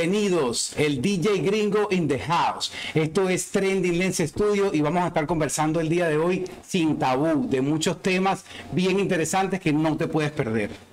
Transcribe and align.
Bienvenidos, 0.00 0.72
el 0.78 1.02
DJ 1.02 1.40
Gringo 1.42 1.88
in 1.90 2.08
the 2.08 2.18
house. 2.20 2.72
Esto 2.94 3.28
es 3.28 3.50
Trending 3.50 3.98
Lens 3.98 4.16
Studio 4.16 4.70
y 4.72 4.80
vamos 4.80 5.02
a 5.02 5.08
estar 5.08 5.26
conversando 5.26 5.78
el 5.78 5.90
día 5.90 6.08
de 6.08 6.16
hoy 6.16 6.46
sin 6.66 6.98
tabú 6.98 7.46
de 7.50 7.60
muchos 7.60 8.00
temas 8.00 8.46
bien 8.72 8.98
interesantes 8.98 9.60
que 9.60 9.74
no 9.74 9.98
te 9.98 10.08
puedes 10.08 10.30
perder. 10.30 10.89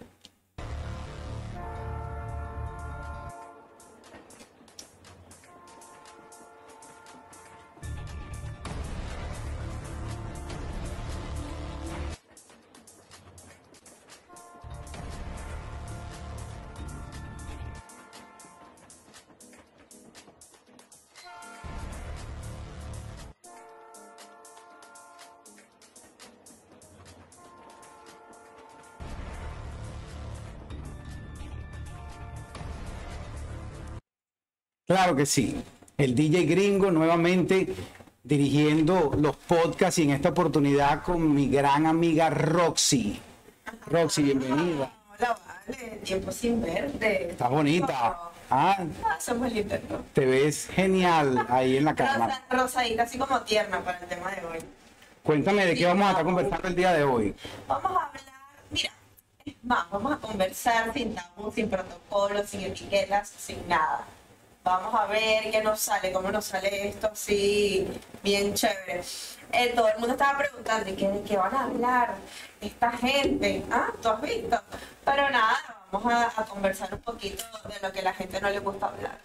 Que 35.17 35.26
sí. 35.26 35.62
El 35.98 36.16
DJ 36.16 36.45
Gringo 36.45 36.92
nuevamente 36.92 37.67
dirigiendo 38.23 39.12
los 39.20 39.36
podcasts 39.36 39.98
y 40.00 40.03
en 40.03 40.12
esta 40.12 40.30
oportunidad 40.30 41.02
con 41.03 41.34
mi 41.34 41.50
gran 41.50 41.88
amiga 41.88 42.30
Roxy. 42.30 43.20
Roxy, 43.88 44.22
bienvenida. 44.22 44.92
Hola, 45.17 45.40
vale, 45.67 46.00
tiempo 46.03 46.31
sin 46.31 46.62
verte. 46.62 47.31
Estás 47.31 47.50
bonita. 47.50 48.20
Ah, 48.50 48.78
Ah, 49.03 49.17
somos 49.20 49.52
lindos, 49.52 49.80
¿no? 49.90 49.98
te 50.14 50.26
ves 50.26 50.67
genial 50.67 51.45
ahí 51.50 51.76
en 51.78 51.84
la 51.86 51.95
cámara. 51.95 52.42
Rosa, 52.50 52.64
rosadita, 52.64 53.04
así 53.04 53.18
como 53.18 53.42
tierna 53.42 53.84
para 53.84 54.00
el 54.00 54.06
tema 54.06 54.31
de 54.31 54.46
hoy. 54.46 54.59
Cuéntame 55.22 55.66
de 55.66 55.76
qué 55.76 55.86
vamos 55.86 56.06
a 56.06 56.09
estar 56.12 56.24
conversando 56.24 56.68
el 56.70 56.76
día 56.76 56.94
de 56.94 57.04
hoy. 57.04 57.36
Vamos 57.68 57.84
a 57.84 57.88
hablar, 57.90 58.12
mira, 58.72 58.92
más, 59.64 59.90
vamos 59.90 60.14
a 60.14 60.18
conversar 60.18 60.94
sin 60.94 61.14
tabú, 61.14 61.52
sin 61.52 61.70
protocolo, 61.70 62.46
sin 62.48 62.62
etiquetas, 62.62 63.34
sin 63.38 63.68
nada. 63.68 64.06
Vamos 64.68 64.94
a 64.96 65.06
ver 65.06 65.50
qué 65.50 65.62
nos 65.64 65.80
sale, 65.80 66.12
cómo 66.12 66.30
nos 66.30 66.44
sale 66.44 66.90
esto 66.90 67.08
así, 67.14 67.88
bien 68.22 68.54
chévere. 68.54 69.02
Eh, 69.54 69.72
todo 69.74 69.88
el 69.88 69.98
mundo 69.98 70.12
estaba 70.12 70.38
preguntando, 70.40 70.90
¿y 70.90 70.94
qué, 70.94 71.08
de 71.08 71.24
qué 71.24 71.38
van 71.38 71.56
a 71.56 71.64
hablar 71.64 72.16
esta 72.59 72.92
gente? 72.92 73.64
¿Ah? 73.72 73.94
¿Tú 74.02 74.09
has 74.09 74.22
visto? 74.22 74.62
Pero 75.06 75.30
nada, 75.30 75.86
vamos 75.90 76.12
a, 76.12 76.42
a 76.42 76.46
conversar 76.46 76.94
un 76.94 77.00
poquito 77.00 77.46
de 77.64 77.80
lo 77.82 77.94
que 77.94 78.00
a 78.02 78.04
la 78.04 78.14
gente 78.14 78.42
no 78.42 78.50
le 78.50 78.59
gusta 78.59 78.88
hablar. 78.88 79.18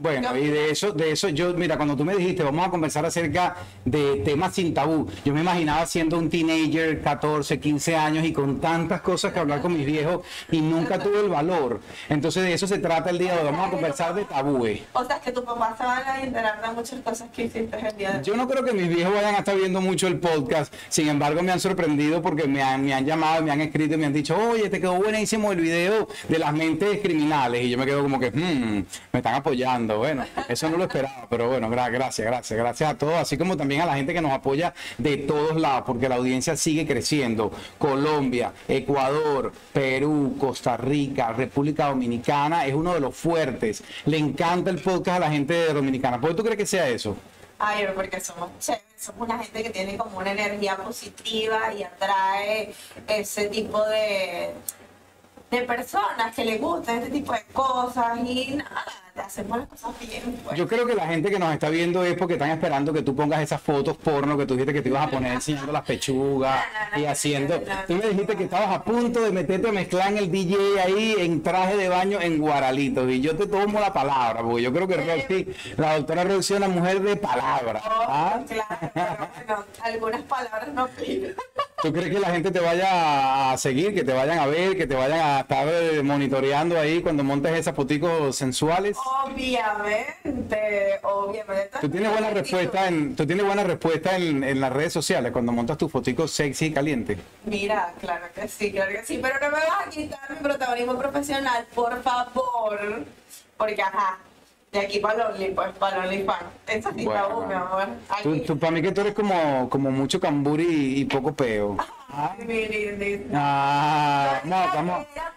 Bueno, 0.00 0.34
y 0.36 0.46
de 0.46 0.70
eso, 0.70 0.92
de 0.92 1.12
eso 1.12 1.28
yo, 1.28 1.52
mira, 1.52 1.76
cuando 1.76 1.94
tú 1.94 2.04
me 2.06 2.14
dijiste, 2.16 2.42
vamos 2.42 2.66
a 2.66 2.70
conversar 2.70 3.04
acerca 3.04 3.56
de 3.84 4.22
temas 4.24 4.54
sin 4.54 4.72
tabú, 4.72 5.06
yo 5.24 5.34
me 5.34 5.42
imaginaba 5.42 5.84
siendo 5.84 6.16
un 6.18 6.30
teenager, 6.30 7.02
14, 7.02 7.60
15 7.60 7.96
años 7.96 8.24
y 8.24 8.32
con 8.32 8.60
tantas 8.60 9.02
cosas 9.02 9.32
que 9.34 9.40
hablar 9.40 9.60
con 9.60 9.74
mis 9.76 9.84
viejos 9.84 10.24
y 10.50 10.60
nunca 10.62 10.98
tuve 10.98 11.20
el 11.20 11.28
valor. 11.28 11.80
Entonces 12.08 12.44
de 12.44 12.54
eso 12.54 12.66
se 12.66 12.78
trata 12.78 13.10
el 13.10 13.18
día 13.18 13.34
de 13.34 13.40
hoy, 13.40 13.44
vamos 13.52 13.68
a 13.68 13.70
conversar 13.70 14.14
de 14.14 14.24
tabúes. 14.24 14.80
O 14.94 15.04
sea, 15.04 15.20
que 15.20 15.32
tu 15.32 15.44
papá 15.44 15.74
se 15.76 15.84
van 15.84 16.02
a 16.06 16.22
enterar 16.22 16.62
de 16.62 16.72
muchas 16.74 17.00
cosas 17.00 17.28
que 17.34 17.44
hiciste 17.44 17.76
el 17.76 17.96
día 17.98 18.12
de 18.12 18.18
hoy. 18.18 18.24
Yo 18.24 18.36
no 18.36 18.48
creo 18.48 18.64
que 18.64 18.72
mis 18.72 18.88
viejos 18.88 19.12
vayan 19.12 19.34
a 19.34 19.38
estar 19.40 19.54
viendo 19.56 19.82
mucho 19.82 20.06
el 20.06 20.18
podcast, 20.18 20.72
sin 20.88 21.08
embargo 21.08 21.42
me 21.42 21.52
han 21.52 21.60
sorprendido 21.60 22.22
porque 22.22 22.46
me 22.48 22.62
han, 22.62 22.84
me 22.84 22.94
han 22.94 23.04
llamado, 23.04 23.42
me 23.42 23.50
han 23.50 23.60
escrito 23.60 23.94
y 23.94 23.98
me 23.98 24.06
han 24.06 24.14
dicho, 24.14 24.34
oye, 24.36 24.70
te 24.70 24.80
quedó 24.80 24.94
buenísimo 24.94 25.52
el 25.52 25.60
video 25.60 26.08
de 26.28 26.38
las 26.38 26.54
mentes 26.54 27.00
criminales. 27.02 27.64
Y 27.64 27.70
yo 27.70 27.76
me 27.76 27.84
quedo 27.84 28.02
como 28.02 28.18
que, 28.18 28.30
"Hmm, 28.30 28.84
me 29.12 29.18
están 29.18 29.34
apoyando. 29.34 29.89
Bueno, 29.98 30.24
eso 30.48 30.68
no 30.70 30.76
lo 30.76 30.84
esperaba, 30.84 31.26
pero 31.28 31.48
bueno, 31.48 31.68
gra- 31.68 31.90
gracias, 31.90 32.26
gracias, 32.26 32.58
gracias 32.58 32.90
a 32.90 32.98
todos, 32.98 33.14
así 33.14 33.36
como 33.38 33.56
también 33.56 33.80
a 33.82 33.86
la 33.86 33.94
gente 33.96 34.12
que 34.14 34.20
nos 34.20 34.32
apoya 34.32 34.72
de 34.98 35.16
todos 35.18 35.56
lados, 35.60 35.84
porque 35.86 36.08
la 36.08 36.16
audiencia 36.16 36.56
sigue 36.56 36.86
creciendo. 36.86 37.50
Colombia, 37.78 38.52
Ecuador, 38.68 39.52
Perú, 39.72 40.36
Costa 40.38 40.76
Rica, 40.76 41.32
República 41.32 41.86
Dominicana, 41.86 42.66
es 42.66 42.74
uno 42.74 42.94
de 42.94 43.00
los 43.00 43.14
fuertes. 43.16 43.82
Le 44.06 44.18
encanta 44.18 44.70
el 44.70 44.78
podcast 44.80 45.16
a 45.18 45.20
la 45.26 45.30
gente 45.30 45.54
de 45.54 45.72
Dominicana. 45.72 46.20
¿Por 46.20 46.30
qué 46.30 46.36
tú 46.36 46.42
crees 46.42 46.58
que 46.58 46.66
sea 46.66 46.88
eso? 46.88 47.16
Ay, 47.58 47.86
porque 47.94 48.20
somos 48.20 48.48
somos 48.96 49.28
una 49.28 49.38
gente 49.38 49.62
que 49.62 49.70
tiene 49.70 49.96
como 49.98 50.18
una 50.18 50.32
energía 50.32 50.76
positiva 50.76 51.72
y 51.74 51.82
atrae 51.82 52.72
ese 53.06 53.48
tipo 53.48 53.84
de, 53.84 54.50
de 55.50 55.62
personas 55.62 56.34
que 56.34 56.44
les 56.44 56.60
gustan 56.60 56.98
este 56.98 57.10
tipo 57.10 57.32
de 57.32 57.42
cosas 57.52 58.18
y 58.24 58.54
nada, 58.54 58.84
hacemos 59.16 59.58
las 59.58 59.68
cosas 59.68 59.90
bien. 60.00 60.40
pues. 60.44 60.56
Yo 60.56 60.68
creo 60.68 60.86
que 60.86 60.94
la 60.94 61.06
gente 61.08 61.28
que 61.28 61.38
nos 61.38 61.52
está 61.52 61.68
viendo 61.70 62.04
es 62.04 62.14
porque 62.16 62.34
están 62.34 62.50
esperando 62.50 62.92
que 62.92 63.02
tú 63.02 63.16
pongas 63.16 63.40
esas 63.42 63.60
fotos 63.60 63.96
porno 63.96 64.38
que 64.38 64.46
tú 64.46 64.54
dijiste 64.54 64.72
que 64.72 64.82
te 64.82 64.88
ibas 64.88 65.08
a 65.08 65.10
poner 65.10 65.32
enseñando 65.32 65.72
las 65.72 65.82
pechugas 65.82 66.64
No, 66.72 66.80
no, 66.90 66.96
no, 66.96 67.02
y 67.02 67.06
haciendo. 67.06 67.60
Tú 67.86 67.94
me 67.94 68.06
dijiste 68.06 68.36
que 68.36 68.44
estabas 68.44 68.70
a 68.70 68.84
punto 68.84 69.22
de 69.22 69.32
meterte 69.32 69.68
a 69.68 69.72
mezclar 69.72 70.08
en 70.12 70.18
el 70.18 70.30
DJ 70.30 70.80
ahí 70.80 71.16
en 71.18 71.42
traje 71.42 71.76
de 71.76 71.88
baño 71.88 72.20
en 72.20 72.38
Guaralitos 72.38 73.10
y 73.10 73.20
yo 73.20 73.36
te 73.36 73.46
tomo 73.46 73.80
la 73.80 73.92
palabra 73.92 74.42
porque 74.42 74.62
yo 74.62 74.72
creo 74.72 74.86
que 74.86 74.96
Roxy, 74.96 75.48
la 75.76 75.96
doctora 75.96 76.24
Roxy 76.24 76.54
es 76.54 76.58
una 76.60 76.68
mujer 76.68 77.00
de 77.00 77.16
palabra. 77.16 77.82
Oh, 77.84 78.04
¿ah? 78.08 78.40
Claro, 78.48 78.78
pero 78.94 79.16
bueno, 79.46 79.64
algunas 79.82 80.22
palabras 80.22 80.68
no 80.72 80.86
piden. 80.88 81.34
¿Tú 81.82 81.92
crees 81.92 82.10
que 82.10 82.20
la 82.20 82.30
gente 82.30 82.50
te 82.50 82.60
vaya 82.60 83.52
a 83.52 83.58
seguir, 83.58 83.94
que 83.94 84.04
te 84.04 84.12
vayan 84.12 84.38
a 84.38 84.46
ver, 84.46 84.76
que 84.76 84.86
te 84.86 84.94
vayan 84.94 85.20
a 85.20 85.40
estar 85.40 85.66
eh, 85.68 86.02
monitoreando 86.02 86.78
ahí 86.78 87.00
cuando 87.00 87.24
montes 87.24 87.52
esas 87.54 87.74
foticos 87.74 88.36
sensuales? 88.36 88.96
Obviamente, 89.24 91.00
obviamente. 91.02 91.78
Tú 91.80 91.88
tienes 91.88 92.12
buena 92.12 92.30
respuesta 92.30 92.86
en, 92.86 93.16
tú 93.16 93.26
tienes 93.26 93.46
buena 93.46 93.64
respuesta 93.64 94.16
en, 94.16 94.44
en 94.44 94.60
las 94.60 94.72
redes 94.72 94.92
sociales 94.92 95.32
cuando 95.32 95.52
montas 95.52 95.78
tus 95.78 95.90
foticos 95.90 96.30
sexy 96.30 96.66
y 96.66 96.72
caliente. 96.72 97.16
Mira, 97.44 97.94
claro 98.00 98.26
que 98.34 98.46
sí, 98.46 98.72
claro 98.72 98.92
que 98.92 99.04
sí, 99.04 99.18
pero 99.22 99.40
no 99.40 99.46
me 99.56 99.64
vas 99.64 99.86
a 99.86 99.90
quitar 99.90 100.20
mi 100.28 100.36
protagonismo 100.36 100.98
profesional, 100.98 101.66
por 101.74 102.02
favor. 102.02 103.04
Porque, 103.56 103.80
ajá, 103.82 104.18
de 104.72 104.78
aquí 104.78 105.00
para 105.00 105.14
el 105.14 105.34
Only, 105.34 105.50
pues, 105.50 105.68
para 105.78 105.98
OnlyFans. 106.04 106.44
Eso 106.68 106.90
sí 106.96 107.00
está 107.04 107.26
Bueno, 107.26 107.46
mi 107.48 107.54
amor. 107.54 107.88
Tú, 108.22 108.30
Aquí. 108.30 108.40
tú- 108.42 108.58
para 108.58 108.70
mí 108.70 108.80
que 108.82 108.92
tú 108.92 109.00
eres 109.00 109.14
como, 109.14 109.68
como 109.68 109.90
mucho 109.90 110.20
cambur 110.20 110.60
y, 110.60 111.00
y 111.00 111.04
poco 111.06 111.32
peo. 111.34 111.76
Lindísimo. 112.38 113.30
Ah, 113.34 114.40
no, 114.44 114.56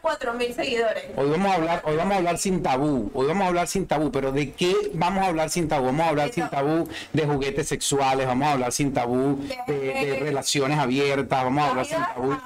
4.000 0.01 0.53
seguidores. 0.55 1.05
hoy 1.15 1.29
vamos 1.29 1.51
a 1.51 1.55
hablar, 1.55 1.81
hoy 1.85 1.95
vamos 1.95 2.13
a 2.13 2.17
hablar 2.17 2.37
sin 2.37 2.61
tabú, 2.63 3.11
hoy 3.13 3.27
vamos 3.27 3.43
a 3.43 3.47
hablar 3.47 3.67
sin 3.67 3.87
tabú, 3.87 4.11
pero 4.11 4.31
¿de 4.31 4.51
qué 4.53 4.75
vamos 4.93 5.23
a 5.23 5.27
hablar 5.27 5.49
sin 5.49 5.67
tabú? 5.67 5.85
Vamos 5.85 6.05
a 6.05 6.09
hablar 6.09 6.29
sin 6.31 6.49
tabú 6.49 6.87
de 7.13 7.25
juguetes 7.25 7.67
sexuales, 7.67 8.25
vamos 8.27 8.47
a 8.47 8.51
hablar 8.53 8.71
sin 8.71 8.93
tabú 8.93 9.39
de, 9.67 9.73
de 9.75 10.19
relaciones 10.19 10.77
abiertas, 10.79 11.43
vamos 11.43 11.63
a 11.63 11.69
hablar 11.69 11.85
sin 11.85 11.97
tabú 11.97 12.37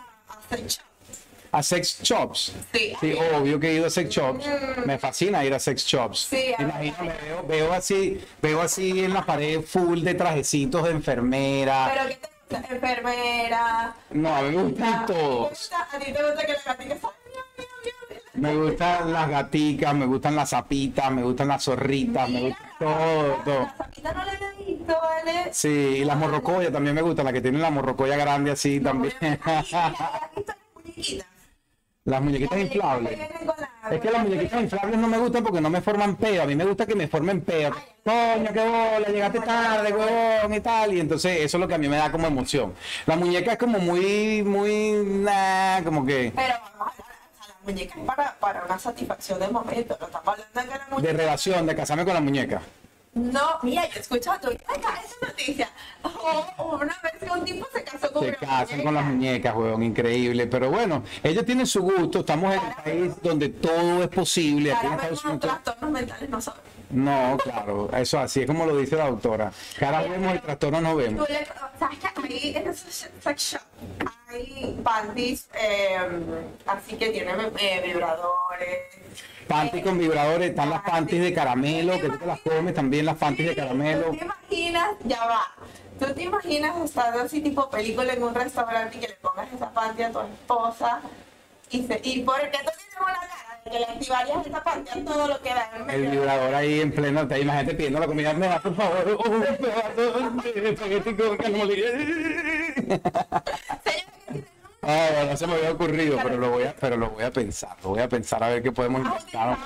A- 1.59 1.63
sex 1.63 1.99
shops. 2.03 2.53
Sí. 2.73 2.93
Sí, 2.99 3.15
obvio 3.35 3.59
que 3.59 3.69
he 3.69 3.73
ido 3.75 3.87
a 3.87 3.89
sex 3.89 4.09
shops. 4.09 4.45
Me 4.85 4.97
fascina 4.97 5.43
ir 5.45 5.53
a 5.53 5.59
sex 5.59 5.85
shops. 5.85 6.19
Sí, 6.29 6.53
Imagino, 6.59 6.95
me 7.01 7.13
veo, 7.17 7.43
veo 7.47 7.73
así, 7.73 8.21
veo 8.41 8.61
así 8.61 9.03
en 9.03 9.13
la 9.13 9.25
pared 9.25 9.61
full 9.61 10.01
de 10.01 10.13
trajecitos 10.13 10.83
de 10.85 10.91
enfermera. 10.91 11.91
Pero 11.93 12.09
¿qué 12.09 12.15
te 12.15 12.27
gusta? 12.59 12.73
Enfermera. 12.73 13.95
No, 14.11 14.35
a 14.35 14.41
mí 14.43 14.55
me 14.55 14.63
gustan 14.63 15.05
¿Te 15.05 15.13
todos. 15.13 15.49
gusta- 15.49 15.87
¿A 15.91 15.99
ti 15.99 16.11
te 16.13 16.23
gusta 16.23 16.45
que 16.45 16.53
la 16.65 16.75
miau? 16.85 16.97
Me 18.35 18.55
gustan 18.55 19.11
las 19.11 19.29
gaticas, 19.29 19.95
me 19.95 20.05
gustan 20.05 20.35
las 20.35 20.51
zapitas, 20.51 21.11
me 21.11 21.23
gustan 21.23 21.47
las 21.47 21.63
zorritas, 21.63 22.29
me 22.29 22.41
gusta 22.49 22.71
todo, 22.77 23.33
todo. 23.43 23.59
La 23.61 23.73
zapita 23.77 24.13
no 24.13 24.25
la 24.25 24.33
he 24.33 24.63
visto, 24.63 24.93
¿vale? 25.01 25.49
Sí, 25.51 25.69
y 25.69 26.05
las 26.05 26.17
morrocoyas 26.17 26.71
también 26.71 26.93
me 26.95 27.01
gustan, 27.01 27.25
las 27.25 27.33
que 27.33 27.41
tienen 27.41 27.61
la 27.63 27.71
morrocoya 27.71 28.15
grande 28.15 28.51
así 28.51 28.79
también. 28.79 29.13
Mira, 29.21 29.39
¿has 29.43 30.35
visto 30.35 30.53
las 30.53 30.57
muñequitas? 30.75 31.26
Las 32.07 32.21
muñequitas 32.21 32.57
inflables. 32.57 33.19
Es 33.91 33.99
que 33.99 34.11
las 34.11 34.23
muñequitas 34.23 34.61
inflables 34.61 34.97
no 34.97 35.09
me 35.09 35.17
gustan 35.17 35.43
porque 35.43 35.59
no 35.59 35.69
me 35.69 35.81
forman 35.81 36.15
peo. 36.15 36.41
A 36.41 36.45
mí 36.45 36.55
me 36.55 36.63
gusta 36.63 36.85
que 36.85 36.95
me 36.95 37.05
formen 37.09 37.41
peo. 37.41 37.71
Coño, 38.05 38.53
qué 38.53 38.61
bola, 38.61 39.07
llegaste 39.09 39.39
tarde, 39.41 39.93
huevón 39.93 40.53
y 40.53 40.59
tal. 40.61 40.93
Y 40.93 41.01
entonces 41.01 41.41
eso 41.41 41.57
es 41.57 41.61
lo 41.61 41.67
que 41.67 41.75
a 41.75 41.77
mí 41.77 41.89
me 41.89 41.97
da 41.97 42.09
como 42.09 42.25
emoción. 42.27 42.73
La 43.05 43.17
muñeca 43.17 43.51
es 43.51 43.57
como 43.57 43.79
muy, 43.79 44.41
muy, 44.41 45.03
nah, 45.05 45.83
como 45.83 46.05
que 46.05 46.31
Pero 46.33 46.53
vamos 46.79 46.93
a 46.97 47.47
las 47.49 47.63
muñecas 47.65 47.97
para, 48.05 48.35
para 48.39 48.63
una 48.63 48.79
satisfacción 48.79 49.41
de 49.41 49.49
momento. 49.49 49.97
No 49.99 50.05
estamos 50.05 50.27
hablando 50.29 50.61
de 50.61 50.63
que 50.63 50.69
la 50.69 50.85
de 50.85 50.91
muñeca. 50.91 51.13
relación, 51.17 51.65
de 51.65 51.75
casarme 51.75 52.05
con 52.05 52.13
la 52.13 52.21
muñeca. 52.21 52.61
No, 53.17 53.59
mira, 53.63 53.87
yo 53.87 53.95
he 53.95 53.99
escuchado 53.99 54.51
esa 54.51 55.27
noticia. 55.27 55.69
Oh, 56.03 56.77
una 56.81 56.95
vez 57.03 57.13
que 57.19 57.29
un 57.29 57.43
tipo 57.43 57.67
se 57.73 57.83
casó 57.83 58.11
con 58.11 58.25
Se 58.25 58.35
casan 58.35 58.83
con 58.83 58.93
las 58.93 59.05
muñecas, 59.05 59.55
huevón, 59.55 59.83
increíble. 59.83 60.47
Pero 60.47 60.69
bueno, 60.69 61.03
ellos 61.23 61.45
tienen 61.45 61.65
su 61.65 61.81
gusto. 61.81 62.19
Estamos 62.19 62.53
en 62.53 62.59
un 62.59 62.73
país 62.83 63.13
donde 63.21 63.49
todo 63.49 64.03
es 64.03 64.09
posible. 64.09 64.73
Aquí 64.73 64.85
en 64.85 64.93
Estados 64.93 65.23
los 65.23 65.39
trastornos 65.39 65.91
mentales 65.91 66.29
nosotros. 66.29 66.63
No, 66.89 67.37
claro, 67.43 67.89
eso 67.97 68.19
así 68.19 68.41
es 68.41 68.47
como 68.47 68.65
lo 68.65 68.77
dice 68.77 68.95
la 68.95 69.09
doctora. 69.09 69.51
Cara 69.77 70.01
vemos 70.03 70.35
y 70.35 70.39
trastorno 70.39 70.81
no 70.81 70.95
vemos. 70.95 71.27
¿Sabes 71.77 71.99
qué? 71.99 72.07
Ahí 72.23 72.53
en 72.55 72.73
sex 72.73 73.51
shop 73.51 73.61
hay 74.29 74.79
panties, 74.83 75.47
eh, 75.53 75.97
así 76.65 76.95
que 76.95 77.09
tienen 77.09 77.51
eh, 77.59 77.81
vibradores. 77.85 78.79
Panty 79.47 79.79
Eh, 79.79 79.81
con 79.83 79.97
vibradores, 79.97 80.49
están 80.49 80.69
las 80.69 80.81
panties 80.81 81.21
de 81.21 81.33
caramelo, 81.33 81.93
que 81.99 82.09
tú 82.09 82.17
te 82.17 82.25
las 82.25 82.39
comes, 82.41 82.73
también 82.73 83.05
las 83.05 83.17
panties 83.17 83.49
de 83.49 83.55
caramelo. 83.55 84.11
¿Tú 84.11 84.17
te 84.17 84.25
imaginas? 84.25 84.89
Ya 85.05 85.25
va. 85.25 85.55
¿Tú 85.99 86.13
te 86.13 86.23
imaginas 86.23 86.77
estar 86.83 87.17
así 87.17 87.41
tipo 87.41 87.69
película 87.69 88.13
en 88.13 88.23
un 88.23 88.35
restaurante 88.35 88.97
y 88.97 88.99
que 88.99 89.07
le 89.07 89.15
pongas 89.15 89.51
esa 89.53 89.71
panty 89.71 90.03
a 90.03 90.11
tu 90.11 90.19
esposa? 90.19 91.01
Y, 91.69 91.85
se, 91.85 91.99
y 92.03 92.21
por 92.21 92.39
que 92.39 92.57
tú 92.59 92.71
tienes 92.77 92.97
una 92.99 93.13
cara 93.13 93.46
que 93.69 93.79
le 93.79 93.85
activarías 93.85 94.45
esa 94.45 94.63
panty 94.63 94.99
a 94.99 95.05
todo 95.05 95.27
lo 95.27 95.41
que 95.41 95.49
da 95.49 95.71
en 95.75 95.89
El 95.89 96.07
vibrador 96.11 96.55
ahí 96.55 96.81
en 96.81 96.91
pleno, 96.91 97.27
te 97.27 97.39
imagínate 97.39 97.75
pidiendo 97.75 97.99
la 97.99 98.07
comida, 98.07 98.33
me 98.33 98.47
da 98.47 98.59
por 98.59 98.75
favor 98.75 99.19
un 99.25 99.41
pedazo 99.57 100.41
de 100.41 100.69
espagueti 100.69 101.15
con 101.15 101.37
tiene 101.37 103.01
Ah, 104.89 105.09
bueno, 105.11 105.31
no 105.31 105.37
se 105.37 105.47
me 105.47 105.53
había 105.55 105.71
ocurrido, 105.71 106.17
pero 106.23 106.37
lo 106.37 106.51
voy 106.51 106.63
a, 106.63 106.73
pero 106.73 106.95
lo 106.95 107.09
voy 107.09 107.23
a 107.23 107.31
pensar, 107.31 107.75
lo 107.83 107.89
voy 107.89 107.99
a 107.99 108.07
pensar 108.07 108.41
a 108.41 108.49
ver 108.49 108.63
qué 108.63 108.71
podemos 108.71 109.05
¿Has 109.05 109.25
inventar. 109.25 109.57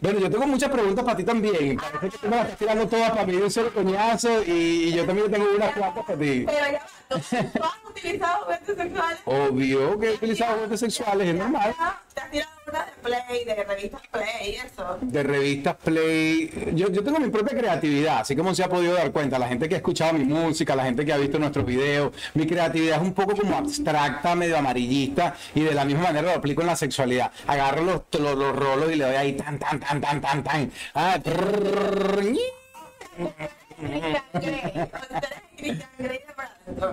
Bueno, 0.00 0.20
yo 0.20 0.30
tengo 0.30 0.46
muchas 0.46 0.70
preguntas 0.70 1.04
para 1.04 1.16
ti 1.16 1.24
también. 1.24 1.76
Parece 1.76 2.10
que 2.10 2.18
tú 2.18 2.28
me 2.28 2.36
las 2.36 2.44
estás 2.44 2.58
tirando 2.58 2.86
todas 2.86 3.10
para 3.10 3.26
mí 3.26 3.32
de 3.36 3.42
un 3.42 3.50
solo 3.50 3.72
coñazo 3.72 4.42
y, 4.44 4.50
y 4.50 4.92
yo 4.92 5.04
también 5.04 5.30
tengo 5.30 5.46
unas 5.56 5.72
cuantas 5.72 6.04
para 6.04 6.18
ti. 6.18 6.44
Pero 6.46 6.72
ya 6.72 6.80
va, 6.84 6.88
¿tú 7.08 7.18
tú 7.58 7.64
has 7.64 7.90
utilizado 7.90 8.44
juguetes 8.44 8.76
sexuales? 8.76 9.18
Obvio 9.24 9.98
que 9.98 10.06
he 10.06 10.12
utilizado 10.14 10.54
juguetes 10.54 10.80
sexuales, 10.80 11.28
es 11.28 11.34
normal. 11.34 11.74
¿Te 12.14 12.20
has 12.20 12.30
tirado 12.30 12.50
una 12.68 12.84
de 12.84 12.92
Play, 13.02 13.44
de 13.44 13.64
revistas 13.64 14.02
Play 14.08 14.50
y 14.50 14.54
eso? 14.56 14.98
de 15.00 15.22
revistas 15.22 15.76
Play. 15.76 16.72
Yo, 16.74 16.90
yo 16.90 17.02
tengo 17.02 17.18
mi 17.18 17.30
propia 17.30 17.58
creatividad, 17.58 18.20
así 18.20 18.36
como 18.36 18.54
se 18.54 18.62
ha 18.62 18.68
podido 18.68 18.94
dar 18.94 19.10
cuenta, 19.10 19.38
la 19.38 19.48
gente 19.48 19.68
que 19.68 19.74
ha 19.76 19.78
escuchado 19.78 20.12
mi 20.12 20.24
música, 20.24 20.76
la 20.76 20.84
gente 20.84 21.04
que 21.04 21.12
ha 21.12 21.16
visto 21.16 21.38
nuestros 21.38 21.64
videos, 21.64 22.12
mi 22.34 22.46
creatividad 22.46 22.98
es 22.98 23.02
un 23.02 23.14
poco 23.14 23.34
como 23.34 23.56
abstracta, 23.56 24.34
medio 24.34 24.58
amarillista, 24.58 25.34
y 25.54 25.62
de 25.62 25.74
la 25.74 25.84
misma 25.84 26.04
manera 26.04 26.22
lo 26.22 26.38
aplico 26.38 26.60
en 26.60 26.66
la 26.68 26.76
sexualidad. 26.76 27.30
Agarro 27.46 27.82
los, 27.82 28.02
los, 28.20 28.36
los 28.36 28.54
rolos 28.54 28.92
y 28.92 28.96
le 28.96 29.04
doy 29.04 29.16
ahí 29.16 29.32
tan, 29.32 29.58
tan, 29.58 29.80
tan, 29.80 29.87
tan, 29.96 30.20
tan, 30.20 30.38
tan. 30.44 30.62
Ah, 30.92 31.16
trrr, 31.16 32.20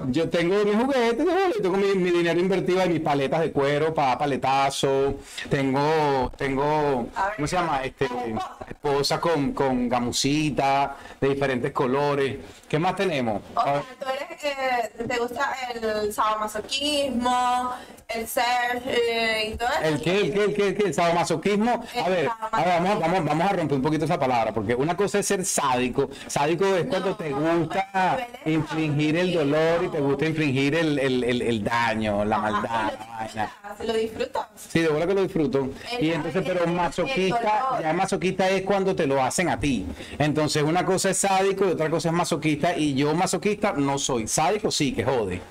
Yo 0.09 0.29
tengo 0.29 0.63
mis 0.63 0.75
juguetes, 0.75 1.25
tengo 1.61 1.77
mi, 1.77 1.95
mi 1.95 2.11
dinero 2.11 2.39
invertido 2.39 2.81
en 2.81 2.93
mis 2.93 3.01
paletas 3.01 3.41
de 3.41 3.51
cuero 3.51 3.93
para 3.93 4.17
paletazo. 4.17 5.15
Tengo, 5.49 6.31
tengo, 6.37 7.07
¿cómo 7.35 7.47
se 7.47 7.55
llama? 7.55 7.83
Este, 7.83 8.07
¿la 8.09 8.67
esposa? 8.67 9.19
con, 9.19 9.53
con 9.53 9.89
gamusita 9.89 10.95
de 11.19 11.29
diferentes 11.29 11.71
colores. 11.71 12.37
¿Qué 12.67 12.79
más 12.79 12.95
tenemos? 12.95 13.41
O 13.55 13.63
sea, 13.63 13.83
tú 13.99 14.05
eres, 14.07 14.43
eh, 14.43 15.05
te 15.07 15.19
gusta 15.19 15.55
el 15.73 16.11
sadomasoquismo, 16.13 17.71
el 18.07 18.27
ser 18.27 18.81
eh, 18.85 19.51
y 19.53 19.57
todo 19.57 19.69
eso. 19.69 19.87
¿El 19.87 20.01
qué? 20.01 20.21
¿El 20.21 20.33
qué? 20.33 20.43
¿El 20.43 20.53
qué? 20.53 20.67
¿El 20.67 20.75
qué? 20.75 20.83
¿El 20.87 20.93
sadomasoquismo? 20.93 21.83
A 22.03 22.09
ver, 22.09 22.29
a 22.51 22.63
ver 22.63 22.81
vamos, 22.81 22.99
vamos, 22.99 23.25
vamos 23.25 23.51
a 23.51 23.53
romper 23.53 23.77
un 23.77 23.83
poquito 23.83 24.05
esa 24.05 24.19
palabra, 24.19 24.53
porque 24.53 24.75
una 24.75 24.95
cosa 24.97 25.19
es 25.19 25.27
ser 25.27 25.45
sádico. 25.45 26.09
Sádico 26.27 26.65
es 26.75 26.85
cuando 26.85 27.09
No, 27.09 27.15
te 27.15 27.31
gusta 27.31 28.27
infligir 28.45 29.17
el 29.17 29.33
dolor 29.33 29.74
y 29.83 29.87
te 29.89 29.99
gusta 29.99 30.25
infligir 30.25 30.75
el, 30.75 30.99
el, 30.99 31.23
el, 31.23 31.41
el 31.41 31.63
daño, 31.63 32.25
la 32.25 32.37
Ajá, 32.37 32.51
maldad, 32.51 32.93
la 33.35 33.51
lo 33.79 33.85
Lo 33.85 33.93
disfrutas. 33.93 34.47
Sí, 34.55 34.79
de 34.79 34.89
verdad 34.89 35.07
que 35.07 35.13
lo 35.13 35.23
disfruto. 35.23 35.69
Y 35.99 36.11
entonces, 36.11 36.43
pero 36.45 36.67
masoquista, 36.67 37.79
ya 37.81 37.93
masoquista 37.93 38.49
es 38.49 38.63
cuando 38.63 38.95
te 38.95 39.07
lo 39.07 39.21
hacen 39.21 39.49
a 39.49 39.59
ti. 39.59 39.85
Entonces, 40.17 40.63
una 40.63 40.85
cosa 40.85 41.09
es 41.09 41.17
sádico 41.17 41.65
y 41.65 41.71
otra 41.71 41.89
cosa 41.89 42.09
es 42.09 42.15
masoquista. 42.15 42.77
Y 42.77 42.93
yo 42.93 43.13
masoquista 43.13 43.73
no 43.73 43.97
soy. 43.97 44.27
Sádico 44.27 44.71
sí, 44.71 44.93
que 44.93 45.03
jode. 45.03 45.41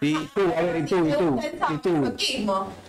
Y 0.00 0.14
tú, 0.26 0.40
a 0.56 0.60
ver, 0.62 0.76
y 0.78 0.84
tú, 0.86 1.06
y 1.06 1.12
¿A 1.12 1.16
tú, 1.18 1.40
el 1.40 1.74
y 1.74 1.78
tú. 1.78 2.16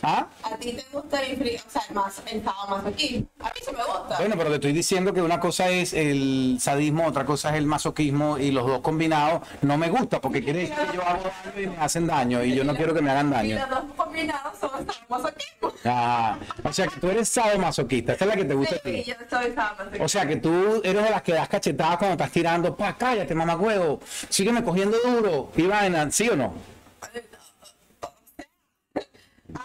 ¿Ah? 0.03 0.27
¿A 0.43 0.57
ti 0.57 0.73
te 0.73 0.85
gusta 0.91 1.25
infligir, 1.27 1.61
o 1.67 1.69
sea, 1.71 1.81
el, 1.89 1.95
mas, 1.95 2.21
el 2.25 2.43
sadomasoquismo? 2.43 3.27
A 3.39 3.45
mí 3.45 3.51
se 3.63 3.71
me 3.71 3.83
gusta. 3.83 4.17
Bueno, 4.19 4.35
pero 4.37 4.49
te 4.49 4.55
estoy 4.55 4.73
diciendo 4.73 5.13
que 5.13 5.21
una 5.21 5.39
cosa 5.39 5.69
es 5.69 5.93
el 5.93 6.57
sadismo, 6.59 7.05
otra 7.07 7.25
cosa 7.25 7.49
es 7.49 7.55
el 7.55 7.65
masoquismo 7.65 8.37
y 8.37 8.51
los 8.51 8.65
dos 8.67 8.81
combinados 8.81 9.41
no 9.61 9.77
me 9.77 9.89
gusta 9.89 10.21
porque 10.21 10.43
quiere 10.43 10.59
decir 10.61 10.75
que 10.75 10.95
yo 10.97 11.03
hago 11.03 11.23
daño 11.23 11.61
y 11.61 11.67
me 11.67 11.77
hacen 11.77 12.07
daño 12.07 12.43
y 12.43 12.55
yo 12.55 12.63
no 12.63 12.75
quiero 12.75 12.93
que 12.93 13.01
me 13.01 13.11
hagan 13.11 13.29
y 13.29 13.31
daño. 13.31 13.59
los 13.59 13.69
dos 13.69 13.83
combinados 13.95 14.57
son 14.59 14.69
sadomasoquismo. 14.87 15.71
Ah, 15.85 16.37
o 16.63 16.71
sea 16.73 16.87
que 16.87 16.99
tú 16.99 17.09
eres 17.09 17.29
sadomasoquista, 17.29 18.13
esta 18.13 18.25
es 18.25 18.29
la 18.29 18.35
que 18.37 18.45
te 18.45 18.53
gusta 18.53 18.75
a 18.75 18.79
Sí, 18.79 18.91
ti. 18.91 19.03
yo 19.05 19.15
soy 19.29 19.53
sadomasoquista. 19.53 20.03
O 20.05 20.07
sea 20.07 20.25
que 20.27 20.35
tú 20.37 20.81
eres 20.83 21.03
de 21.03 21.09
las 21.09 21.21
que 21.21 21.33
das 21.33 21.47
cachetadas 21.49 21.97
cuando 21.97 22.13
estás 22.13 22.31
tirando, 22.31 22.75
pa, 22.75 22.95
cállate, 22.95 23.33
mamacuevo, 23.35 23.99
sígueme 24.29 24.63
cogiendo 24.63 24.97
duro, 25.03 25.51
y 25.55 25.63
vaina, 25.63 26.09
¿sí 26.11 26.29
o 26.29 26.35
no? 26.35 26.53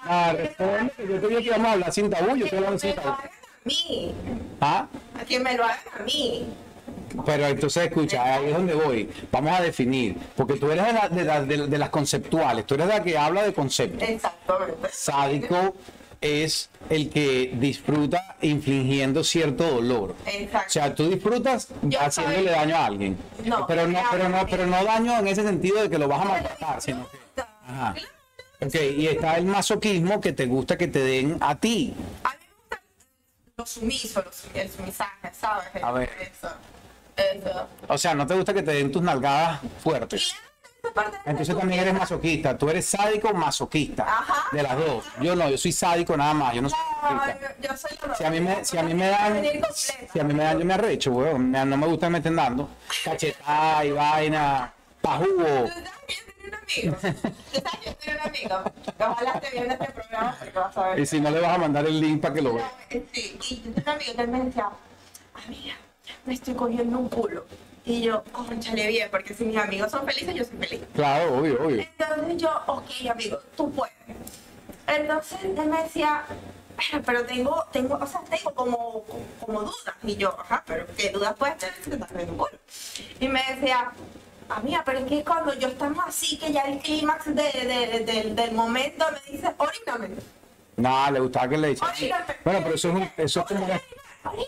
Ah, 0.09 0.33
responde, 0.37 0.93
yo 1.09 1.21
te 1.21 1.29
dije 1.29 1.41
que 1.43 1.47
íbamos 1.47 1.67
a 1.69 1.73
hablar 1.73 1.93
sin 1.93 2.11
tabú, 2.11 2.37
yo 2.37 2.37
que 2.37 2.45
estoy 2.57 2.61
me 2.61 2.67
hablando 2.67 2.73
lo 2.73 2.79
sin 2.93 2.95
tabú. 2.95 3.09
a 3.09 3.31
mí. 3.65 4.15
Ah, 4.61 4.87
A 5.21 5.25
que 5.25 5.39
me 5.41 5.55
lo 5.57 5.65
hagan 5.65 5.79
a 5.99 6.03
mí. 6.03 6.47
pero 7.25 7.47
entonces 7.47 7.85
escucha, 7.85 8.35
ahí 8.35 8.47
es 8.47 8.53
donde 8.53 8.75
voy. 8.75 9.09
Vamos 9.31 9.53
a 9.59 9.63
definir, 9.63 10.17
porque 10.37 10.55
tú 10.55 10.71
eres 10.71 10.87
de, 10.87 10.93
la- 10.93 11.09
de 11.09 11.25
la- 11.25 11.43
de- 11.43 11.67
de 11.69 11.79
las 11.79 11.91
conceptuales, 11.91 12.67
tú 12.67 12.75
eres 12.75 12.89
la 12.89 13.03
que 13.03 13.17
habla 13.17 13.43
de 13.45 13.53
conceptos. 13.55 14.09
Exactamente. 14.09 14.89
Sádico 14.93 15.75
es 16.21 16.69
el 16.91 17.09
que 17.11 17.53
disfruta 17.55 18.37
infligiendo 18.43 19.23
cierto 19.23 19.65
dolor. 19.71 20.17
O 20.25 20.29
Exacto. 20.29 20.71
sea, 20.71 20.95
tú 20.95 21.09
disfrutas 21.09 21.69
Yo 21.83 22.01
haciéndole 22.01 22.39
soy- 22.39 22.47
daño 22.49 22.77
a 22.77 22.87
alguien. 22.87 23.17
No, 23.45 23.67
pero 23.69 23.87
no, 23.87 24.01
pero 24.11 24.29
no, 24.29 24.47
pero 24.51 24.67
no 24.67 24.85
daño 24.85 25.19
en 25.19 25.29
ese 25.29 25.43
sentido 25.45 25.83
de 25.83 25.91
que 25.91 25.99
lo 25.99 26.09
vas 26.09 26.23
a 26.23 26.25
maltratar, 26.25 26.81
sino 26.83 27.09
que. 27.11 27.26
Ajá. 27.67 27.95
Ok, 28.61 28.75
y 28.75 29.07
está 29.09 29.37
el 29.37 29.45
masoquismo 29.45 30.21
que 30.21 30.33
te 30.33 30.47
gusta 30.47 30.79
que 30.79 30.89
te 30.89 31.01
den 31.01 31.37
a 31.41 31.57
ti. 31.57 31.95
A 32.25 32.31
mí 32.31 32.37
me 32.41 32.55
gusta 32.57 32.83
lo 33.57 33.67
sumiso, 33.67 34.25
el 34.55 34.71
sumisaje, 34.71 35.31
¿sabes? 35.39 35.83
A 35.83 35.93
ver. 35.93 36.11
Eso. 36.21 36.49
Eso. 37.17 37.69
O 37.89 37.99
sea, 37.99 38.15
no 38.15 38.27
te 38.27 38.35
gusta 38.35 38.55
que 38.55 38.63
te 38.63 38.73
den 38.73 38.91
tus 38.91 39.03
nalgadas 39.03 39.61
fuertes. 39.83 40.35
Entonces 41.25 41.57
también 41.57 41.81
eres 41.81 41.95
masoquista. 41.95 42.57
Tú 42.57 42.71
eres 42.71 42.87
sádico 42.87 43.29
o 43.29 43.35
masoquista. 43.35 44.05
Ajá. 44.05 44.45
De 44.53 44.63
las 44.63 44.77
dos. 44.77 45.05
Yo 45.21 45.35
no, 45.35 45.51
yo 45.51 45.59
soy 45.59 45.73
sádico 45.73 46.17
nada 46.17 46.33
más. 46.33 46.55
Yo 46.55 46.63
no 46.63 46.71
soy 46.71 46.79
No, 47.03 47.27
yo, 47.27 47.69
yo 47.69 47.77
soy 47.77 47.91
Si 48.17 48.25
a 48.25 48.31
mí 48.31 48.41
me, 48.41 48.65
si 48.65 48.79
a 48.79 48.83
mí 48.83 48.95
me 48.95 49.09
dan, 49.09 49.43
si 50.13 50.21
a 50.21 50.25
mí 50.25 50.33
me 50.33 50.45
dan, 50.45 50.59
yo 50.59 50.65
me 50.65 50.75
arrecho, 50.75 51.11
weón. 51.13 51.51
No 51.51 51.77
me 51.77 51.87
gusta 51.87 52.07
que 52.07 52.11
me 52.11 52.19
estén 52.19 52.37
dando 52.37 52.71
cachetada 53.05 53.85
y 53.85 53.93
vaina, 53.93 54.73
pa' 55.03 55.21
jugo. 56.51 56.97
¿Tú 56.97 57.61
sabes 57.61 57.79
que 57.81 57.87
yo 57.91 57.95
tenía 57.97 58.15
un 58.23 58.29
amigo? 58.29 58.63
¿Tú 58.85 58.93
sabes 58.93 58.93
que 58.93 58.93
yo 58.93 58.93
tenía 58.93 58.93
un 58.93 58.93
amigo? 58.93 58.95
Que 58.99 59.05
ojalá 59.05 59.31
esté 59.33 59.51
viendo 59.53 59.73
este 59.75 59.93
programa 59.93 60.37
porque 60.39 60.59
vas 60.59 60.77
a 60.77 60.89
ver. 60.89 60.99
Y 61.01 61.07
si 61.07 61.21
no 61.21 61.31
le 61.31 61.41
vas 61.41 61.55
a 61.55 61.59
mandar 61.59 61.87
el 61.87 62.01
link 62.01 62.21
para 62.21 62.35
que 62.35 62.43
lo 62.43 62.55
vea. 62.55 62.73
Sí, 62.91 63.39
y 63.51 63.63
yo 63.63 63.71
un 63.77 63.89
amigo 63.89 64.15
que 64.17 64.27
me 64.27 64.41
decía, 64.45 64.69
amiga, 65.47 65.75
me 66.25 66.35
estoy 66.35 66.55
cogiendo 66.55 66.99
un 66.99 67.09
culo. 67.09 67.47
Y 67.85 68.03
yo, 68.03 68.25
conchale 68.33 68.89
bien, 68.89 69.09
porque 69.11 69.33
si 69.33 69.45
mis 69.45 69.57
amigos 69.57 69.93
son 69.93 70.05
felices, 70.07 70.35
yo 70.35 70.45
soy 70.45 70.57
feliz. 70.59 70.81
Claro, 70.95 71.39
obvio, 71.39 71.63
obvio. 71.65 71.83
Entonces 71.83 72.37
yo, 72.37 72.51
ok, 72.67 72.91
amigo, 73.11 73.39
tú 73.57 73.71
puedes. 73.71 73.95
Entonces 74.89 75.39
él 75.45 75.55
me 75.69 75.83
decía, 75.83 76.25
"Pero- 76.77 77.03
pero 77.05 77.25
tengo, 77.27 77.65
tengo, 77.73 77.95
o 77.95 78.07
sea, 78.07 78.21
tengo 78.29 78.53
como, 78.55 79.05
como 79.41 79.61
dudas. 79.61 79.95
Y 80.03 80.17
yo, 80.17 80.37
ajá, 80.41 80.63
pero 80.67 80.85
¿qué 80.97 81.11
dudas 81.11 81.35
puedes 81.39 81.59
tener 81.59 81.75
si 81.77 81.91
te 81.91 81.95
estás 81.97 82.09
cogiendo 82.11 82.33
un 82.33 82.39
culo? 82.39 82.59
Y 83.21 83.29
me 83.29 83.41
decía, 83.55 83.93
amiga, 84.51 84.83
pero 84.85 84.99
es 85.01 85.05
que 85.07 85.25
cuando 85.25 85.55
yo 85.55 85.69
estamos 85.69 86.05
así, 86.07 86.37
que 86.39 86.53
ya 86.53 86.63
el 86.63 86.79
clímax 86.79 87.27
de, 87.27 87.33
de- 87.35 88.05
de- 88.05 88.35
del 88.35 88.53
momento 88.53 89.05
me 89.13 89.33
dice, 89.33 89.49
oríname. 89.59 90.15
Nada, 90.77 91.11
le 91.13 91.21
gustaba 91.21 91.49
que 91.49 91.59
le 91.59 91.69
dijera. 91.69 92.27
Bueno, 92.45 92.61
pero 92.63 92.75
eso 92.75 92.89
es, 92.91 92.95
un- 92.95 93.11
eso 93.17 93.41
es 93.41 93.47
como 93.47 93.65
una... 93.65 93.81
Oríname. 94.25 94.47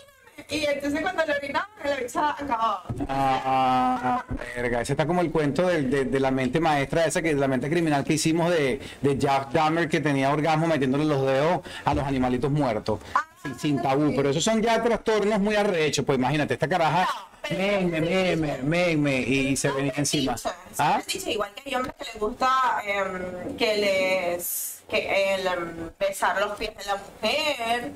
Y 0.51 0.65
entonces 0.65 1.01
cuando 1.01 1.23
le 1.25 1.33
orinaba, 1.35 1.67
la 1.83 1.95
bicha 1.97 2.31
acababa. 2.31 2.83
Ah, 3.07 4.23
verga, 4.55 4.81
ese 4.81 4.93
está 4.93 5.05
como 5.05 5.21
el 5.21 5.31
cuento 5.31 5.67
de, 5.67 5.83
de- 5.83 6.05
de 6.05 6.19
la 6.19 6.31
mente 6.31 6.59
maestra 6.59 7.05
esa, 7.05 7.21
que 7.21 7.33
la 7.35 7.47
mente 7.47 7.69
criminal 7.69 8.03
que 8.03 8.13
hicimos 8.13 8.49
de, 8.49 8.79
de 9.01 9.17
Jack 9.17 9.51
Dahmer 9.51 9.87
que 9.87 9.99
tenía 9.99 10.31
orgasmo 10.31 10.65
metiéndole 10.65 11.05
los 11.05 11.23
dedos 11.25 11.61
a 11.85 11.93
los 11.93 12.03
animalitos 12.03 12.49
muertos. 12.49 12.99
Sin, 13.03 13.28
sin 13.57 13.81
tabú, 13.81 14.13
pero 14.15 14.29
esos 14.29 14.43
son 14.43 14.61
ya 14.61 14.81
trastornos 14.81 15.39
muy 15.39 15.55
arrechos, 15.55 16.05
pues 16.05 16.17
imagínate, 16.17 16.53
esta 16.55 16.67
caraja, 16.67 17.07
me, 17.49 17.79
me, 17.81 18.01
me, 18.01 18.35
me, 18.35 18.57
me, 18.63 18.95
me, 18.95 19.19
y 19.21 19.55
se 19.55 19.71
venía 19.71 19.93
encima. 19.95 20.35
¿Ah? 20.77 21.01
igual 21.27 21.51
que 21.53 21.69
hay 21.69 21.75
hombres 21.75 21.95
que 21.97 22.05
les 22.05 22.19
gusta 22.19 22.49
em, 22.85 23.57
que 23.57 23.77
les 23.77 24.83
que 24.89 25.35
el 25.35 25.47
em, 25.47 25.89
besar 25.99 26.39
los 26.39 26.57
pies 26.57 26.75
de 26.77 26.85
la 26.85 26.95
mujer 26.95 27.91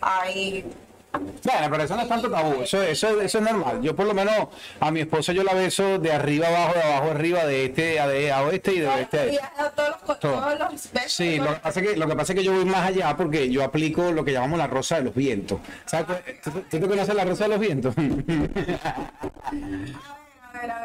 hay 0.00 0.64
Bueno, 1.12 1.68
pero 1.70 1.82
eso 1.82 1.96
no 1.96 2.02
es 2.02 2.08
tanto 2.08 2.30
tabú, 2.30 2.62
eso, 2.62 2.82
eso, 2.82 3.20
eso 3.20 3.38
es 3.38 3.44
normal. 3.44 3.80
Yo 3.80 3.96
por 3.96 4.06
lo 4.06 4.14
menos 4.14 4.48
a 4.80 4.90
mi 4.90 5.00
esposa 5.00 5.32
yo 5.32 5.42
la 5.42 5.54
beso 5.54 5.98
de 5.98 6.12
arriba 6.12 6.48
abajo, 6.48 6.74
de 6.74 6.82
abajo 6.82 7.10
arriba, 7.10 7.46
de 7.46 7.66
este 7.66 8.00
a, 8.00 8.06
de, 8.06 8.32
a 8.32 8.42
oeste 8.42 8.74
y 8.74 8.80
de 8.80 8.88
oeste 8.88 9.18
a 9.18 9.24
este. 9.24 9.40
todos 9.74 10.20
todos 10.20 10.58
los 10.58 10.92
besos 10.92 11.12
Sí, 11.12 11.38
lo 11.38 11.54
que, 11.54 11.60
pasa 11.60 11.80
es 11.80 11.88
que, 11.88 11.96
lo 11.96 12.06
que 12.06 12.16
pasa 12.16 12.32
es 12.32 12.38
que 12.38 12.44
yo 12.44 12.52
voy 12.52 12.64
más 12.64 12.88
allá 12.88 13.16
porque 13.16 13.50
yo 13.50 13.64
aplico 13.64 14.12
lo 14.12 14.24
que 14.24 14.32
llamamos 14.32 14.58
la 14.58 14.66
rosa 14.66 14.96
de 14.96 15.04
los 15.04 15.14
vientos. 15.14 15.60
¿Sabes? 15.86 16.18
¿Tú, 16.42 16.50
tú 16.50 16.62
te 16.68 16.80
conoces 16.80 17.14
la 17.14 17.24
rosa 17.24 17.44
de 17.44 17.50
los 17.50 17.60
vientos? 17.60 17.94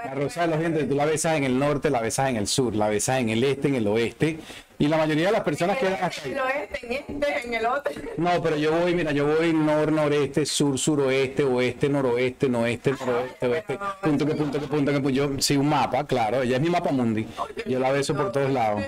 La 0.06 0.14
rosa 0.14 0.42
de 0.42 0.48
los 0.48 0.60
vientos, 0.60 0.88
tú 0.90 0.96
la 0.96 1.06
besas 1.06 1.38
en 1.38 1.44
el 1.44 1.58
norte, 1.58 1.90
la 1.90 2.02
besas 2.02 2.30
en 2.30 2.36
el 2.38 2.48
sur, 2.48 2.76
la 2.76 2.90
besas 2.90 3.20
en 3.20 3.30
el 3.30 3.44
este, 3.44 3.68
en 3.70 3.76
el 3.76 3.88
oeste. 3.88 4.40
Y 4.78 4.88
la 4.88 4.98
mayoría 4.98 5.28
de 5.28 5.32
las 5.34 5.42
personas 5.42 5.78
quedan 5.78 5.94
hasta 6.02 6.24
ahí. 6.24 6.32
En 6.32 6.38
el 6.38 6.44
oeste, 6.44 6.80
en 6.86 6.92
este, 6.94 7.48
en 7.48 7.54
el 7.54 7.66
otro. 7.66 7.94
No, 8.18 8.42
pero 8.42 8.56
yo 8.58 8.72
voy, 8.72 8.96
mira, 8.96 9.12
yo 9.12 9.28
voy 9.28 9.54
nor, 9.54 9.92
noreste, 9.92 10.46
sur, 10.46 10.78
suroeste, 10.80 11.44
oeste, 11.44 11.88
noroeste, 11.88 12.50
noeste, 12.50 12.92
noroeste, 12.92 13.48
oeste, 13.48 13.80
punto 14.02 14.26
que 14.26 14.34
punto 14.36 14.60
que 14.60 14.68
punto 14.68 14.92
que 14.92 15.00
punto. 15.00 15.10
Yo, 15.12 15.30
sí, 15.40 15.56
un 15.56 15.70
mapa, 15.70 16.06
claro, 16.06 16.42
ella 16.42 16.56
es 16.56 16.62
mi 16.62 16.70
mapa 16.70 16.92
mundi. 16.92 17.28
Yo 17.68 17.80
la 17.80 17.92
beso 17.92 18.16
por 18.16 18.32
todos 18.32 18.50
lados. 18.52 18.82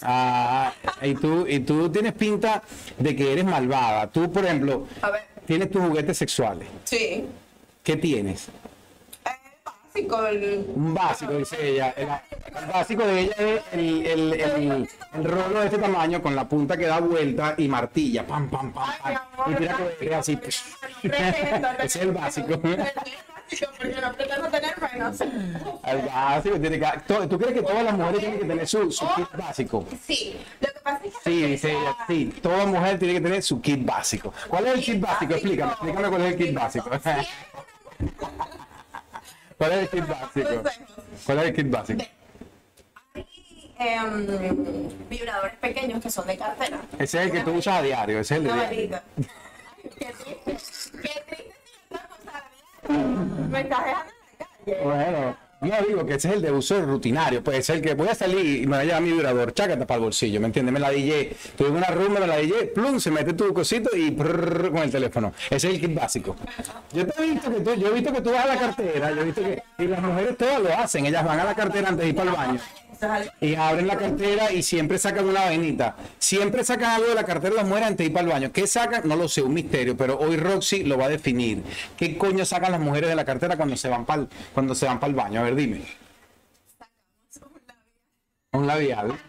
Ah, 0.00 0.72
y 1.02 1.14
tú, 1.14 1.46
y 1.46 1.60
tú 1.60 1.90
tienes 1.90 2.14
pinta 2.14 2.62
de 2.98 3.14
que 3.14 3.32
eres 3.32 3.44
malvada. 3.44 4.10
Tú, 4.10 4.32
por 4.32 4.44
ejemplo, 4.44 4.86
tienes 5.46 5.70
tus 5.70 5.82
juguetes 5.82 6.16
sexuales. 6.16 6.66
sí. 6.84 7.24
¿Qué 7.82 7.96
tienes? 7.98 8.48
Básico. 9.94 10.26
El... 10.26 10.66
Un 10.74 10.92
básico, 10.92 11.32
dice 11.34 11.68
ella. 11.68 11.94
El, 11.96 12.08
el 12.08 12.66
básico 12.66 13.06
de 13.06 13.20
ella 13.20 13.34
es 13.38 13.62
el, 13.70 14.06
el, 14.06 14.32
el, 14.40 14.88
el 15.14 15.24
rollo 15.24 15.60
de 15.60 15.66
este 15.66 15.78
tamaño 15.78 16.20
con 16.20 16.34
la 16.34 16.48
punta 16.48 16.76
que 16.76 16.86
da 16.86 16.98
vuelta 16.98 17.54
y 17.56 17.68
martilla. 17.68 18.26
Pam, 18.26 18.50
pam, 18.50 18.72
pam, 18.72 18.90
pam. 19.00 19.52
Y 19.52 19.54
amor, 19.54 19.56
tira 19.56 19.76
que 20.00 20.06
es 20.06 20.14
así. 20.14 20.38
Ese 20.42 21.84
es 21.84 21.96
el 21.96 22.10
básico. 22.10 22.58
Porque 22.58 22.76
no 24.00 24.12
pretendo 24.14 24.48
tener 24.48 24.74
menos. 24.80 25.20
El 25.20 26.02
básico 26.12 26.58
tiene 26.58 26.80
que. 26.80 26.86
¿Tú 27.28 27.38
crees 27.38 27.54
que 27.54 27.62
todas 27.62 27.84
las 27.84 27.96
mujeres 27.96 28.18
tienen 28.18 28.38
que 28.40 28.46
tener 28.46 28.66
su, 28.66 28.90
su 28.90 29.06
kit 29.14 29.30
básico? 29.36 29.86
Sí, 30.04 30.40
lo 30.60 30.72
que 30.72 30.80
pasa 30.80 31.00
es 31.04 31.12
que... 31.14 31.20
Sí, 31.22 31.42
dice 31.46 31.70
ella, 31.70 31.96
sí, 32.08 32.34
toda 32.42 32.66
mujer 32.66 32.98
tiene 32.98 33.14
que 33.14 33.20
tener 33.20 33.42
su 33.44 33.60
kit 33.60 33.86
básico. 33.86 34.34
¿Cuál 34.48 34.66
es 34.66 34.74
el 34.74 34.80
kit 34.80 35.00
básico? 35.00 35.34
Explícame, 35.34 35.70
explícame 35.70 36.08
cuál 36.08 36.22
es 36.22 36.32
el 36.32 36.36
kit 36.36 36.52
básico. 36.52 36.90
¿Cuál 39.64 39.78
es 39.78 39.82
el 39.82 39.88
kit 39.88 40.06
básico? 40.06 40.62
¿Cuál 41.24 41.38
es 41.38 41.44
el 41.44 41.54
kit 41.54 41.70
básico? 41.70 42.04
Hay 43.78 43.88
em, 43.88 45.08
vibradores 45.08 45.56
pequeños 45.56 46.02
que 46.02 46.10
son 46.10 46.26
de 46.26 46.36
cartera. 46.36 46.80
Ese 46.98 47.18
es 47.18 47.24
el 47.26 47.32
que 47.32 47.40
tú 47.40 47.52
usas 47.52 47.78
a 47.78 47.82
diario, 47.82 48.20
ese 48.20 48.34
es 48.34 48.40
el 48.40 48.46
de 48.46 48.52
diario. 48.52 49.00
Qué 49.98 50.12
triste. 50.22 51.00
Qué 51.02 51.22
triste 51.28 51.54
Me 53.48 53.60
estás 53.62 53.84
dejando 53.86 54.12
en 54.12 54.38
la 54.38 54.46
calle. 54.46 54.84
Bueno, 54.84 55.36
no 55.70 55.86
digo 55.86 56.06
que 56.06 56.14
ese 56.14 56.28
es 56.28 56.34
el 56.34 56.42
de 56.42 56.52
uso 56.52 56.80
rutinario, 56.82 57.42
puede 57.42 57.62
ser 57.62 57.80
que 57.80 57.94
voy 57.94 58.08
a 58.08 58.14
salir 58.14 58.62
y 58.62 58.66
me 58.66 58.76
voy 58.76 58.78
a 58.78 58.84
llevar 58.84 59.02
mi 59.02 59.12
vibrador, 59.12 59.52
chácata 59.52 59.86
para 59.86 59.98
el 59.98 60.04
bolsillo, 60.04 60.40
¿me 60.40 60.46
entiendes? 60.46 60.72
Me 60.72 60.80
la 60.80 60.90
DJ, 60.90 61.36
tuve 61.56 61.70
una 61.70 61.86
rumba, 61.88 62.20
me 62.20 62.26
la 62.26 62.36
DJ, 62.36 62.66
plum, 62.74 62.98
se 63.00 63.10
mete 63.10 63.32
tu 63.32 63.52
cosito 63.52 63.96
y 63.96 64.10
prrr, 64.10 64.70
con 64.70 64.82
el 64.82 64.90
teléfono. 64.90 65.32
Ese 65.50 65.68
es 65.68 65.74
el 65.74 65.80
kit 65.80 65.94
básico. 65.94 66.36
Yo 66.92 67.06
te 67.06 67.22
he 67.22 67.30
visto 67.30 67.50
que 67.50 67.60
tú, 67.60 67.74
yo 67.74 67.88
he 67.88 67.92
visto 67.92 68.12
que 68.12 68.20
tú 68.20 68.30
vas 68.32 68.44
a 68.44 68.48
la 68.48 68.58
cartera, 68.58 69.12
yo 69.12 69.22
he 69.22 69.24
visto 69.24 69.42
que, 69.42 69.62
y 69.78 69.86
las 69.86 70.02
mujeres 70.02 70.36
todas 70.36 70.60
lo 70.60 70.76
hacen, 70.76 71.06
ellas 71.06 71.24
van 71.24 71.40
a 71.40 71.44
la 71.44 71.54
cartera 71.54 71.88
antes 71.88 72.04
de 72.04 72.08
ir 72.10 72.16
para 72.16 72.30
el 72.30 72.36
baño. 72.36 72.60
Y 73.40 73.54
abren 73.54 73.86
la 73.86 73.96
cartera 73.96 74.52
y 74.52 74.62
siempre 74.62 74.98
sacan 74.98 75.28
una 75.28 75.44
vainita. 75.46 75.96
Siempre 76.18 76.64
sacan 76.64 76.90
algo 76.90 77.08
de 77.08 77.14
la 77.14 77.24
cartera 77.24 77.54
las 77.54 77.66
mujeres 77.66 77.88
antes 77.88 77.98
de 77.98 78.04
ir 78.06 78.12
para 78.12 78.26
el 78.26 78.32
baño. 78.32 78.52
¿Qué 78.52 78.66
sacan? 78.66 79.08
No 79.08 79.16
lo 79.16 79.28
sé, 79.28 79.42
un 79.42 79.54
misterio, 79.54 79.96
pero 79.96 80.18
hoy 80.18 80.36
Roxy 80.36 80.84
lo 80.84 80.98
va 80.98 81.06
a 81.06 81.08
definir. 81.08 81.62
¿Qué 81.96 82.16
coño 82.16 82.44
sacan 82.44 82.72
las 82.72 82.80
mujeres 82.80 83.08
de 83.08 83.16
la 83.16 83.24
cartera 83.24 83.56
cuando 83.56 83.76
se 83.76 83.88
van 83.88 84.04
para 84.04 84.22
el, 84.22 84.28
cuando 84.52 84.74
se 84.74 84.86
van 84.86 85.00
para 85.00 85.10
el 85.10 85.16
baño? 85.16 85.40
A 85.40 85.44
ver, 85.44 85.54
dime. 85.54 85.82
Un 88.52 88.66
labial. 88.66 89.18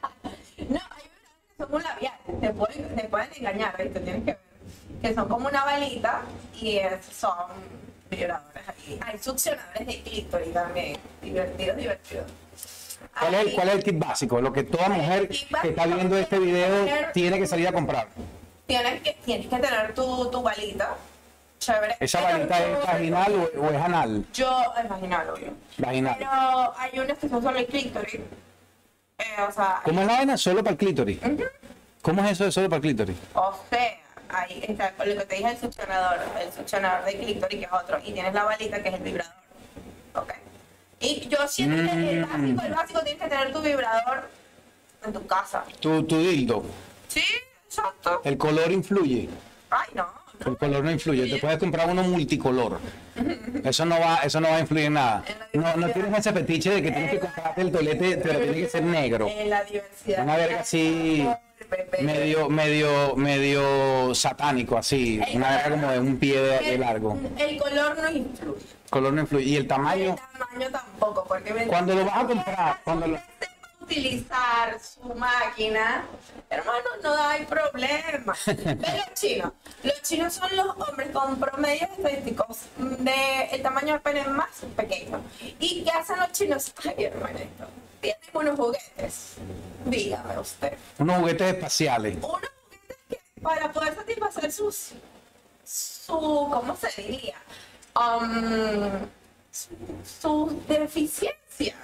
No, 0.69 0.79
hay 0.79 1.03
que 1.03 1.63
son 1.63 1.75
un 1.75 1.83
labial. 1.83 2.13
Te 2.39 2.49
pueden, 2.51 2.95
te 2.95 3.03
pueden 3.03 3.29
engañar, 3.35 3.75
¿viste? 3.77 3.99
Tienes 3.99 4.23
que 4.23 4.31
ver. 4.31 4.39
Que 5.01 5.13
son 5.13 5.27
como 5.27 5.49
una 5.49 5.65
balita 5.65 6.21
y 6.61 6.79
son 7.11 7.33
vibradores. 8.09 8.63
Hay 9.01 9.19
succionadores 9.19 9.85
de 9.85 10.01
clítoris 10.01 10.53
también. 10.53 10.97
Divertidos, 11.21 11.75
divertidos. 11.75 12.25
¿Cuál 13.19 13.33
es, 13.33 13.41
el, 13.41 13.47
Hay- 13.49 13.53
¿Cuál 13.55 13.69
es 13.69 13.75
el 13.75 13.83
kit 13.83 13.99
básico? 13.99 14.41
Lo 14.41 14.51
que 14.53 14.63
toda 14.63 14.89
mujer 14.89 15.27
que 15.29 15.69
está 15.69 15.85
viendo 15.85 16.17
este 16.17 16.39
video 16.39 16.87
tiene 17.13 17.39
que 17.39 17.47
salir 17.47 17.67
a 17.67 17.71
comprar. 17.71 18.07
Tienes 18.67 19.01
que, 19.01 19.13
tienes 19.25 19.47
que 19.47 19.57
tener 19.57 19.93
tu, 19.93 20.29
tu 20.31 20.41
balita. 20.41 20.95
Chévere. 21.59 21.95
¿Esa 21.99 22.21
varita 22.21 22.59
es 22.63 22.85
vaginal 22.85 23.33
o, 23.33 23.61
o 23.61 23.69
es 23.71 23.81
anal? 23.81 24.25
Yo, 24.33 24.61
es 24.81 24.89
vaginal, 24.89 25.29
obvio. 25.29 25.53
Vaginal. 25.77 26.15
Pero 26.19 26.73
hay 26.77 26.99
unos 26.99 27.17
que 27.17 27.29
son 27.29 27.41
solo 27.41 27.57
el 27.59 27.65
clítoris. 27.67 28.15
Eh, 28.15 29.23
o 29.47 29.51
sea, 29.51 29.81
¿Cómo 29.83 30.01
es 30.01 30.07
la 30.07 30.13
vaina? 30.17 30.37
Solo 30.37 30.59
para 30.63 30.71
el 30.71 30.77
clítoris. 30.77 31.19
¿Cómo 32.01 32.23
es 32.25 32.31
eso 32.31 32.43
de 32.45 32.51
solo 32.51 32.69
para 32.69 32.77
el 32.77 32.81
clítoris? 32.81 33.15
o 33.33 33.53
sea, 33.69 33.97
ahí 34.29 34.63
está 34.67 34.91
con 34.91 35.07
lo 35.09 35.15
que 35.15 35.25
te 35.25 35.35
dije 35.37 35.51
el 35.51 35.57
succionador, 35.57 36.19
el 36.41 36.51
succionador 36.51 37.05
de 37.05 37.17
clítoris 37.17 37.59
que 37.59 37.65
es 37.65 37.71
otro, 37.71 37.97
y 38.03 38.11
tienes 38.11 38.33
la 38.33 38.43
balita 38.43 38.83
que 38.83 38.89
es 38.89 38.95
el 38.95 39.01
vibrador. 39.01 39.33
Ok. 40.15 40.33
Y 40.99 41.27
yo 41.27 41.47
siento 41.47 41.91
que 41.91 42.11
el 42.11 42.25
básico, 42.25 42.61
el 42.65 42.73
básico 42.73 42.99
tienes 43.01 43.21
que 43.21 43.29
tener 43.29 43.51
tu 43.51 43.61
vibrador 43.61 44.29
en 45.05 45.13
tu 45.13 45.27
casa. 45.27 45.63
Tu, 45.79 46.03
tu 46.03 46.17
dildo. 46.19 46.63
Sí, 47.07 47.23
exacto. 47.67 48.21
El 48.23 48.37
color 48.37 48.71
influye. 48.71 49.29
Ay, 49.69 49.89
no. 49.93 50.25
El 50.45 50.57
color 50.57 50.83
no 50.83 50.91
influye. 50.91 51.29
Te 51.29 51.37
puedes 51.37 51.57
comprar 51.57 51.89
uno 51.89 52.03
multicolor. 52.03 52.79
Eso 53.63 53.85
no 53.85 53.99
va, 53.99 54.17
eso 54.17 54.41
no 54.41 54.49
va 54.49 54.57
a 54.57 54.59
influir 54.59 54.85
en 54.85 54.93
nada. 54.93 55.23
No, 55.53 55.75
no 55.77 55.89
tienes 55.91 56.19
ese 56.19 56.33
fetiche 56.33 56.71
de 56.71 56.81
que 56.81 56.91
tienes 56.91 57.11
que 57.11 57.19
comprarte 57.19 57.61
el 57.61 57.71
tolete, 57.71 58.17
pero 58.17 58.39
tiene 58.39 58.53
que 58.53 58.69
ser 58.69 58.83
negro. 58.83 59.27
En 59.27 59.49
la 59.49 59.63
diversidad. 59.63 60.23
Una 60.23 60.35
verga 60.35 60.59
así, 60.59 61.27
medio, 62.01 62.49
medio, 62.49 63.15
medio 63.15 64.13
satánico, 64.13 64.77
así. 64.77 65.21
Una 65.33 65.51
verga 65.51 65.69
como 65.69 65.91
de 65.91 65.99
un 65.99 66.17
pie 66.17 66.39
de, 66.39 66.59
de 66.71 66.77
largo. 66.77 67.17
El 67.37 67.57
color 67.57 67.97
no 67.97 68.09
influye. 68.11 68.74
Color 68.89 69.13
no 69.13 69.21
influye. 69.21 69.45
Y 69.45 69.55
el 69.55 69.63
El 69.63 69.67
tamaño, 69.67 70.15
tamaño 70.37 70.69
tampoco, 70.71 71.25
porque 71.27 71.53
me- 71.53 71.67
cuando 71.67 71.95
lo 71.95 72.05
vas 72.05 72.17
a 72.17 72.27
comprar, 72.27 72.81
cuando 72.83 73.07
lo, 73.07 73.19
utilizar 73.81 74.79
su 74.79 75.03
máquina, 75.15 76.05
hermano, 76.49 76.87
no 77.03 77.15
hay 77.27 77.45
problema. 77.45 78.33
Ve 78.45 78.75
los 79.07 79.13
chinos. 79.19 79.51
Los 79.83 80.01
chinos 80.01 80.33
son 80.33 80.55
los 80.55 80.67
hombres 80.87 81.09
con 81.11 81.35
promedios 81.39 81.89
estadísticos 81.91 82.57
de 82.77 83.43
el 83.51 83.61
tamaño 83.61 83.93
del 83.93 84.01
pene 84.01 84.23
más 84.25 84.49
pequeño. 84.75 85.21
¿Y 85.59 85.83
qué 85.83 85.91
hacen 85.91 86.17
los 86.19 86.31
chinos? 86.31 86.73
Ay, 86.85 87.05
hermanito, 87.05 87.65
tienen 88.01 88.19
unos 88.33 88.55
juguetes. 88.57 89.33
Dígame 89.85 90.39
usted. 90.39 90.73
unos 90.99 91.17
juguetes 91.17 91.53
espaciales. 91.53 92.15
Unos 92.17 92.27
juguetes 92.29 92.97
que 93.09 93.19
para 93.41 93.71
poder 93.71 93.93
satisfacer 93.95 94.51
sus, 94.51 94.91
su, 95.63 96.13
¿cómo 96.51 96.75
se 96.75 97.01
diría? 97.01 97.35
Um, 97.95 98.89
su- 99.51 99.69
sus 100.21 100.67
deficiencias. 100.67 101.75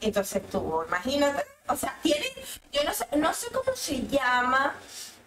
Entonces 0.00 0.42
tú, 0.50 0.82
imagínate, 0.86 1.42
o 1.68 1.76
sea, 1.76 1.96
tienen, 2.02 2.28
yo 2.72 2.82
no 2.84 2.92
sé, 2.92 3.06
no 3.16 3.32
sé 3.32 3.46
cómo 3.52 3.74
se 3.74 4.06
llama, 4.08 4.74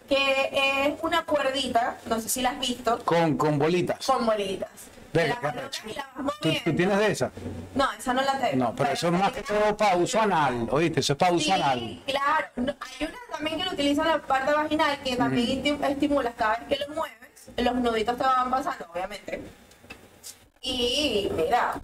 que 0.08 0.50
es 0.86 0.94
una 1.02 1.24
cuerdita, 1.24 1.98
no 2.06 2.20
sé 2.20 2.28
si 2.28 2.42
la 2.42 2.50
has 2.50 2.60
visto, 2.60 2.98
Con, 3.04 3.36
con 3.36 3.58
bolitas. 3.58 4.04
con 4.06 4.24
bolitas. 4.26 4.68
La 5.12 5.38
y 6.42 6.58
¿Tú, 6.58 6.64
tú 6.70 6.76
tienes 6.76 6.98
de 6.98 7.10
esa? 7.10 7.30
No, 7.74 7.90
esa 7.92 8.12
no 8.12 8.20
la 8.20 8.38
tengo. 8.38 8.64
No, 8.66 8.76
pero 8.76 8.90
eso 8.90 9.06
es 9.06 9.12
más 9.14 9.32
que 9.32 9.40
todo 9.42 9.74
para 9.74 9.96
uso 9.96 10.20
anal. 10.20 10.68
Oíste, 10.70 11.00
eso 11.00 11.14
es 11.14 11.18
para 11.18 11.32
uso 11.32 11.54
anal. 11.54 11.78
Sí, 11.78 12.02
claro. 12.06 12.46
Hay 12.56 13.06
una 13.08 13.18
también 13.32 13.58
que 13.58 13.64
lo 13.64 13.70
utiliza 13.72 14.02
en 14.02 14.08
la 14.08 14.18
parte 14.22 14.52
vaginal 14.52 15.02
que 15.02 15.16
también 15.16 15.64
esti- 15.64 15.90
estimulas 15.90 16.34
cada 16.36 16.56
vez 16.58 16.68
que 16.68 16.84
lo 16.86 16.94
mueves. 16.94 17.16
Los 17.56 17.74
nuditos 17.76 18.14
te 18.18 18.24
van 18.24 18.50
pasando, 18.50 18.86
obviamente. 18.92 19.40
Y 20.68 21.30
mira, 21.36 21.80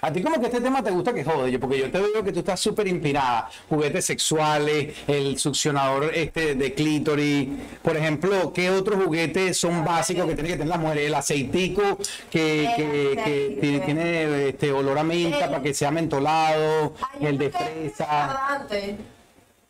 A 0.00 0.12
ti 0.12 0.22
como 0.22 0.40
que 0.40 0.46
este 0.46 0.60
tema 0.60 0.82
te 0.82 0.90
gusta 0.90 1.12
que 1.12 1.24
jode, 1.24 1.50
yo, 1.52 1.58
porque 1.60 1.78
yo 1.78 1.90
te 1.90 2.00
veo 2.00 2.22
que 2.24 2.32
tú 2.32 2.40
estás 2.40 2.58
súper 2.60 2.86
inspirada. 2.88 3.48
Juguetes 3.68 4.04
sexuales, 4.04 4.96
el 5.06 5.38
succionador 5.38 6.12
este 6.14 6.54
de 6.56 6.74
clítoris. 6.74 7.48
Por 7.82 7.96
ejemplo, 7.96 8.52
¿qué 8.52 8.70
otros 8.70 9.02
juguetes 9.04 9.56
son 9.58 9.84
básicos 9.84 10.26
que 10.26 10.34
tienen 10.34 10.52
que 10.52 10.58
tener 10.58 10.68
las 10.68 10.78
mujeres? 10.80 11.06
El 11.06 11.14
aceitico 11.14 11.98
que, 12.30 12.68
que- 12.76 13.58
tiene, 13.60 13.80
tiene, 13.80 14.48
este 14.48 14.72
olor 14.72 14.98
a 14.98 15.04
menta 15.04 15.44
El- 15.44 15.50
para 15.50 15.62
que 15.62 15.72
sea 15.74 15.90
mentolado, 15.90 16.94
el 17.20 17.38
de 17.38 17.50
fresa 17.50 18.66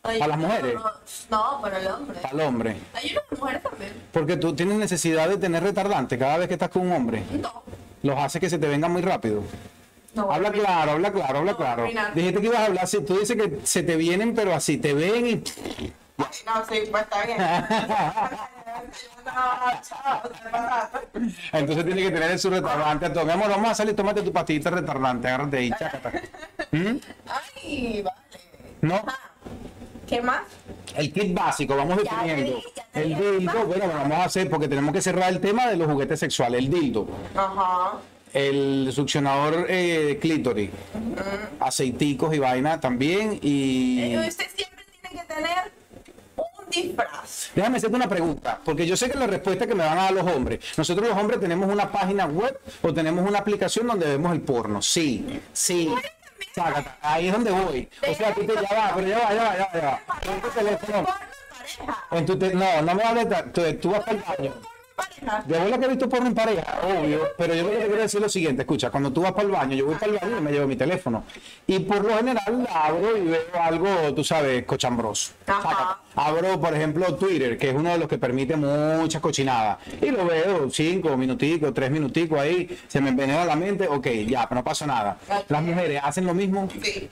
¿Para 0.01 0.27
las 0.27 0.37
mujeres? 0.37 0.75
No, 1.29 1.59
para 1.61 1.79
el 1.79 1.87
hombre. 1.87 2.19
para 2.21 2.33
el 2.33 2.39
hombre. 2.41 2.75
Hay 2.93 3.11
unas 3.11 3.39
mujeres 3.39 3.61
también. 3.63 3.91
Porque 4.13 4.37
tú 4.37 4.55
tienes 4.55 4.77
necesidad 4.77 5.27
de 5.27 5.37
tener 5.37 5.61
retardante 5.61 6.17
cada 6.17 6.37
vez 6.37 6.47
que 6.47 6.53
estás 6.53 6.69
con 6.69 6.83
un 6.83 6.93
hombre. 6.93 7.23
No. 7.41 7.63
Los 8.03 8.17
hace 8.17 8.39
que 8.39 8.49
se 8.49 8.57
te 8.57 8.67
vengan 8.67 8.91
muy 8.91 9.01
rápido. 9.01 9.43
No, 10.15 10.31
Habla 10.31 10.51
claro, 10.51 10.91
habla 10.93 11.11
claro, 11.11 11.39
habla 11.39 11.51
No, 11.51 11.57
claro. 11.57 11.85
Dijiste 12.15 12.41
que 12.41 12.47
ibas 12.47 12.59
a 12.59 12.65
hablar 12.65 12.83
así. 12.85 13.01
Tú 13.01 13.19
dices 13.19 13.37
que 13.37 13.59
se 13.63 13.83
te 13.83 13.95
vienen, 13.95 14.33
pero 14.33 14.53
así 14.53 14.77
te 14.77 14.93
ven 14.93 15.27
y. 15.27 15.43
No, 16.17 16.25
sí, 16.67 16.83
pues 16.91 17.03
está 17.03 17.25
bien. 17.25 17.37
Entonces 21.53 21.85
tiene 21.85 22.01
que 22.01 22.11
tener 22.11 22.39
su 22.39 22.49
retardante. 22.49 23.05
a 23.05 23.13
todo. 23.13 23.25
Mi 23.25 23.31
amor, 23.31 23.49
vamos 23.49 23.71
a 23.71 23.75
salir, 23.75 23.95
tómate 23.95 24.21
tu 24.21 24.31
pastillita 24.31 24.69
retardante, 24.69 25.27
agárrate 25.27 25.57
ahí, 25.57 25.69
chácata. 25.79 26.11
¿Mm? 26.71 26.95
Ay, 27.27 28.01
vale. 28.03 28.17
¿No? 28.81 29.01
¿Qué 30.09 30.21
más? 30.21 30.41
El 30.95 31.13
kit 31.13 31.33
básico, 31.33 31.75
vamos 31.75 31.97
Ya 32.03 32.23
definiendo. 32.23 32.55
dije, 32.57 32.67
ya 32.75 32.83
te 32.91 33.01
El 33.03 33.15
dildo, 33.15 33.65
bueno, 33.65 33.87
vamos 33.87 34.17
a 34.17 34.23
hacer, 34.23 34.49
porque 34.49 34.67
tenemos 34.67 34.91
que 34.91 35.01
cerrar 35.01 35.31
el 35.31 35.39
tema 35.39 35.67
de 35.67 35.77
los 35.77 35.87
juguetes 35.87 36.19
sexuales. 36.19 36.59
El 36.59 36.69
dildo. 36.71 37.07
Ajá. 37.35 37.99
el 38.33 38.89
succionador 38.93 39.65
eh, 39.69 40.17
clítoris, 40.21 40.69
aceiticos 41.59 42.33
y 42.35 42.39
vaina 42.39 42.79
también. 42.79 43.39
Y 43.41 44.01
Eh, 44.13 44.27
Usted 44.27 44.45
siempre 44.55 44.83
tiene 45.01 45.21
que 45.21 45.33
tener 45.33 45.57
un 46.37 46.69
disfraz. 46.69 47.49
déjame 47.55 47.77
hacerte 47.77 47.95
una 47.95 48.07
pregunta, 48.07 48.59
porque 48.63 48.85
yo 48.85 48.95
sé 48.97 49.09
que 49.09 49.17
la 49.17 49.27
respuesta 49.27 49.65
que 49.67 49.73
me 49.75 49.83
van 49.83 49.97
a 49.97 50.03
dar 50.03 50.13
los 50.13 50.27
hombres. 50.27 50.59
Nosotros 50.77 51.07
los 51.09 51.17
hombres 51.17 51.39
tenemos 51.39 51.71
una 51.71 51.91
página 51.91 52.25
web 52.25 52.59
o 52.81 52.93
tenemos 52.93 53.27
una 53.27 53.39
aplicación 53.39 53.87
donde 53.87 54.07
vemos 54.07 54.31
el 54.33 54.41
porno. 54.41 54.81
Sí, 54.81 55.39
sí. 55.53 55.91
Sácate, 56.55 56.89
Ahí 57.01 57.27
es 57.27 57.33
donde 57.33 57.51
voy. 57.51 57.89
O 58.09 58.13
sea, 58.13 58.33
tú 58.33 58.45
te 58.45 58.53
ya 58.53 58.75
va, 58.75 58.91
pero 58.95 59.07
ya 59.07 59.19
va, 59.19 59.33
ya 59.33 59.43
va, 59.43 59.57
ya 59.57 59.65
va. 59.65 59.73
Ya 59.73 59.81
va. 59.81 60.01
En 60.33 60.41
tu 60.41 60.49
teléfono. 60.49 61.07
En 62.11 62.25
tu 62.25 62.39
te- 62.39 62.53
no, 62.53 62.81
no 62.81 62.95
me 62.95 63.03
hables 63.03 63.29
de 63.29 63.73
tú 63.73 63.91
vas 63.91 63.99
para 64.01 64.11
el 64.13 64.23
baño. 64.23 64.53
Pareja. 64.99 65.43
Yo 65.47 65.59
voy 65.59 65.71
la 65.71 65.77
que 65.77 65.85
he 65.85 65.87
visto 65.89 66.09
porno 66.09 66.27
en 66.27 66.35
pareja, 66.35 66.79
obvio, 66.83 67.21
pero 67.37 67.53
yo 67.53 67.63
lo 67.63 67.69
que 67.69 67.75
te 67.77 67.85
quiero 67.85 68.01
decir 68.01 68.17
es 68.17 68.23
lo 68.23 68.29
siguiente, 68.29 68.61
escucha, 68.63 68.89
cuando 68.89 69.11
tú 69.11 69.21
vas 69.21 69.31
para 69.31 69.45
el 69.45 69.51
baño, 69.51 69.75
yo 69.75 69.85
voy 69.85 69.95
para 69.95 70.11
el 70.11 70.19
baño 70.19 70.37
y 70.37 70.41
me 70.41 70.51
llevo 70.51 70.67
mi 70.67 70.75
teléfono. 70.75 71.23
Y 71.67 71.79
por 71.79 72.03
lo 72.03 72.17
general 72.17 72.67
abro 72.73 73.17
y 73.17 73.21
veo 73.21 73.41
algo, 73.61 74.13
tú 74.13 74.23
sabes, 74.23 74.65
cochambroso. 74.65 75.31
Ajá. 75.47 75.99
Abro, 76.15 76.59
por 76.59 76.73
ejemplo, 76.75 77.15
Twitter, 77.15 77.57
que 77.57 77.69
es 77.69 77.75
uno 77.75 77.91
de 77.91 77.97
los 77.97 78.07
que 78.07 78.17
permite 78.17 78.55
muchas 78.55 79.21
cochinadas. 79.21 79.77
Y 80.01 80.11
lo 80.11 80.25
veo, 80.25 80.69
cinco 80.69 81.15
minuticos, 81.15 81.73
tres 81.73 81.89
minuticos 81.91 82.39
ahí, 82.39 82.77
se 82.87 82.99
me 82.99 83.09
envenena 83.09 83.45
la 83.45 83.55
mente, 83.55 83.87
ok, 83.87 84.07
ya, 84.27 84.47
pero 84.49 84.59
no 84.59 84.63
pasa 84.63 84.85
nada. 84.85 85.17
Las 85.47 85.63
mujeres 85.63 86.01
hacen 86.03 86.25
lo 86.25 86.33
mismo. 86.33 86.67
Sí. 86.81 87.09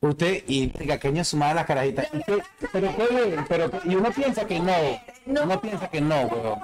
Usted, 0.00 0.44
y 0.46 0.66
diga, 0.66 0.98
que 0.98 1.24
su 1.24 1.36
madre 1.36 1.56
las 1.56 1.66
carajitas. 1.66 2.06
¿Y 2.12 2.22
qué? 2.22 2.38
Pero 2.72 2.88
bien, 3.10 3.44
pero 3.48 3.70
y 3.84 3.96
uno 3.96 4.10
piensa 4.12 4.46
que 4.46 4.60
no. 4.60 4.74
Uno 5.26 5.60
piensa 5.60 5.88
que 5.90 6.00
no, 6.00 6.20
weón. 6.22 6.60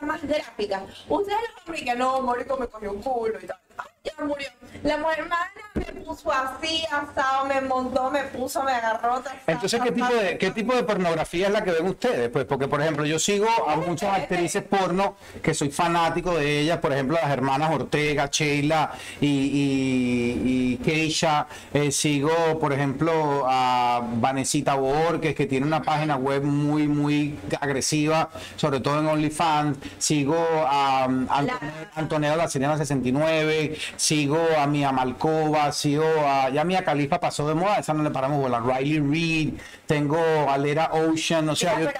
más 0.00 0.22
gráficas. 0.22 0.82
Ustedes 1.08 1.38
hombres 1.64 1.82
que 1.84 1.94
no, 1.94 2.22
Mórico 2.22 2.56
me 2.56 2.66
cogió 2.66 2.92
un 2.92 3.02
culo 3.02 3.38
y 3.40 3.46
tal. 3.46 3.58
Ay, 4.06 4.12
ya 4.18 4.24
murió. 4.24 4.48
La 4.82 4.96
mujer 4.98 5.20
hermana 5.20 5.50
me 5.74 5.84
puso 6.04 6.32
así, 6.32 6.84
asado, 6.86 7.46
me 7.46 7.60
montó, 7.60 8.10
me 8.10 8.22
puso, 8.24 8.62
me 8.62 8.72
agarró. 8.72 9.22
Entonces, 9.46 9.80
¿qué 9.82 9.90
tipo, 9.90 10.14
de, 10.14 10.38
¿qué 10.38 10.50
tipo 10.50 10.74
de 10.74 10.82
pornografía 10.84 11.46
es 11.46 11.52
la 11.52 11.64
que 11.64 11.72
ven 11.72 11.86
ustedes? 11.86 12.28
Pues 12.28 12.44
porque, 12.44 12.68
por 12.68 12.80
ejemplo, 12.80 13.04
yo 13.04 13.18
sigo 13.18 13.48
a 13.68 13.76
muchas 13.76 14.14
actrices 14.14 14.62
porno 14.62 15.16
que 15.42 15.54
soy 15.54 15.70
fanático 15.70 16.34
de 16.36 16.60
ellas, 16.60 16.78
por 16.78 16.92
ejemplo, 16.92 17.18
las 17.20 17.30
hermanas 17.30 17.70
Ortega, 17.72 18.28
Sheila 18.30 18.92
y, 19.20 19.26
y, 19.26 20.42
y 20.44 20.76
Keisha. 20.78 21.46
Eh, 21.72 21.90
sigo, 21.90 22.58
por 22.60 22.72
ejemplo, 22.72 23.44
a 23.46 24.02
Vanesita 24.04 24.74
Borges, 24.74 25.34
que 25.34 25.46
tiene 25.46 25.66
una 25.66 25.82
página 25.82 26.16
web 26.16 26.42
muy, 26.42 26.86
muy 26.88 27.38
agresiva, 27.60 28.30
sobre 28.56 28.80
todo 28.80 29.00
en 29.00 29.06
OnlyFans. 29.06 29.78
Sigo 29.98 30.36
a 30.36 31.06
um, 31.08 31.26
Antonella, 31.28 31.90
Antonella 31.94 32.36
La 32.36 32.48
Sirena 32.48 32.76
69, 32.76 33.76
sigo 33.96 34.38
a 34.58 34.66
Mia 34.66 34.92
Malkova, 34.92 35.72
sigo 35.72 36.04
a... 36.26 36.48
Ya 36.50 36.64
Mia 36.64 36.84
Califa 36.84 37.18
pasó 37.20 37.46
de 37.48 37.54
moda, 37.54 37.76
esa 37.78 37.92
no 37.94 38.02
le 38.02 38.10
paramos 38.10 38.40
bola. 38.40 38.60
Riley 38.60 39.00
Reid, 39.00 39.54
tengo 39.86 40.18
a 40.48 40.56
Lera 40.58 40.90
Ocean, 40.92 41.48
o 41.48 41.56
sea, 41.56 41.80
yo- 41.80 41.90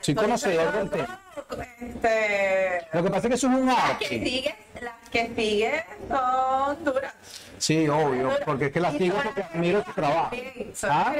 soy 0.00 0.14
conocedor 0.14 0.72
del 0.72 0.90
tema. 0.90 1.20
Este, 1.80 2.86
Lo 2.92 3.02
que 3.02 3.10
pasa 3.10 3.26
es 3.26 3.28
que 3.28 3.34
eso 3.34 3.46
es 3.48 3.54
un 3.54 3.66
las 3.66 3.76
que 3.98 4.04
arte. 4.06 4.24
siguen, 4.24 4.54
las 4.80 5.08
que 5.10 5.32
siguen 5.36 5.82
son 6.08 6.84
duras. 6.84 7.14
Sí, 7.60 7.86
obvio, 7.88 8.30
porque 8.46 8.66
es 8.66 8.72
que 8.72 8.80
la 8.80 8.90
Y 8.92 8.98
sigo 8.98 9.16
porque 9.22 9.42
admiro 9.42 9.84
su 9.84 9.92
trabajo. 9.92 10.30
¿Ah? 10.84 11.14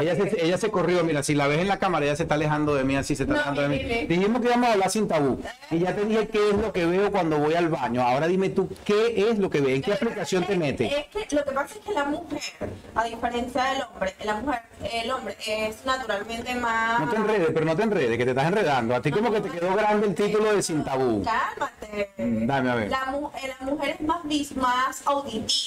Ella 0.00 0.14
se, 0.16 0.44
ella 0.44 0.58
se 0.58 0.70
corrió, 0.70 1.04
mira, 1.04 1.22
si 1.22 1.34
la 1.34 1.46
ves 1.46 1.60
en 1.60 1.68
la 1.68 1.78
cámara, 1.78 2.06
ella 2.06 2.16
se 2.16 2.22
está 2.22 2.34
alejando 2.34 2.74
de 2.74 2.82
mí, 2.84 2.96
así 2.96 3.14
se 3.14 3.24
está 3.24 3.34
No, 3.34 3.40
alejando 3.40 3.62
de 3.62 3.68
mí. 3.68 3.78
dile. 3.78 4.06
Dijimos 4.06 4.40
que 4.40 4.48
íbamos 4.48 4.68
a 4.68 4.72
hablar 4.72 4.90
sin 4.90 5.06
tabú. 5.06 5.40
Y 5.70 5.78
ya 5.80 5.94
te 5.94 6.04
dije 6.06 6.28
qué 6.28 6.48
es 6.50 6.54
lo 6.56 6.72
que 6.72 6.86
veo 6.86 7.12
cuando 7.12 7.38
voy 7.38 7.54
al 7.54 7.68
baño. 7.68 8.02
Ahora 8.02 8.26
dime 8.26 8.48
tú, 8.48 8.68
¿qué 8.84 9.28
es 9.30 9.38
lo 9.38 9.50
que 9.50 9.60
ves? 9.60 9.76
¿En 9.76 9.82
qué 9.82 9.92
aplicación 9.92 10.44
te 10.44 10.56
metes? 10.56 10.90
Es 10.92 11.26
que 11.26 11.36
lo 11.36 11.44
que 11.44 11.50
pasa 11.52 11.74
es 11.74 11.80
que 11.84 11.92
la 11.92 12.04
mujer, 12.04 12.40
a 12.94 13.04
diferencia 13.04 13.64
del 13.64 13.82
hombre, 13.82 14.14
la 14.24 14.34
mujer, 14.36 14.60
el 14.92 15.10
hombre 15.10 15.36
es 15.46 15.84
naturalmente 15.84 16.54
más. 16.54 17.00
No 17.00 17.10
te 17.10 17.16
enredes, 17.16 17.48
pero 17.52 17.66
no 17.66 17.76
te 17.76 17.82
enredes, 17.82 18.16
que 18.16 18.24
te 18.24 18.30
estás 18.30 18.46
enredando. 18.46 18.94
A 18.94 19.02
ti 19.02 19.10
como 19.10 19.30
que 19.30 19.40
te 19.42 19.50
quedó 19.50 19.74
grande 19.76 20.06
el 20.06 20.14
título 20.14 20.54
de 20.54 20.62
sin 20.62 20.82
tabú. 20.82 21.22
Cálmate. 21.22 22.10
Dame 22.16 22.70
a 22.70 22.74
ver. 22.74 22.90
La, 22.90 23.14
eh, 23.42 23.52
la 23.60 23.66
mujer 23.66 23.90
es 23.90 24.00
más, 24.00 24.24
más 24.56 25.02
auditiva. 25.06 25.65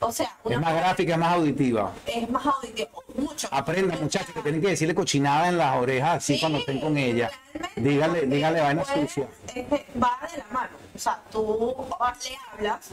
O 0.00 0.12
sea, 0.12 0.32
una 0.44 0.54
Es 0.54 0.60
más 0.62 0.74
gráfica, 0.74 1.12
es 1.14 1.18
más 1.18 1.32
auditiva. 1.34 1.92
es 2.06 2.30
más 2.30 2.46
auditiva. 2.46 2.88
Mucho. 3.16 3.48
Aprendan, 3.50 4.00
muchachos, 4.00 4.32
que 4.32 4.42
tienen 4.42 4.60
que 4.60 4.68
decirle 4.68 4.94
cochinada 4.94 5.48
en 5.48 5.58
las 5.58 5.74
orejas 5.76 6.18
así 6.18 6.34
Sí, 6.34 6.40
cuando 6.40 6.58
estén 6.60 6.80
con 6.80 6.96
ella. 6.96 7.30
Dígale, 7.74 8.26
dígale 8.26 8.60
vaina 8.60 8.82
después, 8.82 9.00
sucia. 9.12 9.28
este, 9.46 9.86
va 10.00 10.18
de 10.30 10.38
la 10.38 10.46
mano. 10.52 10.70
O 10.94 10.98
sea, 10.98 11.20
tú 11.32 11.74
le 11.78 12.36
hablas 12.52 12.90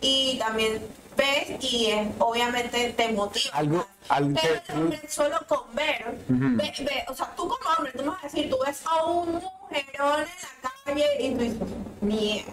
y 0.00 0.38
también 0.38 0.80
ves 1.16 1.62
y 1.64 1.90
es, 1.90 2.08
obviamente 2.18 2.90
te 2.96 3.08
motiva. 3.12 3.54
Algo- 3.54 3.86
algo 4.08 4.38
Pero 4.40 4.62
que- 4.64 4.72
el 4.72 4.78
hombre 4.78 5.00
solo 5.08 5.38
con 5.46 5.74
ver, 5.74 6.04
ve- 6.28 6.72
ve, 6.80 7.04
o 7.08 7.14
sea, 7.14 7.26
tú 7.36 7.48
como 7.48 7.58
hombre, 7.76 7.92
tú 7.92 8.02
me 8.02 8.08
vas 8.10 8.20
a 8.24 8.26
decir, 8.26 8.50
tú 8.50 8.58
ves 8.64 8.82
a 8.86 9.04
un 9.04 9.34
mujerón 9.34 10.20
en 10.20 10.26
la 10.62 10.72
calle 10.84 11.06
y 11.20 11.30
tú 11.34 11.38
dices, 11.40 11.58
mierda. 12.00 12.52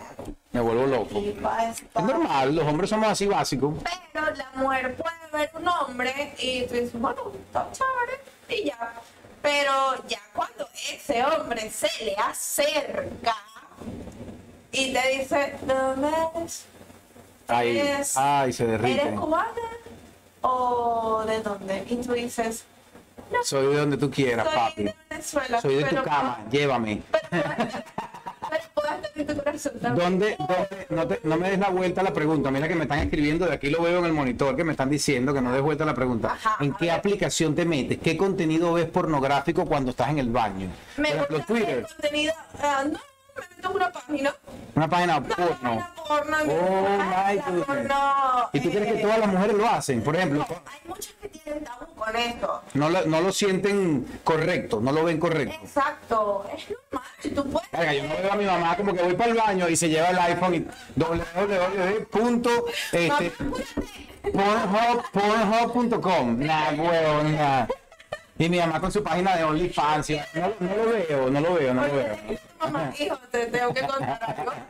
Me 0.51 0.59
vuelvo 0.61 0.85
loco. 0.85 1.09
¿qué 1.21 1.37
pasa?". 1.41 1.69
Es 1.71 2.03
normal, 2.03 2.55
los 2.55 2.65
hombres 2.67 2.89
somos 2.89 3.07
así 3.09 3.25
básicos. 3.25 3.73
Pero 4.13 4.25
la 4.35 4.51
mujer 4.55 4.95
puede 4.95 5.15
ver 5.31 5.51
un 5.55 5.67
hombre 5.67 6.33
y 6.39 6.63
tú 6.67 6.73
dices, 6.73 6.91
bueno, 6.93 7.31
está 7.47 7.67
chévere, 7.71 8.21
y 8.61 8.65
ya. 8.67 8.93
Pero 9.41 9.71
ya 10.07 10.19
cuando 10.33 10.67
ese 10.93 11.23
hombre 11.25 11.69
se 11.71 11.89
le 12.05 12.15
acerca 12.15 13.35
y 14.71 14.93
te 14.93 15.17
dice, 15.17 15.55
¿dónde 15.65 16.09
eres? 16.35 16.65
Ay, 17.51 17.77
¿Eres- 17.77 18.17
ay, 18.17 18.53
se 18.53 18.63
¿Eres 18.63 18.81
derrite. 18.81 19.15
cubana? 19.15 19.47
¿O 20.41 21.23
de 21.27 21.39
dónde? 21.41 21.83
Y 21.89 21.95
tú 21.97 22.13
dices, 22.13 22.63
no, 23.31 23.43
Soy 23.43 23.67
de 23.67 23.77
donde 23.77 23.97
tú 23.97 24.09
quieras, 24.09 24.45
soy 24.47 24.55
papi. 24.55 24.83
de 24.83 24.95
Venezuela. 25.09 25.61
Soy 25.61 25.75
de 25.75 25.83
tu 25.85 25.95
cama, 26.03 26.39
llévame. 26.51 27.01
Pero, 27.11 27.43
pero 28.49 28.63
puedes 28.73 29.13
tener 29.13 29.27
tu 29.27 29.43
corazón 29.43 29.73
también. 29.79 29.95
¿Dónde, 30.19 30.35
dónde, 30.39 30.87
no, 30.89 31.07
te- 31.07 31.19
no 31.23 31.37
me 31.37 31.49
des 31.51 31.59
la 31.59 31.69
vuelta 31.69 32.01
a 32.01 32.03
la 32.03 32.11
pregunta? 32.13 32.49
Mira 32.51 32.67
que 32.67 32.75
me 32.75 32.83
están 32.83 32.99
escribiendo, 32.99 33.45
de 33.45 33.53
aquí 33.53 33.69
lo 33.69 33.81
veo 33.83 33.99
en 33.99 34.05
el 34.05 34.13
monitor, 34.13 34.55
que 34.55 34.63
me 34.63 34.71
están 34.71 34.89
diciendo 34.89 35.33
que 35.33 35.41
no 35.41 35.53
des 35.53 35.61
vuelta 35.61 35.83
a 35.83 35.87
la 35.87 35.93
pregunta. 35.93 36.33
Ajá, 36.33 36.57
¿En 36.59 36.73
qué 36.73 36.91
aplicación 36.91 37.53
te 37.55 37.63
metes? 37.65 37.99
¿Qué 37.99 38.17
contenido 38.17 38.73
ves 38.73 38.87
pornográfico 38.87 39.65
cuando 39.65 39.91
estás 39.91 40.09
en 40.09 40.17
el 40.19 40.29
baño? 40.29 40.69
Por 40.95 41.01
Me 41.03 41.09
ejemplo, 41.09 41.37
ver 41.37 41.45
Twitter, 41.45 41.87
contenido, 41.87 42.33
ah, 42.61 42.83
no, 42.91 42.99
me 43.61 43.67
una 43.69 43.91
página. 43.91 44.35
una 44.75 44.89
página 44.89 45.23
porno. 45.23 45.87
Oh, 46.47 46.97
my 46.97 47.37
goodness. 47.37 47.91
¿Y 48.53 48.59
tú 48.59 48.69
crees 48.69 48.93
que 48.93 49.01
todas 49.01 49.19
las 49.19 49.27
mujeres 49.29 49.55
lo 49.55 49.67
hacen? 49.69 50.03
Por 50.03 50.15
ejemplo, 50.15 50.39
no, 50.49 50.61
hay 50.65 50.79
muchas 50.87 51.13
que 51.21 51.29
tienen 51.29 51.63
tabú 51.63 51.85
con 51.95 52.15
esto. 52.15 52.61
no 52.73 52.89
lo, 52.89 53.05
no 53.05 53.21
lo 53.21 53.31
sienten 53.31 54.05
correcto, 54.23 54.79
no 54.81 54.91
lo 54.91 55.03
ven 55.05 55.19
correcto. 55.19 55.55
Exacto, 55.63 56.45
es 56.55 56.67
normal, 56.91 57.09
tú 57.35 57.49
puedes. 57.51 57.71
Verga, 57.71 57.93
yo 57.93 58.03
no 58.03 58.15
veo 58.21 58.31
a 58.33 58.35
mi 58.35 58.45
mamá 58.45 58.75
como 58.75 58.93
que 58.93 59.01
voy 59.03 59.13
para 59.13 59.31
el 59.31 59.37
baño 59.37 59.69
y 59.69 59.75
se 59.75 59.87
lleva 59.89 60.09
el 60.09 60.19
iPhone 60.19 60.55
y 60.55 60.67
www. 60.95 62.65
Este, 62.91 63.31
Pornhub- 64.23 65.03
Pornhub.com. 65.11 66.39
Nah, 66.39 66.71
huevo, 66.73 67.23
nah. 67.23 67.65
Y 68.37 68.49
mi 68.49 68.57
mamá 68.59 68.79
con 68.79 68.91
su 68.91 69.03
página 69.03 69.35
de 69.35 69.43
OnlyFans. 69.43 70.09
No, 70.33 70.51
no 70.59 70.75
lo 70.75 70.91
veo, 70.91 71.29
no 71.29 71.41
lo 71.41 71.53
veo, 71.53 71.73
no 71.73 71.87
lo 71.87 71.93
veo. 71.93 72.17
Mamá, 72.61 72.93
hijo, 72.99 73.17
te 73.31 73.45
tengo 73.47 73.73
que 73.73 73.81
contar 73.87 74.35
algo. 74.37 74.51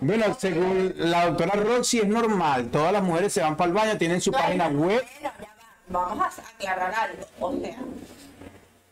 Bueno, 0.00 0.36
según 0.38 0.94
la 0.96 1.26
doctora 1.26 1.52
Roxy 1.60 1.98
es 1.98 2.06
normal. 2.06 2.68
Todas 2.70 2.92
las 2.92 3.02
mujeres 3.02 3.32
se 3.32 3.40
van 3.42 3.56
para 3.56 3.68
el 3.68 3.74
baño, 3.74 3.98
tienen 3.98 4.20
su 4.20 4.30
No, 4.30 4.38
página 4.38 4.68
no, 4.70 4.80
web. 4.82 5.02
bueno, 5.02 5.10
ya 5.22 5.34
va. 5.40 5.48
Vamos 5.88 6.38
a 6.38 6.42
aclarar 6.42 6.94
algo. 6.94 7.24
O 7.40 7.52
sea, 7.60 7.76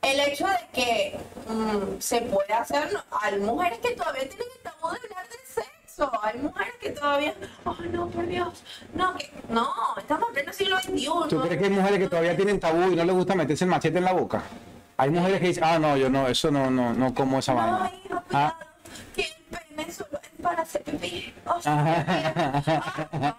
el 0.02 0.20
hecho 0.20 0.46
de 0.48 0.58
que 0.72 1.18
mm, 1.48 2.00
se 2.00 2.22
puede 2.22 2.52
hacer, 2.52 2.88
hay 3.10 3.38
mujeres 3.38 3.78
que 3.78 3.92
todavía 3.92 4.28
tienen 4.28 4.48
el 4.56 4.62
tabú 4.62 4.88
de 4.90 4.98
hablar 5.08 5.28
de 5.28 5.62
sexo. 5.62 6.10
Hay 6.22 6.38
mujeres 6.40 6.74
que 6.80 6.90
todavía, 6.90 7.34
oh 7.64 7.76
no, 7.92 8.08
por 8.08 8.26
Dios, 8.26 8.64
no, 8.94 9.14
que, 9.16 9.30
no, 9.48 9.68
estamos 9.96 10.28
en 10.28 10.34
pleno 10.34 10.52
siglo 10.52 10.76
XXI. 10.80 11.06
¿Tú 11.28 11.40
crees 11.40 11.58
que 11.58 11.64
hay 11.64 11.70
mujeres 11.70 11.98
que 12.00 12.08
todavía 12.08 12.36
tienen 12.36 12.58
tabú 12.58 12.90
y 12.90 12.96
no 12.96 13.04
les 13.04 13.14
gusta 13.14 13.34
meterse 13.36 13.64
el 13.64 13.70
machete 13.70 13.98
en 13.98 14.04
la 14.04 14.12
boca? 14.12 14.42
Hay 14.98 15.10
mujeres 15.10 15.40
que 15.40 15.46
dicen, 15.48 15.64
ah, 15.64 15.78
no, 15.78 15.96
yo 15.96 16.10
no, 16.10 16.26
eso 16.28 16.50
no, 16.50 16.70
no, 16.70 16.92
no 16.92 17.14
como 17.14 17.38
esa 17.38 17.54
No, 17.54 17.58
vaina. 17.60 17.92
hijo, 18.04 18.22
Ah, 18.32 18.58
que 19.14 19.22
el 19.22 19.58
pene 19.58 19.92
solo 19.92 20.20
es 20.22 20.42
para 20.42 20.62
hacer 20.62 20.82
pipí. 20.82 21.32
O 21.46 21.60
sea, 21.62 21.72
Ajá. 21.72 23.36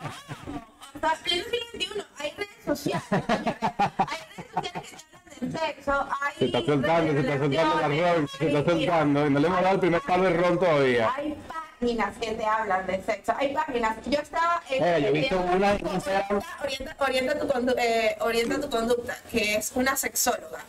hasta 0.96 1.14
pleno 1.24 1.44
XXI 1.44 2.04
hay 2.18 2.32
redes 2.32 2.50
sociales. 2.66 3.04
Hay 3.12 4.20
redes 4.36 4.90
sociales 4.90 5.04
que 5.40 5.46
te 5.48 5.48
hablan 5.48 5.52
de 5.52 5.60
sexo. 5.60 6.08
Hay 6.22 6.34
Se 6.38 6.46
está 6.46 6.60
soltando, 6.66 7.12
se 7.14 7.20
está 7.20 7.38
soltando 7.38 7.76
la 7.76 7.88
ron, 8.14 8.28
se 8.28 8.48
está 8.48 8.72
soltando. 8.72 9.28
Y 9.28 9.30
no 9.30 9.40
le 9.40 9.48
hemos 9.48 9.62
dado 9.62 9.74
el 9.76 9.80
primer 9.82 10.02
palo 10.02 10.24
de 10.24 10.30
ron 10.32 10.60
todavía. 10.60 11.12
Hay 11.16 11.38
páginas 11.80 12.18
que 12.22 12.32
te 12.32 12.46
hablan 12.46 12.88
de 12.88 13.04
sexo. 13.04 13.34
Hay 13.38 13.54
páginas. 13.54 13.98
Yo 14.06 14.20
estaba 14.20 14.62
en. 14.70 14.84
Eh, 14.84 15.02
yo 15.02 15.08
he 15.08 15.12
visto 15.12 15.40
una 15.42 15.74
en 15.74 15.88
Instagram. 15.88 16.42
Orienta, 16.64 16.96
orienta, 17.00 17.40
tu 17.40 17.48
condu- 17.48 17.76
eh, 17.78 18.16
orienta 18.22 18.62
tu 18.62 18.70
conducta, 18.70 19.18
que 19.30 19.56
es 19.56 19.72
una 19.76 19.96
sexóloga. 19.98 20.60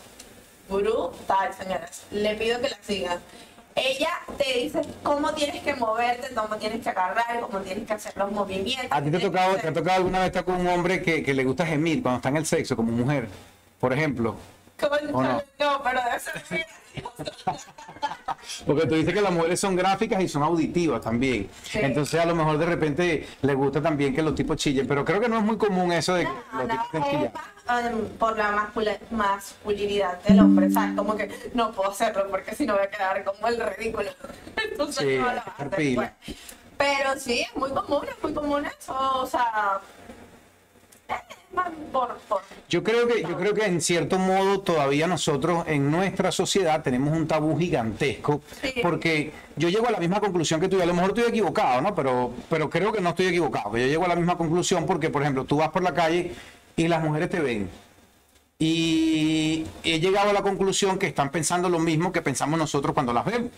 Brutal, 0.70 1.52
señoras. 1.54 2.04
Le 2.10 2.34
pido 2.36 2.60
que 2.60 2.68
la 2.70 2.78
sigan. 2.82 3.18
ella 3.74 4.08
te 4.38 4.58
dice 4.60 4.80
cómo 5.02 5.32
tienes 5.34 5.62
que 5.62 5.74
moverte, 5.74 6.34
cómo 6.34 6.56
tienes 6.56 6.82
que 6.82 6.88
agarrar, 6.90 7.40
cómo 7.40 7.58
tienes 7.60 7.86
que 7.86 7.92
hacer 7.92 8.16
los 8.16 8.30
movimientos. 8.32 8.88
¿A 8.90 9.02
ti 9.02 9.10
te 9.10 9.16
ha 9.16 9.20
tocado, 9.20 9.56
te 9.56 9.68
ha 9.68 9.72
tocado 9.72 9.96
alguna 9.96 10.18
vez 10.20 10.28
estar 10.28 10.44
con 10.44 10.56
un 10.56 10.66
hombre 10.68 11.02
que, 11.02 11.22
que 11.22 11.34
le 11.34 11.44
gusta 11.44 11.66
gemir 11.66 12.02
cuando 12.02 12.18
está 12.18 12.28
en 12.30 12.36
el 12.36 12.46
sexo, 12.46 12.76
como 12.76 12.92
mujer? 12.92 13.28
Por 13.78 13.92
ejemplo. 13.92 14.36
Coño, 14.78 15.10
¿O 15.12 15.22
no? 15.22 15.42
no, 15.58 15.82
pero 15.82 16.00
debe 16.02 16.20
ser. 16.20 16.66
Porque 18.66 18.86
tú 18.86 18.94
dices 18.94 19.12
que 19.14 19.20
las 19.20 19.32
mujeres 19.32 19.60
son 19.60 19.76
gráficas 19.76 20.22
y 20.22 20.28
son 20.28 20.42
auditivas 20.42 21.00
también. 21.00 21.48
Sí. 21.62 21.78
Entonces 21.82 22.18
a 22.20 22.24
lo 22.24 22.34
mejor 22.34 22.58
de 22.58 22.66
repente 22.66 23.28
le 23.42 23.54
gusta 23.54 23.80
también 23.82 24.14
que 24.14 24.22
los 24.22 24.34
tipos 24.34 24.56
chillen, 24.56 24.86
pero 24.86 25.04
creo 25.04 25.20
que 25.20 25.28
no 25.28 25.38
es 25.38 25.44
muy 25.44 25.56
común 25.56 25.92
eso 25.92 26.14
de 26.14 26.24
que 26.24 26.30
No, 26.52 26.58
los 26.58 26.68
no, 26.68 26.82
tipos 26.82 27.06
estén 27.06 27.24
es 27.24 27.30
em, 27.78 28.08
por 28.18 28.36
la 28.36 28.50
mascula- 28.52 28.98
masculinidad 29.10 30.20
del 30.22 30.40
hombre, 30.40 30.70
¿sabes? 30.70 30.96
Como 30.96 31.16
que 31.16 31.30
no 31.54 31.72
puedo 31.72 31.90
hacerlo 31.90 32.26
porque 32.30 32.54
si 32.54 32.66
no 32.66 32.74
voy 32.74 32.82
a 32.84 32.90
quedar 32.90 33.22
como 33.24 33.46
el 33.48 33.60
ridículo. 33.76 34.10
Entonces 34.70 35.04
Sí, 35.04 35.18
no 35.18 35.32
lo 35.32 35.76
después. 35.76 36.10
Pero 36.76 37.18
sí, 37.20 37.40
es 37.40 37.54
muy 37.56 37.70
común, 37.70 38.06
es 38.08 38.22
muy 38.22 38.32
común 38.32 38.64
eso, 38.66 38.94
o 39.20 39.26
sea, 39.26 39.80
Yo 42.68 42.84
creo 42.84 43.08
que 43.08 43.22
yo 43.22 43.36
creo 43.36 43.52
que 43.52 43.64
en 43.66 43.80
cierto 43.80 44.16
modo 44.18 44.60
todavía 44.60 45.08
nosotros 45.08 45.64
en 45.66 45.90
nuestra 45.90 46.30
sociedad 46.30 46.82
tenemos 46.82 47.12
un 47.16 47.26
tabú 47.26 47.58
gigantesco 47.58 48.40
Sí. 48.62 48.74
porque 48.80 49.32
yo 49.56 49.68
llego 49.68 49.88
a 49.88 49.90
la 49.90 49.98
misma 49.98 50.20
conclusión 50.20 50.60
que 50.60 50.68
tú, 50.68 50.80
a 50.80 50.86
lo 50.86 50.94
mejor 50.94 51.10
estoy 51.10 51.24
equivocado, 51.24 51.80
¿no? 51.80 51.94
Pero 51.94 52.32
pero 52.48 52.70
creo 52.70 52.92
que 52.92 53.00
no 53.00 53.10
estoy 53.10 53.26
equivocado, 53.26 53.76
yo 53.76 53.86
llego 53.86 54.04
a 54.04 54.08
la 54.08 54.14
misma 54.16 54.38
conclusión 54.38 54.86
porque 54.86 55.10
por 55.10 55.22
ejemplo, 55.22 55.44
tú 55.44 55.56
vas 55.56 55.70
por 55.70 55.82
la 55.82 55.92
calle 55.92 56.32
y 56.84 56.88
las 56.88 57.02
mujeres 57.02 57.30
te 57.30 57.40
ven. 57.40 57.68
Y 58.58 59.64
he 59.82 60.00
llegado 60.00 60.30
a 60.30 60.32
la 60.32 60.42
conclusión 60.42 60.98
que 60.98 61.06
están 61.06 61.30
pensando 61.30 61.68
lo 61.68 61.78
mismo 61.78 62.12
que 62.12 62.22
pensamos 62.22 62.58
nosotros 62.58 62.94
cuando 62.94 63.12
las 63.12 63.24
vemos. 63.24 63.50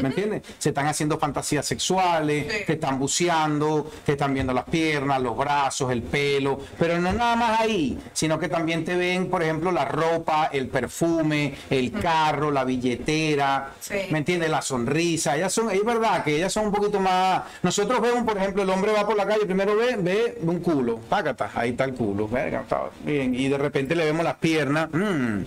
¿Me 0.00 0.08
entiendes? 0.08 0.42
Se 0.58 0.70
están 0.70 0.86
haciendo 0.86 1.18
fantasías 1.18 1.64
sexuales, 1.66 2.46
Sí. 2.52 2.58
te 2.66 2.72
están 2.74 2.98
buceando, 2.98 3.90
te 4.04 4.12
están 4.12 4.34
viendo 4.34 4.52
las 4.52 4.64
piernas, 4.64 5.20
los 5.20 5.36
brazos, 5.36 5.90
el 5.92 6.02
pelo, 6.02 6.58
pero 6.78 6.98
no 7.00 7.12
nada 7.12 7.36
más 7.36 7.60
ahí, 7.60 7.98
sino 8.12 8.38
que 8.38 8.48
también 8.48 8.84
te 8.84 8.94
ven, 8.96 9.28
por 9.30 9.42
ejemplo, 9.42 9.70
la 9.72 9.84
ropa, 9.84 10.50
el 10.52 10.68
perfume, 10.68 11.54
el 11.70 11.92
carro, 11.92 12.50
la 12.50 12.64
billetera, 12.64 13.70
Sí. 13.80 13.94
¿me 14.10 14.18
entiendes? 14.18 14.50
La 14.50 14.62
sonrisa. 14.62 15.36
Ellas 15.36 15.52
son, 15.52 15.70
es 15.70 15.84
verdad 15.84 16.24
que 16.24 16.36
ellas 16.36 16.52
son 16.52 16.66
un 16.66 16.72
poquito 16.72 17.00
más. 17.00 17.42
Nosotros 17.62 18.00
vemos, 18.00 18.24
por 18.24 18.36
ejemplo, 18.36 18.62
el 18.62 18.70
hombre 18.70 18.92
va 18.92 19.06
por 19.06 19.16
la 19.16 19.26
calle, 19.26 19.46
primero 19.46 19.76
ve, 19.76 19.96
ve 19.98 20.38
un 20.42 20.60
culo, 20.60 20.98
págata, 21.08 21.50
ahí 21.54 21.70
está 21.70 21.84
el 21.84 21.94
culo, 21.94 22.28
verga, 22.28 22.64
bien, 23.04 23.34
y 23.34 23.48
de 23.48 23.58
repente 23.58 23.94
le 23.94 24.04
vemos 24.04 24.24
las 24.24 24.34
piernas, 24.36 24.88
mm, 24.92 25.38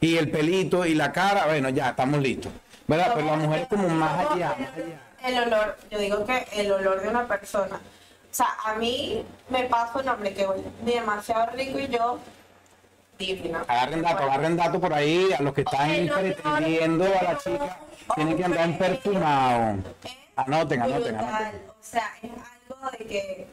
y 0.00 0.16
el 0.16 0.30
pelito 0.30 0.84
y 0.86 0.94
la 0.94 1.12
cara, 1.12 1.46
bueno, 1.46 1.68
ya 1.68 1.90
estamos 1.90 2.20
listos. 2.20 2.52
¿Verdad? 2.86 3.12
Pero 3.14 3.26
la 3.26 3.36
mujer 3.36 3.66
como 3.68 3.88
más 3.88 4.30
allá, 4.30 4.56
más 4.58 4.68
allá. 4.76 5.00
El 5.24 5.38
olor, 5.38 5.76
yo 5.90 5.98
digo 5.98 6.24
que 6.26 6.46
el 6.52 6.70
olor 6.70 7.00
de 7.00 7.08
una 7.08 7.26
persona. 7.26 7.76
O 7.76 8.36
sea, 8.36 8.48
a 8.64 8.74
mí 8.74 9.24
me 9.48 9.64
pasa 9.64 10.00
un 10.00 10.08
hombre 10.08 10.34
que 10.34 10.46
huele 10.46 10.64
demasiado 10.82 11.46
rico 11.52 11.78
y 11.78 11.88
yo 11.88 12.18
divina. 13.18 13.64
Agarren 13.68 14.02
dato, 14.02 14.22
agarren 14.24 14.56
dato 14.56 14.80
por 14.80 14.92
ahí, 14.92 15.32
a 15.32 15.40
los 15.40 15.54
que 15.54 15.62
están 15.62 15.88
pretendiendo 16.08 17.04
a 17.04 17.22
la 17.22 17.38
chica, 17.38 17.78
tienen 18.14 18.36
que 18.36 18.44
andar 18.44 18.76
perfumados. 18.76 19.84
Anoten, 20.36 20.82
anoten, 20.82 21.16
anoten. 21.16 21.62
O 21.68 21.74
sea, 21.80 22.10
es 22.22 22.30
algo 22.70 22.90
de 22.90 23.06
que, 23.06 23.46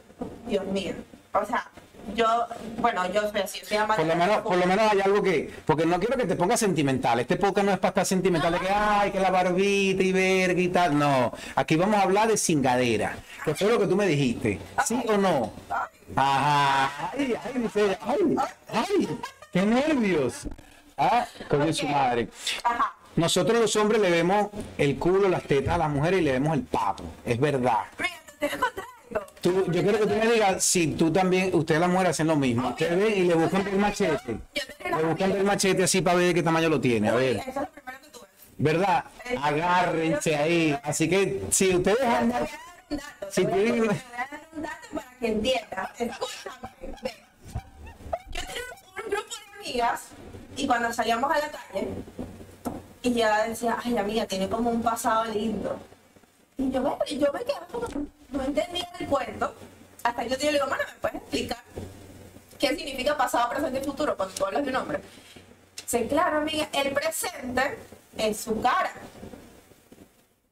Dios 0.46 0.64
mío. 0.66 0.94
O 1.32 1.44
sea, 1.44 1.70
yo, 2.14 2.46
bueno, 2.78 3.10
yo 3.12 3.30
soy 3.30 3.40
así, 3.40 3.60
soy 3.64 3.78
Por 3.96 4.06
lo 4.06 4.16
menos, 4.16 4.40
por 4.42 4.56
lo 4.56 4.66
menos 4.66 4.92
hay 4.92 5.00
algo 5.00 5.22
que, 5.22 5.52
porque 5.64 5.86
no 5.86 5.98
quiero 5.98 6.16
que 6.16 6.26
te 6.26 6.36
pongas 6.36 6.60
sentimental. 6.60 7.20
Este 7.20 7.36
podcast 7.36 7.66
no 7.66 7.72
es 7.72 7.78
para 7.78 7.90
estar 7.90 8.06
sentimental, 8.06 8.52
de 8.52 8.60
que 8.60 8.70
ay, 8.70 9.10
que 9.10 9.20
la 9.20 9.30
barbita 9.30 10.02
y 10.02 10.12
verga 10.12 10.60
y 10.60 10.68
tal. 10.68 10.98
No, 10.98 11.32
aquí 11.54 11.76
vamos 11.76 11.96
a 11.96 12.02
hablar 12.02 12.28
de 12.28 12.36
cingadera, 12.36 13.16
que 13.44 13.54
fue 13.54 13.68
lo 13.68 13.78
que 13.78 13.86
tú 13.86 13.96
me 13.96 14.06
dijiste. 14.06 14.58
¿Sí 14.84 15.02
o 15.08 15.16
no? 15.16 15.52
Ajá. 16.16 17.10
Ay, 17.12 17.34
ay, 17.44 17.70
ay, 18.06 18.36
ay, 18.68 19.08
qué 19.52 19.62
nervios. 19.62 20.48
Ah, 20.96 21.26
coño 21.48 21.72
su 21.72 21.86
madre. 21.88 22.28
Ajá. 22.62 22.94
Nosotros 23.16 23.60
los 23.60 23.76
hombres 23.76 24.00
le 24.00 24.10
vemos 24.10 24.48
el 24.78 24.98
culo, 24.98 25.28
las 25.28 25.42
tetas 25.42 25.74
a 25.74 25.78
las 25.78 25.90
mujeres 25.90 26.20
y 26.20 26.24
le 26.24 26.32
vemos 26.32 26.54
el 26.54 26.62
papo. 26.62 27.04
Es 27.24 27.38
verdad. 27.38 27.80
Mira, 27.98 28.14
te 28.38 28.46
estoy 28.46 28.58
contando. 28.58 29.31
Tú- 29.42 29.64
yo 29.72 29.82
quiero 29.82 29.98
que 29.98 30.06
tú 30.06 30.14
me 30.14 30.32
digas 30.32 30.62
si 30.64 30.86
tú 30.88 31.12
también, 31.12 31.52
ustedes 31.54 31.80
las 31.80 31.90
mujeres 31.90 32.10
hacen 32.10 32.28
lo 32.28 32.36
mismo. 32.36 32.68
Ustedes 32.70 32.96
ven 32.96 33.12
y 33.18 33.22
le 33.26 33.34
buscan 33.34 33.66
el 33.66 33.76
machete. 33.76 34.38
Le 34.84 35.02
buscan 35.04 35.32
el 35.32 35.44
machete 35.44 35.82
así 35.82 36.00
para 36.00 36.16
ver 36.18 36.28
de 36.28 36.34
qué 36.34 36.42
tamaño 36.42 36.68
lo 36.68 36.80
tiene. 36.80 37.08
A 37.08 37.14
ver. 37.14 37.40
¿Verdad? 38.58 39.04
Agárrense 39.42 40.36
ahí. 40.36 40.78
Así 40.84 41.08
que 41.08 41.42
si 41.50 41.74
ustedes 41.74 41.98
Te 41.98 42.06
andan. 42.06 42.46
Si 43.30 43.44
tienen- 43.46 43.86
para 43.88 45.06
que 45.18 45.26
entiendas. 45.26 45.90
Escúchame. 46.00 46.68
Yo 48.32 48.40
tenía 48.40 48.62
un 49.04 49.10
grupo 49.10 49.26
de 49.28 49.68
amigas 49.70 50.02
y 50.56 50.66
cuando 50.66 50.92
salíamos 50.92 51.30
a 51.32 51.38
la 51.38 51.48
calle, 51.50 51.88
y 53.02 53.08
ella 53.08 53.44
decía, 53.48 53.78
ay 53.82 53.96
amiga, 53.98 54.26
tiene 54.26 54.48
como 54.48 54.70
un 54.70 54.82
pasado 54.82 55.24
lindo. 55.24 55.78
Y 56.58 56.70
yo 56.70 56.80
me, 56.82 57.18
yo 57.18 57.32
me 57.32 57.40
quedaba 57.44 57.66
como, 57.72 57.86
no 58.32 58.42
entendía 58.44 58.88
el 58.98 59.06
cuento. 59.06 59.54
Hasta 60.02 60.22
que 60.24 60.30
yo 60.30 60.36
le 60.36 60.52
digo, 60.52 60.66
bueno, 60.66 60.82
¿me 60.86 60.98
puedes 61.00 61.16
explicar 61.16 61.58
qué 62.58 62.68
significa 62.76 63.16
pasado, 63.16 63.50
presente 63.50 63.80
y 63.80 63.84
futuro 63.84 64.16
cuando 64.16 64.34
tú 64.34 64.44
hablas 64.46 64.64
de 64.64 64.70
un 64.70 64.76
hombre? 64.76 65.00
Sí, 65.86 66.06
claro, 66.08 66.38
amiga, 66.38 66.68
el 66.72 66.92
presente 66.92 67.78
es 68.16 68.36
su 68.40 68.60
cara. 68.60 68.92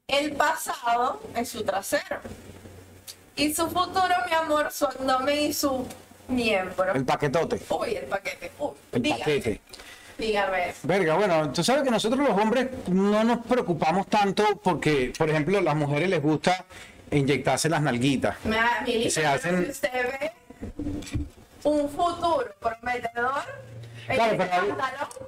El 0.07 0.33
pasado 0.33 1.21
es 1.35 1.49
su 1.49 1.63
trasero. 1.63 2.19
Y 3.35 3.53
su 3.53 3.67
futuro, 3.67 4.13
mi 4.27 4.33
amor, 4.33 4.71
su 4.71 4.85
abdomen 4.85 5.39
y 5.49 5.53
su 5.53 5.87
miembro. 6.27 6.93
El 6.93 7.05
paquetote. 7.05 7.61
Uy, 7.69 7.95
el 7.95 8.05
paquete. 8.05 8.51
Uy, 8.59 8.71
El 8.91 9.01
dígame, 9.01 9.19
paquete. 9.21 9.61
dígame. 10.17 10.73
Verga, 10.83 11.15
bueno, 11.15 11.51
tú 11.51 11.63
sabes 11.63 11.83
que 11.83 11.91
nosotros 11.91 12.19
los 12.27 12.37
hombres 12.37 12.67
no 12.87 13.23
nos 13.23 13.45
preocupamos 13.45 14.07
tanto 14.07 14.43
porque, 14.61 15.13
por 15.17 15.29
ejemplo, 15.29 15.57
a 15.57 15.61
las 15.61 15.75
mujeres 15.75 16.09
les 16.09 16.21
gusta 16.21 16.65
inyectarse 17.11 17.69
las 17.69 17.81
nalguitas. 17.81 18.35
Me 18.45 18.55
da 18.55 18.81
mi 18.85 19.09
se 19.09 19.25
hacen- 19.25 19.65
si 19.65 19.71
usted 19.71 19.91
ve 19.93 20.31
un 21.63 21.89
futuro 21.89 22.45
prometedor, 22.59 23.43
Claro, 24.07 24.35
pero, 24.37 24.77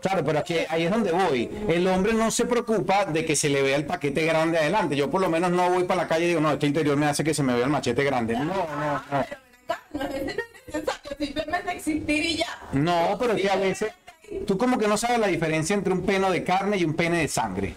claro, 0.02 0.26
pero 0.26 0.40
aquí, 0.40 0.56
ahí 0.68 0.84
es 0.86 0.92
donde 0.92 1.12
voy. 1.12 1.50
El 1.70 1.88
hombre 1.88 2.12
no 2.14 2.30
se 2.32 2.46
preocupa 2.46 3.06
de 3.06 3.24
que 3.24 3.34
se 3.36 3.48
le 3.48 3.62
vea 3.62 3.78
el 3.78 3.86
paquete 3.86 4.26
grande 4.26 4.58
adelante. 4.58 4.96
Yo 4.98 5.10
por 5.10 5.22
lo 5.22 5.30
menos 5.30 5.52
no 5.52 5.70
voy 5.70 5.84
para 5.86 6.02
la 6.02 6.08
calle 6.08 6.26
y 6.26 6.28
digo, 6.30 6.42
no, 6.42 6.52
este 6.52 6.66
interior 6.68 6.98
me 6.98 7.06
hace 7.06 7.24
que 7.24 7.34
se 7.34 7.44
me 7.44 7.54
vea 7.54 7.64
el 7.66 7.70
machete 7.70 8.04
grande. 8.04 8.34
No, 8.34 8.44
no, 8.46 8.54
no. 8.56 9.04
pero 9.10 9.22
acá, 9.68 9.80
no 9.94 10.02
es 10.02 10.26
necesario, 10.26 11.12
simplemente 11.18 11.72
existir 11.72 12.26
y 12.26 12.38
ya. 12.38 12.60
No, 12.74 13.16
pero 13.20 13.34
es 13.34 13.42
que 13.42 13.50
a 13.50 13.56
veces 13.56 13.94
tú 14.48 14.58
como 14.58 14.78
que 14.78 14.88
no 14.88 14.98
sabes 14.98 15.20
la 15.20 15.28
diferencia 15.28 15.76
entre 15.76 15.94
un 15.94 16.02
pene 16.06 16.30
de 16.32 16.44
carne 16.44 16.76
y 16.76 16.84
un 16.84 16.96
pene 16.96 17.20
de 17.20 17.28
sangre. 17.30 17.76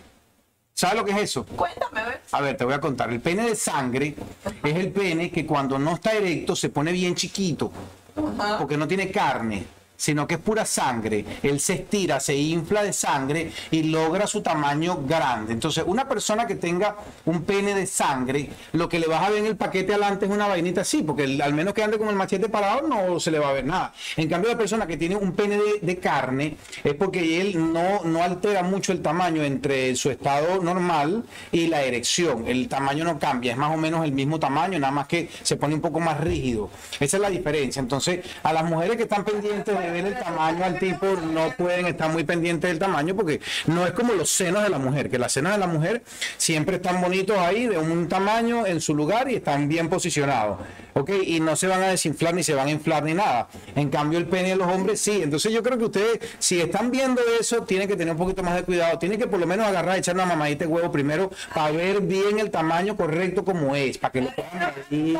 ¿Sabes 0.79 0.99
lo 0.99 1.07
que 1.07 1.13
es 1.13 1.19
eso? 1.19 1.47
Cuéntame, 1.47 2.05
ve. 2.05 2.21
A 2.33 2.41
ver, 2.43 2.55
te 2.55 2.63
voy 2.67 2.75
a 2.75 2.81
contar. 2.83 3.11
El 3.11 3.21
pene 3.21 3.47
de 3.49 3.57
sangre 3.57 4.15
es 4.63 4.77
el 4.77 4.93
pene 4.93 5.31
que 5.31 5.47
cuando 5.47 5.79
no 5.79 5.95
está 5.95 6.13
erecto 6.13 6.55
se 6.55 6.69
pone 6.69 6.93
bien 6.93 7.15
chiquito, 7.15 7.73
Ajá. 8.15 8.59
porque 8.59 8.77
no 8.77 8.87
tiene 8.87 9.11
carne, 9.11 9.65
sino 9.97 10.27
que 10.27 10.35
es 10.35 10.41
pura 10.41 10.65
sangre. 10.65 11.25
Él 11.43 11.61
se 11.61 11.75
estira, 11.75 12.21
se 12.21 12.35
infla 12.35 12.83
de 12.83 12.93
sangre 12.93 13.53
y 13.71 13.85
logra 13.85 14.27
su 14.27 14.43
tamaño 14.43 15.03
grande. 15.07 15.53
Entonces, 15.53 15.85
una 15.87 16.09
persona 16.09 16.47
que 16.47 16.57
tenga 16.57 16.97
un 17.25 17.43
pene 17.43 17.75
de 17.75 17.87
sangre, 17.87 18.51
lo 18.73 18.89
que 18.89 18.99
le 18.99 19.07
vas 19.07 19.23
a 19.23 19.31
ver 19.31 19.41
en 19.41 19.47
el 19.47 19.57
paquete 19.57 19.93
adelante 19.93 20.27
es 20.27 20.31
una 20.31 20.49
vainita 20.49 20.83
así, 20.83 21.03
porque 21.03 21.41
al 21.43 21.55
menos 21.55 21.75
que 21.75 21.83
ande 21.83 21.99
con 21.99 22.09
el 22.09 22.17
machete 22.17 22.49
parado 22.49 22.87
no 22.87 23.21
se 23.21 23.31
le 23.31 23.39
va 23.39 23.51
a 23.51 23.53
ver 23.53 23.65
nada. 23.65 23.93
En 24.17 24.29
cambio, 24.29 24.51
la 24.51 24.59
persona 24.59 24.87
que 24.87 24.97
tiene 24.97 25.17
un 25.17 25.33
pene 25.33 25.57
de, 25.57 25.81
de 25.81 25.99
carne 25.99 26.57
es 26.85 26.95
porque 26.95 27.41
él 27.41 27.73
no, 27.73 28.03
no 28.05 28.23
altera 28.23 28.63
mucho 28.63 28.93
el 28.93 29.03
tamaño 29.03 29.43
entre 29.43 29.95
su 29.97 30.11
estado 30.11 30.63
normal 30.63 31.25
y 31.53 31.67
la 31.69 31.83
erección. 31.83 32.47
El 32.47 32.69
tamaño 32.69 33.05
no 33.05 33.19
cambia, 33.19 33.53
es 33.53 33.59
más 33.59 33.75
o 33.75 33.77
menos 33.77 34.05
el 34.05 34.13
mismo 34.13 34.39
tamaño, 34.39 34.79
nada 34.79 34.93
más 34.93 35.07
que 35.07 35.29
se 35.43 35.57
pone 35.57 35.75
un 35.75 35.81
poco 35.81 36.01
más 36.01 36.21
rígido. 36.21 36.71
Esa 37.01 37.17
es 37.17 37.21
la 37.21 37.31
diferencia. 37.31 37.81
Entonces, 37.81 38.25
a 38.43 38.53
las 38.53 38.65
mujeres 38.65 38.97
que 38.97 39.05
están 39.05 39.25
pendientes 39.25 39.79
de 39.79 39.86
ver 39.91 40.07
el 40.07 40.19
tamaño 40.19 40.65
al 40.65 40.79
tipo, 40.79 41.07
no 41.07 41.51
pueden 41.57 41.87
estar 41.87 42.11
muy 42.11 42.25
pendientes 42.25 42.71
del 42.71 42.79
tamaño 42.79 43.15
porque 43.15 43.41
no 43.67 43.87
es 43.87 43.93
como 43.93 44.13
los 44.13 44.31
senos 44.31 44.63
de 44.63 44.69
la 44.69 44.79
mujer, 44.79 45.11
que 45.11 45.19
las 45.19 45.33
senos 45.33 45.53
de 45.53 45.59
la 45.59 45.67
mujer 45.67 46.03
siempre 46.37 46.77
están 46.77 47.01
bonitos 47.01 47.37
ahí, 47.39 47.67
de 47.67 47.79
un 47.79 48.09
tamaño 48.09 48.67
en 48.67 48.81
su 48.81 48.95
lugar 48.95 49.31
y 49.31 49.37
están 49.37 49.69
bien 49.69 49.89
posicionados. 49.89 50.59
¿Ok? 50.95 51.11
Y 51.25 51.41
no 51.41 51.57
se 51.57 51.67
van 51.67 51.83
a 51.83 51.89
desinflar 51.89 52.35
ni 52.35 52.43
se 52.43 52.55
van 52.55 52.69
a 52.69 52.71
inflar 52.71 53.03
ni 53.03 53.13
nada. 53.13 53.49
En 53.75 53.91
cambio, 53.91 54.19
el 54.19 54.27
pene 54.27 54.51
de 54.51 54.57
los 54.57 54.67
hombres 54.67 54.99
sí. 54.99 55.21
Entonces, 55.23 55.53
yo 55.53 55.63
creo 55.63 55.77
que 55.77 55.85
ustedes, 55.85 56.21
si 56.39 56.59
están 56.59 56.91
viendo 56.91 57.21
eso, 57.39 57.63
tienen 57.65 57.87
que 57.87 57.97
tener 57.97 58.13
un 58.13 58.19
poquito 58.19 58.43
más 58.43 58.55
de 58.55 58.63
cuidado. 58.63 58.99
Tienen 58.99 59.19
que 59.19 59.27
por 59.27 59.39
lo 59.39 59.47
menos 59.47 59.67
agarrar, 59.67 59.99
echar 59.99 60.15
una 60.15 60.25
mamadita 60.25 60.65
de 60.65 60.71
huevo 60.71 60.91
primero 60.91 61.31
para 61.55 61.71
ver 61.71 62.01
bien 62.01 62.39
el 62.39 62.51
tamaño 62.51 62.97
correcto 62.97 63.45
como 63.45 63.77
es, 63.77 63.99
para 63.99 64.13
que 64.13 64.21
lo 64.23 64.31
puedan 64.35 64.73
medir. 64.91 65.19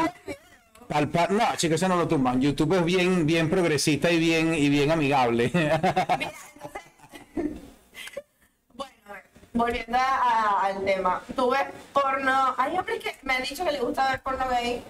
Palpar, 0.89 1.31
no, 1.33 1.45
chicos, 1.57 1.77
eso 1.77 1.89
no 1.89 1.97
lo 1.97 2.07
tumban. 2.07 2.41
YouTube 2.41 2.75
es 2.79 2.85
bien, 2.85 3.27
bien 3.27 3.51
progresista 3.51 4.11
y 4.11 4.19
bien, 4.19 4.55
y 4.55 4.69
bien 4.69 4.91
amigable. 4.91 5.51
Mira, 5.53 5.75
entonces, 5.77 6.33
bueno, 8.75 8.93
volviendo 9.53 9.99
a- 9.99 10.61
al 10.65 10.85
tema, 10.85 11.23
tú 11.35 11.51
ves 11.51 11.63
porno, 11.93 12.55
hay 12.57 12.79
hombres 12.79 13.01
que 13.03 13.17
me 13.23 13.35
han 13.35 13.43
dicho 13.43 13.65
que 13.65 13.73
les 13.73 13.81
gusta 13.81 14.11
ver 14.11 14.21
porno 14.23 14.49
gay, 14.49 14.83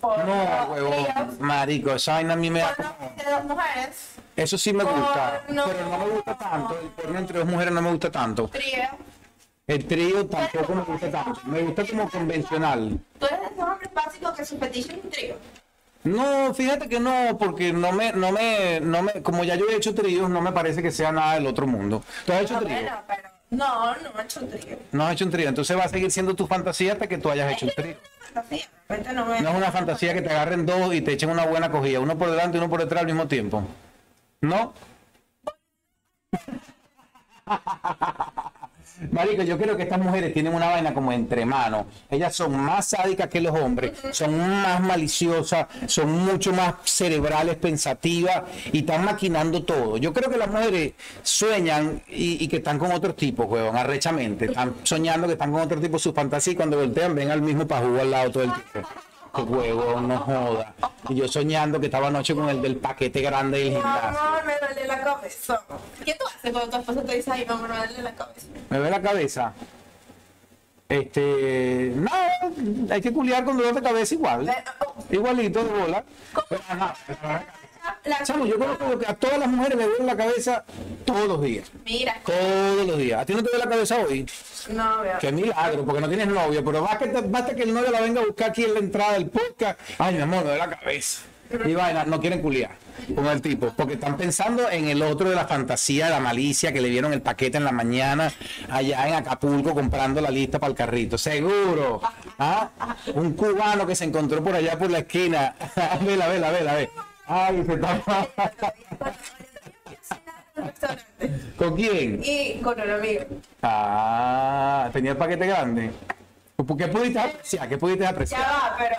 porno 0.00 0.24
No, 0.24 0.64
huevón, 0.72 1.06
marico, 1.40 1.92
esa 1.92 2.14
vaina 2.14 2.34
a 2.34 2.36
mí 2.36 2.50
me 2.50 2.60
da 2.60 2.74
de 3.16 3.30
dos 3.30 3.44
mujeres, 3.44 4.10
Eso 4.36 4.56
sí 4.58 4.72
me 4.72 4.84
gusta, 4.84 5.42
Porno. 5.46 5.64
pero 5.66 5.88
no 5.88 5.98
me 5.98 6.06
gusta 6.10 6.38
tanto. 6.38 6.78
El 6.80 6.88
porno 6.88 7.18
entre 7.18 7.38
dos 7.38 7.48
mujeres 7.48 7.74
no 7.74 7.82
me 7.82 7.90
gusta 7.90 8.10
tanto. 8.10 8.50
El 9.66 9.86
trío 9.86 10.26
tampoco 10.26 10.74
me 10.74 10.82
gusta 10.82 11.10
tanto. 11.10 11.40
Me 11.44 11.62
gusta 11.62 11.84
como 11.86 12.10
convencional. 12.10 12.98
Tú 13.18 13.26
eres 13.26 13.40
de 13.40 13.46
esos 13.46 13.58
hombres 13.68 13.94
básicos 13.94 14.32
que 14.32 14.44
su 14.44 14.58
fetiche 14.58 14.92
es 14.98 15.04
un 15.04 15.10
trío. 15.10 15.36
No, 16.04 16.52
fíjate 16.52 16.86
que 16.88 17.00
no, 17.00 17.38
porque 17.38 17.72
no 17.72 17.90
me, 17.92 18.12
no 18.12 18.30
me, 18.30 18.78
no 18.80 19.02
me, 19.02 19.22
como 19.22 19.42
ya 19.42 19.54
yo 19.56 19.64
he 19.70 19.74
hecho 19.76 19.94
tríos, 19.94 20.28
no 20.28 20.42
me 20.42 20.52
parece 20.52 20.82
que 20.82 20.90
sea 20.90 21.12
nada 21.12 21.34
del 21.34 21.46
otro 21.46 21.66
mundo. 21.66 22.02
¿Tú 22.26 22.32
has 22.34 22.42
hecho 22.42 22.56
Ah, 22.56 22.60
trío? 22.60 22.74
bueno, 22.74 22.96
pero 23.06 23.28
no, 23.48 23.94
no 23.96 24.20
he 24.20 24.22
hecho 24.22 24.40
un 24.40 24.50
trío. 24.50 24.78
No 24.92 25.06
has 25.06 25.12
hecho 25.14 25.24
un 25.24 25.30
trío, 25.30 25.48
entonces 25.48 25.78
va 25.78 25.84
a 25.84 25.88
seguir 25.88 26.10
siendo 26.10 26.34
tu 26.34 26.46
fantasía 26.46 26.92
hasta 26.92 27.06
que 27.06 27.16
tú 27.16 27.30
hayas 27.30 27.50
hecho 27.52 27.64
un 27.64 27.72
trío. 27.72 27.96
Me... 28.50 28.98
No 29.40 29.48
es 29.50 29.54
una 29.56 29.72
fantasía 29.72 30.12
que 30.12 30.20
te 30.20 30.28
agarren 30.28 30.66
dos 30.66 30.92
y 30.94 31.00
te 31.00 31.12
echen 31.12 31.30
una 31.30 31.46
buena 31.46 31.70
cogida, 31.70 32.00
uno 32.00 32.18
por 32.18 32.30
delante 32.30 32.58
y 32.58 32.60
uno 32.60 32.68
por 32.68 32.80
detrás 32.80 33.00
al 33.00 33.06
mismo 33.06 33.26
tiempo. 33.26 33.62
¿No? 34.42 34.74
Marico, 39.10 39.42
yo 39.42 39.58
creo 39.58 39.76
que 39.76 39.82
estas 39.82 39.98
mujeres 39.98 40.32
tienen 40.32 40.54
una 40.54 40.66
vaina 40.66 40.94
como 40.94 41.12
entre 41.12 41.44
manos. 41.44 41.86
Ellas 42.08 42.34
son 42.34 42.56
más 42.56 42.88
sádicas 42.88 43.28
que 43.28 43.40
los 43.40 43.54
hombres, 43.58 43.92
son 44.12 44.38
más 44.38 44.80
maliciosas, 44.80 45.66
son 45.86 46.12
mucho 46.12 46.52
más 46.52 46.74
cerebrales, 46.84 47.56
pensativas 47.56 48.42
y 48.72 48.78
están 48.78 49.04
maquinando 49.04 49.64
todo. 49.64 49.96
Yo 49.96 50.12
creo 50.12 50.30
que 50.30 50.36
las 50.36 50.48
mujeres 50.48 50.92
sueñan 51.22 52.02
y, 52.08 52.46
que 52.46 52.58
están 52.58 52.78
con 52.78 52.92
otros 52.92 53.16
tipos, 53.16 53.46
huevón, 53.48 53.76
arrechamente. 53.76 54.46
Están 54.46 54.74
soñando 54.84 55.26
que 55.26 55.32
están 55.32 55.50
con 55.50 55.62
otro 55.62 55.80
tipo, 55.80 55.98
sus 55.98 56.14
fantasías 56.14 56.54
y 56.54 56.56
cuando 56.56 56.78
voltean 56.78 57.14
ven 57.14 57.30
al 57.30 57.42
mismo 57.42 57.66
pajú 57.66 57.98
al 57.98 58.10
lado 58.10 58.30
todo 58.30 58.44
el 58.44 58.52
tiempo. 58.52 58.88
Que 59.34 59.42
huevón, 59.42 60.08
no 60.08 60.18
joda. 60.18 60.74
Y 61.08 61.16
yo 61.16 61.28
soñando 61.28 61.80
que 61.80 61.86
estaba 61.86 62.08
anoche 62.08 62.34
con 62.34 62.48
el 62.48 62.62
del 62.62 62.76
paquete 62.76 63.20
grande 63.20 63.58
del 63.58 63.72
gimnasio. 63.72 64.20
amor, 64.20 64.44
me 64.44 64.54
duele 64.58 64.86
la 64.86 65.02
cabeza. 65.02 65.62
¿Qué 66.04 66.14
tú 66.14 66.24
haces 66.26 66.52
cuando 66.52 66.70
tu 66.70 66.76
esposa 66.76 67.02
te 67.02 67.16
dice, 67.16 67.30
ay, 67.32 67.44
mamá, 67.46 67.68
me 67.68 67.76
duele 67.76 68.02
la 68.02 68.14
cabeza? 68.14 68.46
Me 68.70 68.78
ve 68.78 68.90
la 68.90 69.02
cabeza. 69.02 69.52
Este, 70.88 71.92
nada, 71.96 72.32
hay 72.90 73.00
que 73.00 73.12
culiar 73.12 73.44
con 73.44 73.56
dolor 73.56 73.74
de 73.74 73.82
cabeza 73.82 74.14
igual. 74.14 74.48
Eh, 74.48 74.54
oh, 74.86 74.94
Igualito 75.10 75.64
de 75.64 75.70
bola. 75.70 76.04
Pero, 76.48 76.60
ajá, 76.68 76.94
la- 78.04 78.22
Chamo, 78.22 78.46
yo 78.46 78.58
conozco 78.58 78.98
que 78.98 79.06
a 79.06 79.14
todas 79.14 79.38
las 79.38 79.48
mujeres 79.48 79.78
le 79.78 79.84
duele 79.86 80.04
la 80.04 80.16
cabeza 80.16 80.64
todos 81.04 81.28
los 81.28 81.42
días. 81.42 81.70
Mira, 81.84 82.16
Todos 82.24 82.86
los 82.86 82.98
días. 82.98 83.20
¿A 83.20 83.26
ti 83.26 83.34
no 83.34 83.42
te 83.42 83.50
duele 83.50 83.64
la 83.64 83.70
cabeza 83.70 83.96
hoy? 83.98 84.26
no, 84.70 85.00
veo. 85.02 85.18
Qué 85.20 85.30
milagro, 85.32 85.84
porque 85.84 86.00
no 86.00 86.08
tienes 86.08 86.28
novio, 86.28 86.64
pero 86.64 86.82
basta 86.82 86.98
que, 86.98 87.06
te- 87.08 87.20
basta 87.28 87.54
que 87.54 87.62
el 87.64 87.74
novio 87.74 87.90
la 87.90 88.00
venga 88.00 88.20
a 88.22 88.24
buscar 88.26 88.50
aquí 88.50 88.64
en 88.64 88.74
la 88.74 88.80
entrada 88.80 89.12
del 89.14 89.26
podcast. 89.28 89.78
Ay, 89.98 90.14
mi 90.14 90.20
amor, 90.22 90.38
me 90.38 90.44
duele 90.50 90.58
la 90.58 90.70
cabeza. 90.70 91.22
Y 91.66 91.74
vaina, 91.74 92.04
no 92.04 92.20
quieren 92.20 92.40
culiar 92.40 92.70
con 93.14 93.26
el 93.26 93.40
tipo, 93.42 93.72
porque 93.76 93.94
están 93.94 94.16
pensando 94.16 94.68
en 94.70 94.88
el 94.88 95.02
otro 95.02 95.28
de 95.28 95.36
la 95.36 95.46
fantasía, 95.46 96.06
de 96.06 96.10
la 96.12 96.20
malicia, 96.20 96.72
que 96.72 96.80
le 96.80 96.88
dieron 96.88 97.12
el 97.12 97.20
paquete 97.22 97.58
en 97.58 97.64
la 97.64 97.70
mañana 97.70 98.32
allá 98.70 99.06
en 99.06 99.14
Acapulco 99.14 99.74
comprando 99.74 100.20
la 100.20 100.30
lista 100.30 100.58
para 100.58 100.70
el 100.70 100.76
carrito. 100.76 101.18
Seguro. 101.18 102.00
¿Ah? 102.38 102.70
Un 103.14 103.34
cubano 103.34 103.86
que 103.86 103.94
se 103.94 104.04
encontró 104.04 104.42
por 104.42 104.54
allá 104.54 104.78
por 104.78 104.90
la 104.90 105.00
esquina. 105.00 105.54
vela, 106.00 106.28
vela, 106.28 106.50
vela, 106.50 106.74
vela. 106.74 106.88
Ay, 107.26 107.64
se 107.64 107.74
está... 107.74 108.00
¿Con 111.58 111.76
quién? 111.76 112.20
Y 112.22 112.60
con 112.60 112.80
un 112.80 112.90
amigo. 112.90 113.24
Ah, 113.62 114.88
tenía 114.92 115.12
el 115.12 115.16
paquete 115.16 115.46
grande. 115.46 115.90
¿Por 116.56 116.76
qué 116.76 116.86
pudiste 116.88 117.18
apreciar? 117.18 117.68
¿Qué 117.68 117.78
pudiste 117.78 118.04
Ya 118.04 118.10
apreciar? 118.10 118.40
va, 118.42 118.76
pero 118.78 118.96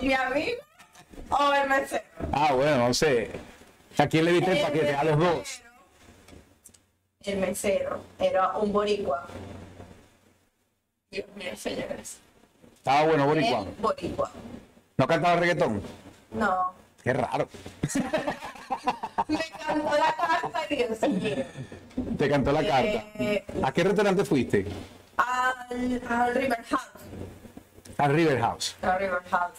mi 0.00 0.12
amigo 0.12 0.58
o 1.30 1.52
el 1.54 1.68
mesero. 1.68 2.04
Ah, 2.32 2.52
bueno, 2.52 2.88
no 2.88 2.94
sé. 2.94 3.30
¿A 3.98 4.06
quién 4.06 4.24
le 4.24 4.32
viste 4.32 4.52
el 4.58 4.64
paquete? 4.66 4.94
A 4.94 5.04
los 5.04 5.18
dos. 5.18 5.62
El 7.24 7.38
mesero 7.38 8.00
era 8.18 8.56
un 8.58 8.72
boricua. 8.72 9.26
Dios 11.10 11.26
mío, 11.36 11.56
señores. 11.56 12.18
Estaba 12.76 13.02
bueno, 13.06 13.26
boricua. 13.26 13.60
El 13.60 13.74
boricua. 13.80 14.30
¿No 14.96 15.06
cantaba 15.06 15.36
reggaetón? 15.36 15.82
No. 16.32 16.72
Qué 17.06 17.12
raro. 17.12 17.48
Me 19.28 19.38
cantó 19.38 19.96
la 19.96 20.16
carta 20.16 20.60
y 20.68 20.74
Dios 20.74 21.00
mío. 21.08 21.44
Te 22.18 22.28
cantó 22.28 22.50
la 22.50 22.66
carta. 22.66 23.04
Eh, 23.20 23.44
¿A 23.62 23.72
qué 23.72 23.84
restaurante 23.84 24.24
fuiste? 24.24 24.66
Al, 25.16 26.02
al 26.08 26.34
River 26.34 26.64
House. 26.68 26.90
Al 27.96 28.12
River 28.12 28.40
House. 28.40 28.76
Al 28.82 28.98
River 28.98 29.22
House. 29.30 29.58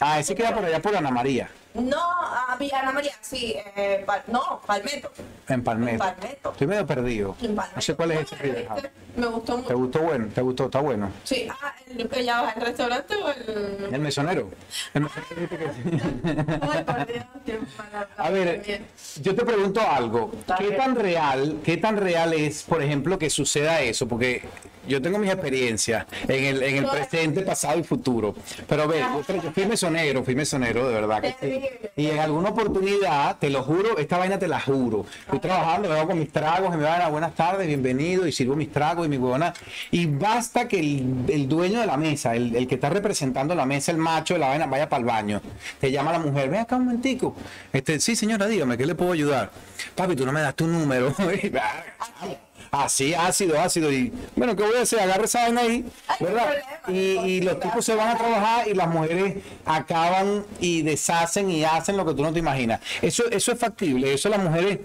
Ah, 0.00 0.18
ese 0.18 0.34
queda 0.34 0.54
por 0.54 0.64
allá 0.64 0.80
por 0.80 0.96
Ana 0.96 1.10
María, 1.10 1.50
No, 1.78 1.96
a 2.00 2.56
Ana 2.80 2.92
María, 2.92 3.12
sí. 3.20 3.54
Eh, 3.76 4.04
Pal- 4.06 4.22
no, 4.28 4.60
Palmetto. 4.66 5.10
en 5.48 5.62
Palmetto. 5.62 5.98
Palmetto. 5.98 6.50
Estoy 6.52 6.66
medio 6.66 6.86
perdido. 6.86 7.36
En 7.40 7.54
Palmetto. 7.54 7.76
No 7.76 7.82
sé 7.82 7.94
cuál 7.94 8.10
es 8.12 8.20
ese 8.20 8.36
River 8.36 8.68
House. 8.68 8.82
Me 9.16 9.26
gustó 9.26 9.54
¿Te 9.56 9.62
mucho. 9.62 9.78
gustó 9.78 9.98
bueno? 10.00 10.26
¿Te 10.34 10.40
gustó? 10.42 10.64
Está 10.66 10.80
bueno. 10.80 11.10
Sí, 11.24 11.48
ah, 11.50 11.74
el, 11.88 12.00
el, 12.12 12.24
ya 12.24 12.42
va, 12.42 12.50
¿el 12.50 12.60
restaurante 12.62 13.14
o 13.16 13.30
el...? 13.30 13.88
El 13.94 14.00
mesonero. 14.00 14.48
El 14.94 15.02
mesonero 15.02 15.36
dice 15.40 15.56
que 15.58 15.66
sí. 15.72 16.58
Ay, 16.60 16.84
por 16.84 17.06
Dios, 17.06 17.24
qué 17.46 17.58
mala- 17.76 18.08
A 18.16 18.30
ver, 18.30 18.82
yo 19.22 19.34
te 19.34 19.44
pregunto 19.44 19.80
algo. 19.80 20.32
¿Qué 20.58 20.72
tan 20.72 20.94
real, 20.96 21.60
qué 21.64 21.76
tan 21.76 21.96
real 21.96 22.32
es, 22.32 22.62
por 22.64 22.82
ejemplo, 22.82 23.18
que 23.18 23.30
suceda 23.30 23.80
eso? 23.80 24.06
Porque 24.08 24.42
yo 24.88 25.02
tengo 25.02 25.18
mis 25.18 25.30
experiencias 25.30 26.06
en 26.26 26.44
el, 26.44 26.62
en 26.62 26.76
el 26.76 26.86
presente, 26.86 27.42
pasado 27.42 27.78
y 27.78 27.84
futuro. 27.84 28.34
Pero 28.66 28.82
a 28.82 28.86
ver, 28.86 29.04
yo, 29.42 29.52
fui 29.52 29.66
mesonero, 29.66 30.24
fui 30.24 30.34
mesonero, 30.34 30.88
de 30.88 30.94
verdad 30.94 31.22
que. 31.22 31.90
Y 31.96 32.06
en 32.06 32.18
alguna 32.18 32.50
oportunidad, 32.50 33.38
te 33.38 33.50
lo 33.50 33.62
juro, 33.62 33.98
esta 33.98 34.18
vaina 34.18 34.38
te 34.38 34.48
la 34.48 34.60
juro. 34.60 35.06
Estoy 35.20 35.40
trabajando, 35.40 35.88
me 35.88 35.96
hago 35.96 36.08
con 36.08 36.18
mis 36.18 36.32
tragos, 36.32 36.74
y 36.74 36.78
me 36.78 36.84
van 36.84 37.02
a 37.02 37.08
buenas 37.08 37.34
tardes, 37.34 37.66
bienvenido, 37.66 38.26
y 38.26 38.32
sirvo 38.32 38.56
mis 38.56 38.72
tragos 38.72 39.06
y 39.06 39.08
mi 39.08 39.18
huevona. 39.18 39.52
Y 39.90 40.06
basta 40.06 40.66
que 40.66 40.80
el, 40.80 41.24
el 41.28 41.48
dueño 41.48 41.80
de 41.80 41.86
la 41.86 41.96
mesa, 41.96 42.34
el, 42.34 42.56
el 42.56 42.66
que 42.66 42.76
está 42.76 42.88
representando 42.88 43.54
la 43.54 43.66
mesa, 43.66 43.92
el 43.92 43.98
macho 43.98 44.34
de 44.34 44.40
la 44.40 44.48
vaina, 44.48 44.66
vaya 44.66 44.88
para 44.88 45.00
el 45.00 45.06
baño. 45.06 45.42
Te 45.80 45.90
llama 45.90 46.12
la 46.12 46.18
mujer, 46.18 46.48
ven 46.48 46.60
acá 46.60 46.76
un 46.76 46.86
momentico. 46.86 47.34
Este, 47.72 48.00
sí, 48.00 48.16
señora, 48.16 48.46
dígame, 48.46 48.76
¿qué 48.76 48.86
le 48.86 48.94
puedo 48.94 49.12
ayudar? 49.12 49.50
Papi, 49.94 50.16
tú 50.16 50.24
no 50.24 50.32
me 50.32 50.40
das 50.40 50.54
tu 50.54 50.66
número. 50.66 51.14
Así, 52.70 53.14
ácido, 53.14 53.60
ácido. 53.60 53.90
Y 53.92 54.12
bueno, 54.36 54.54
¿qué 54.56 54.62
voy 54.62 54.76
a 54.76 54.82
hacer? 54.82 55.00
Agarra 55.00 55.24
esa 55.24 55.40
vaina 55.42 55.60
ahí, 55.62 55.84
¿verdad? 56.20 56.54
no 56.86 56.94
Y, 56.94 56.98
y 56.98 57.40
los 57.40 57.58
tipos 57.60 57.84
se 57.84 57.94
van 57.94 58.08
a 58.08 58.18
trabajar 58.18 58.68
y 58.68 58.74
las 58.74 58.88
mujeres 58.88 59.36
acaban 59.64 60.44
y 60.60 60.82
deshacen 60.82 61.50
y 61.50 61.64
hacen 61.64 61.96
lo 61.96 62.04
que 62.04 62.14
tú 62.14 62.22
no 62.22 62.32
te 62.32 62.38
imaginas. 62.38 62.80
Eso, 63.02 63.24
eso 63.30 63.52
es 63.52 63.58
factible. 63.58 64.12
Eso 64.12 64.28
las 64.28 64.42
mujeres. 64.42 64.78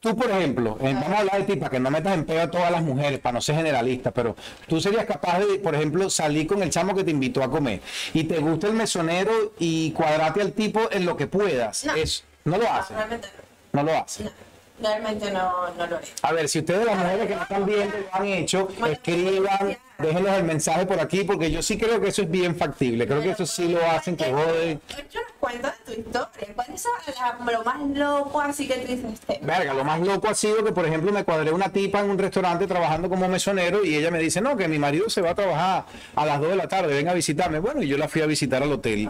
Tú, 0.00 0.16
por 0.16 0.28
ejemplo, 0.32 0.76
eh, 0.80 0.94
vamos 0.94 1.10
a 1.10 1.18
hablar 1.20 1.38
de 1.38 1.44
ti 1.44 1.56
para 1.56 1.70
que 1.70 1.78
no 1.78 1.88
metas 1.88 2.14
en 2.14 2.24
pedo 2.24 2.42
a 2.42 2.50
todas 2.50 2.72
las 2.72 2.82
mujeres, 2.82 3.20
para 3.20 3.34
no 3.34 3.40
ser 3.40 3.54
generalista, 3.54 4.10
pero 4.10 4.34
tú 4.66 4.80
serías 4.80 5.04
capaz 5.04 5.38
de, 5.38 5.60
por 5.60 5.76
ejemplo, 5.76 6.10
salir 6.10 6.48
con 6.48 6.60
el 6.60 6.70
chamo 6.70 6.92
que 6.96 7.04
te 7.04 7.12
invitó 7.12 7.40
a 7.44 7.48
comer 7.48 7.80
y 8.12 8.24
te 8.24 8.38
gusta 8.40 8.66
el 8.66 8.72
mesonero 8.72 9.52
y 9.60 9.92
cuadrate 9.92 10.40
al 10.40 10.54
tipo 10.54 10.80
en 10.90 11.06
lo 11.06 11.16
que 11.16 11.28
puedas. 11.28 11.84
No. 11.84 11.94
Es- 11.94 12.24
no 12.44 12.56
lo 12.56 12.64
No, 12.64 12.72
haces. 12.72 12.96
realmente 12.96 13.28
No 13.72 13.82
lo 13.84 13.96
haces. 13.96 14.24
no. 14.26 14.30
Realmente 14.82 15.30
no, 15.30 15.72
no 15.76 15.86
lo 15.86 15.96
haré. 15.96 16.06
A 16.22 16.32
ver, 16.32 16.48
si 16.48 16.58
ustedes 16.58 16.84
las 16.84 16.98
mujeres 16.98 17.28
que 17.28 17.36
no 17.36 17.42
están 17.42 17.66
viendo 17.66 17.96
lo 17.98 18.14
han 18.14 18.26
hecho, 18.26 18.68
escriban, 18.90 19.78
déjenos 19.98 20.36
el 20.36 20.44
mensaje 20.44 20.86
por 20.86 20.98
aquí, 21.00 21.24
porque 21.24 21.50
yo 21.50 21.62
sí 21.62 21.78
creo 21.78 22.00
que 22.00 22.08
eso 22.08 22.22
es 22.22 22.30
bien 22.30 22.56
factible. 22.56 23.06
Creo 23.06 23.20
que 23.22 23.30
eso 23.30 23.46
sí 23.46 23.68
lo 23.68 23.84
hacen 23.90 24.16
que 24.16 24.32
joden. 24.32 24.80
Yo 24.88 25.20
nos 25.20 25.32
cuento 25.38 25.68
de 25.68 25.94
tu 25.94 26.00
historia. 26.00 26.48
¿Cuál 26.54 26.68
es 26.74 26.84
la- 27.18 27.52
lo 27.52 27.64
más 27.64 27.80
loco 27.96 28.40
así 28.40 28.66
que 28.68 28.74
tú 28.74 28.92
dices 28.92 29.12
este? 29.14 29.38
Verga, 29.42 29.74
lo 29.74 29.84
más 29.84 30.00
loco 30.00 30.28
ha 30.28 30.34
sido 30.34 30.64
que, 30.64 30.72
por 30.72 30.86
ejemplo, 30.86 31.12
me 31.12 31.24
cuadré 31.24 31.50
una 31.52 31.68
tipa 31.70 32.00
en 32.00 32.10
un 32.10 32.18
restaurante 32.18 32.66
trabajando 32.66 33.08
como 33.08 33.28
mesonero 33.28 33.84
y 33.84 33.94
ella 33.96 34.10
me 34.10 34.18
dice, 34.18 34.40
no, 34.40 34.56
que 34.56 34.68
mi 34.68 34.78
marido 34.78 35.08
se 35.10 35.20
va 35.20 35.30
a 35.30 35.34
trabajar 35.34 35.84
a 36.14 36.26
las 36.26 36.40
2 36.40 36.50
de 36.50 36.56
la 36.56 36.68
tarde, 36.68 36.94
venga 36.94 37.10
a 37.12 37.14
visitarme. 37.14 37.58
Bueno, 37.60 37.82
y 37.82 37.88
yo 37.88 37.98
la 37.98 38.08
fui 38.08 38.22
a 38.22 38.26
visitar 38.26 38.62
al 38.62 38.72
hotel. 38.72 39.08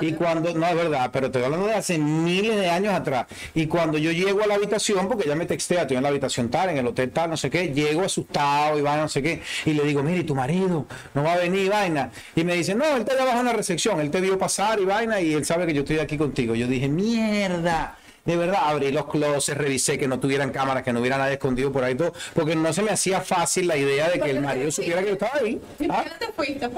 Y 0.00 0.12
cuando, 0.14 0.52
no 0.54 0.66
es 0.66 0.74
verdad, 0.74 1.10
pero 1.12 1.26
estoy 1.26 1.42
hablando 1.44 1.66
de 1.66 1.74
hace 1.74 1.98
miles 1.98 2.56
de 2.56 2.70
años 2.70 2.94
atrás. 2.94 3.26
Y 3.54 3.66
cuando 3.66 3.98
yo 3.98 4.10
llego 4.12 4.42
a 4.42 4.46
la 4.46 4.54
habitación, 4.54 5.08
porque 5.08 5.24
ella 5.26 5.36
me 5.36 5.46
textea, 5.46 5.82
estoy 5.82 5.96
en 5.96 6.02
la 6.02 6.08
habitación 6.08 6.50
tal, 6.50 6.70
en 6.70 6.78
el 6.78 6.86
hotel 6.86 7.10
tal, 7.10 7.30
no 7.30 7.36
sé 7.36 7.50
qué, 7.50 7.68
llego 7.68 8.02
asustado 8.02 8.78
y 8.78 8.82
va, 8.82 8.96
no 8.96 9.08
sé 9.08 9.22
qué, 9.22 9.42
y 9.64 9.72
le 9.74 9.84
digo, 9.84 10.02
mire, 10.02 10.23
¿y 10.24 10.26
tu 10.26 10.34
marido 10.34 10.86
no 11.12 11.22
va 11.22 11.34
a 11.34 11.36
venir, 11.36 11.70
vaina. 11.70 12.10
Y 12.34 12.44
me 12.44 12.54
dice, 12.54 12.74
no, 12.74 12.96
él 12.96 13.04
allá 13.08 13.22
abajo 13.22 13.40
en 13.40 13.46
la 13.46 13.52
recepción, 13.52 14.00
él 14.00 14.10
te 14.10 14.20
vio 14.20 14.38
pasar 14.38 14.80
y 14.80 14.84
vaina, 14.84 15.20
y 15.20 15.34
él 15.34 15.44
sabe 15.44 15.66
que 15.66 15.74
yo 15.74 15.82
estoy 15.82 15.98
aquí 15.98 16.16
contigo. 16.16 16.54
Yo 16.54 16.66
dije, 16.66 16.88
mierda. 16.88 17.98
De 18.24 18.38
verdad, 18.38 18.62
abrí 18.64 18.90
los 18.90 19.04
closets, 19.06 19.58
revisé 19.58 19.98
que 19.98 20.08
no 20.08 20.18
tuvieran 20.18 20.50
cámaras, 20.50 20.82
que 20.82 20.94
no 20.94 21.00
hubiera 21.00 21.18
nadie 21.18 21.34
escondido 21.34 21.70
por 21.70 21.84
ahí 21.84 21.94
todo, 21.94 22.14
porque 22.32 22.56
no 22.56 22.72
se 22.72 22.82
me 22.82 22.90
hacía 22.90 23.20
fácil 23.20 23.68
la 23.68 23.76
idea 23.76 24.08
de 24.08 24.18
que 24.18 24.30
el 24.30 24.40
marido 24.40 24.70
supiera 24.70 25.02
que 25.02 25.08
yo 25.08 25.12
estaba 25.12 25.40
ahí. 25.40 25.60
¿Y 25.78 25.90
¿ah? 25.90 26.04
te 26.18 26.32
fuiste? 26.32 26.70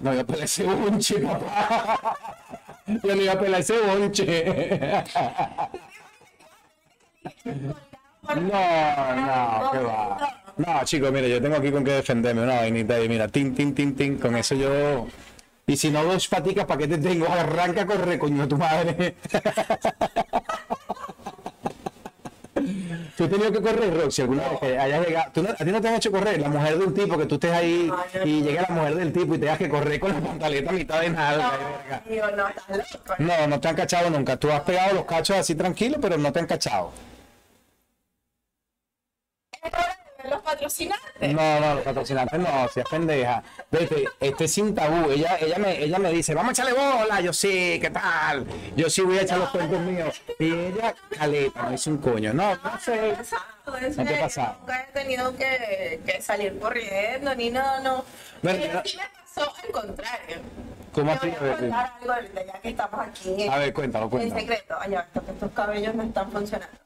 No, 0.00 0.14
yo 0.14 0.20
a 0.20 0.24
pelar 0.24 0.44
ese 0.44 0.62
bonche, 0.62 1.18
papá. 1.18 2.16
Yo 3.02 3.16
no 3.16 3.22
iba 3.22 3.32
a 3.32 3.40
pelar 3.40 3.60
ese 3.62 3.80
bonche. 3.80 4.44
No, 8.24 8.34
no, 8.40 9.70
qué 9.72 9.78
va. 9.78 10.43
No, 10.56 10.84
chicos, 10.84 11.10
mire, 11.12 11.28
yo 11.28 11.40
tengo 11.42 11.56
aquí 11.56 11.70
con 11.70 11.82
qué 11.84 11.92
defenderme 11.92 12.42
una 12.42 12.56
vainita 12.56 13.00
y 13.02 13.08
mira, 13.08 13.26
tin, 13.28 13.54
tin, 13.54 13.74
tin, 13.74 13.94
tin, 13.96 14.18
con 14.18 14.36
eso 14.36 14.54
yo. 14.54 15.06
Y 15.66 15.76
si 15.76 15.90
no 15.90 16.04
dos 16.04 16.28
paticas, 16.28 16.64
¿para 16.66 16.78
qué 16.78 16.88
te 16.88 16.98
tengo? 16.98 17.26
Arranca 17.28 17.82
a 17.82 17.86
correr, 17.86 18.18
coño 18.18 18.46
tu 18.46 18.56
madre. 18.56 19.16
¿Tú 23.16 23.24
has 23.24 23.30
tenido 23.30 23.52
que 23.52 23.60
correr, 23.62 23.94
Roxy, 23.96 24.22
alguna 24.22 24.48
vez 24.48 24.58
que 24.60 24.78
hayas 24.78 25.06
llegado? 25.06 25.30
¿Tú 25.32 25.42
no- 25.42 25.50
¿A 25.50 25.54
ti 25.56 25.64
no 25.66 25.80
te 25.80 25.88
han 25.88 25.94
hecho 25.94 26.10
correr? 26.10 26.40
La 26.40 26.48
mujer 26.48 26.78
de 26.78 26.84
un 26.84 26.94
tipo, 26.94 27.16
que 27.18 27.26
tú 27.26 27.34
estés 27.36 27.52
ahí 27.52 27.92
y 28.24 28.42
llegue 28.42 28.60
la 28.60 28.68
mujer 28.74 28.94
del 28.96 29.12
tipo 29.12 29.34
y 29.34 29.38
te 29.38 29.40
tengas 29.46 29.58
que 29.58 29.68
correr 29.68 30.00
con 30.00 30.12
la 30.12 30.20
pantaleta 30.20 30.70
a 30.70 30.72
mitad 30.72 31.00
de 31.00 31.10
nada. 31.10 31.58
No, 32.08 32.30
loco. 32.30 33.14
No, 33.18 33.46
no 33.48 33.60
te 33.60 33.68
han 33.68 33.76
cachado 33.76 34.10
nunca. 34.10 34.36
Tú 34.36 34.50
has 34.50 34.60
pegado 34.60 34.94
los 34.94 35.04
cachos 35.04 35.36
así 35.36 35.54
tranquilo, 35.54 35.98
pero 36.00 36.16
no 36.16 36.32
te 36.32 36.40
han 36.40 36.46
cachado. 36.46 36.92
Es 39.62 39.72
hora 39.72 39.96
de 40.18 40.22
ver 40.22 40.32
los 40.32 40.42
patrocinantes. 41.32 41.60
No, 41.60 41.60
no, 41.68 41.74
los 41.74 41.84
patrocinantes 41.84 42.40
no, 42.40 42.68
si 42.72 42.80
es 42.80 42.86
pendeja. 42.88 43.42
Vete, 43.70 44.04
este 44.20 44.44
es 44.44 44.52
sin 44.52 44.74
tabú. 44.74 45.10
Ella, 45.10 45.36
ella, 45.40 45.58
me, 45.58 45.82
ella 45.82 45.98
me 45.98 46.10
dice, 46.12 46.34
vamos 46.34 46.50
a 46.50 46.52
echarle 46.52 46.72
bola. 46.72 47.20
Yo 47.20 47.32
sí, 47.32 47.78
¿qué 47.80 47.90
tal? 47.90 48.46
Yo 48.76 48.88
sí 48.90 49.02
voy 49.02 49.18
a 49.18 49.22
echar 49.22 49.38
los 49.38 49.50
cuentos 49.50 49.80
míos. 49.80 50.20
Y 50.38 50.52
ella, 50.52 50.94
caleta, 51.16 51.62
no 51.64 51.72
hizo 51.74 51.90
un 51.90 51.98
coño. 51.98 52.32
No, 52.34 52.54
no 52.56 52.80
sé. 52.80 53.10
en 53.10 53.16
¿No 53.66 53.72
te 53.72 53.92
serio, 53.94 54.20
pasado? 54.20 54.56
Nunca 54.60 54.80
he 54.88 54.92
tenido 54.92 55.36
que, 55.36 56.00
que 56.04 56.20
salir 56.22 56.58
corriendo 56.58 57.34
ni 57.34 57.50
nada, 57.50 57.80
no. 57.80 58.04
Bueno, 58.42 58.58
Pero 58.62 58.74
no- 58.74 58.82
sí 58.84 58.96
me 58.98 59.04
pasó 59.08 59.52
al 59.64 59.70
contrario. 59.70 60.36
¿Cómo 60.92 61.10
así? 61.10 61.28
voy 61.40 61.48
A 61.50 61.56
contar 61.56 61.92
algo 62.00 62.12
ahorita, 62.12 62.44
ya 62.46 62.52
que 62.60 62.68
estamos 62.68 63.00
aquí. 63.00 63.48
A 63.48 63.58
ver, 63.58 63.72
cuéntalo, 63.72 64.04
En 64.04 64.10
cuéntalo. 64.10 64.40
secreto. 64.40 64.76
Ay, 64.80 64.94
esto- 64.94 65.24
que 65.24 65.32
estos 65.32 65.50
cabellos 65.52 65.94
no 65.94 66.02
están 66.04 66.30
funcionando. 66.30 66.76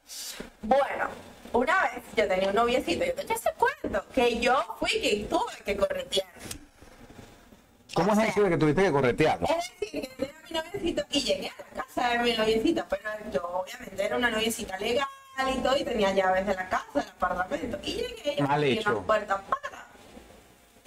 Bueno, 0.62 1.09
una 1.53 1.83
vez 1.83 2.03
yo 2.17 2.29
tenía 2.29 2.49
un 2.49 2.55
noviecito, 2.55 3.05
yo 3.05 3.15
te 3.15 3.33
ese 3.33 3.51
cuento, 3.57 4.05
que 4.15 4.39
yo 4.39 4.77
fui 4.79 4.91
quien 5.01 5.29
tuve 5.29 5.53
que 5.65 5.77
corretear. 5.77 6.29
¿Cómo 7.95 8.11
O 8.11 8.13
es 8.13 8.19
sea, 8.19 8.29
eso 8.29 8.43
de 8.43 8.51
que 8.51 8.57
tuviste 8.59 8.83
que 8.83 8.93
corretearlo? 8.93 9.47
Es 9.49 9.81
decir, 9.81 10.03
que 10.03 10.09
tenía 10.17 10.35
mi 10.45 10.53
noviecito 10.53 11.03
y 11.11 11.21
llegué 11.21 11.49
a 11.49 11.55
la 11.75 11.85
casa 11.85 12.09
de 12.11 12.19
mi 12.21 12.33
noviecito, 12.37 12.85
pero 12.89 13.03
yo 13.33 13.43
obviamente 13.43 14.05
era 14.05 14.17
una 14.17 14.31
noviecita 14.31 14.79
legal 14.79 15.07
y 15.57 15.59
todo, 15.61 15.77
y 15.77 15.85
tenía 15.85 16.13
llaves 16.13 16.47
de 16.47 16.55
la 16.55 16.69
casa, 16.69 16.87
del 16.95 17.09
apartamento. 17.09 17.79
Y 17.83 17.95
llegué 17.95 18.35
y 18.39 18.43
Mal 18.43 18.63
hecho. 18.65 18.93
la 18.93 19.01
puerta 19.01 19.43
para. 19.43 19.88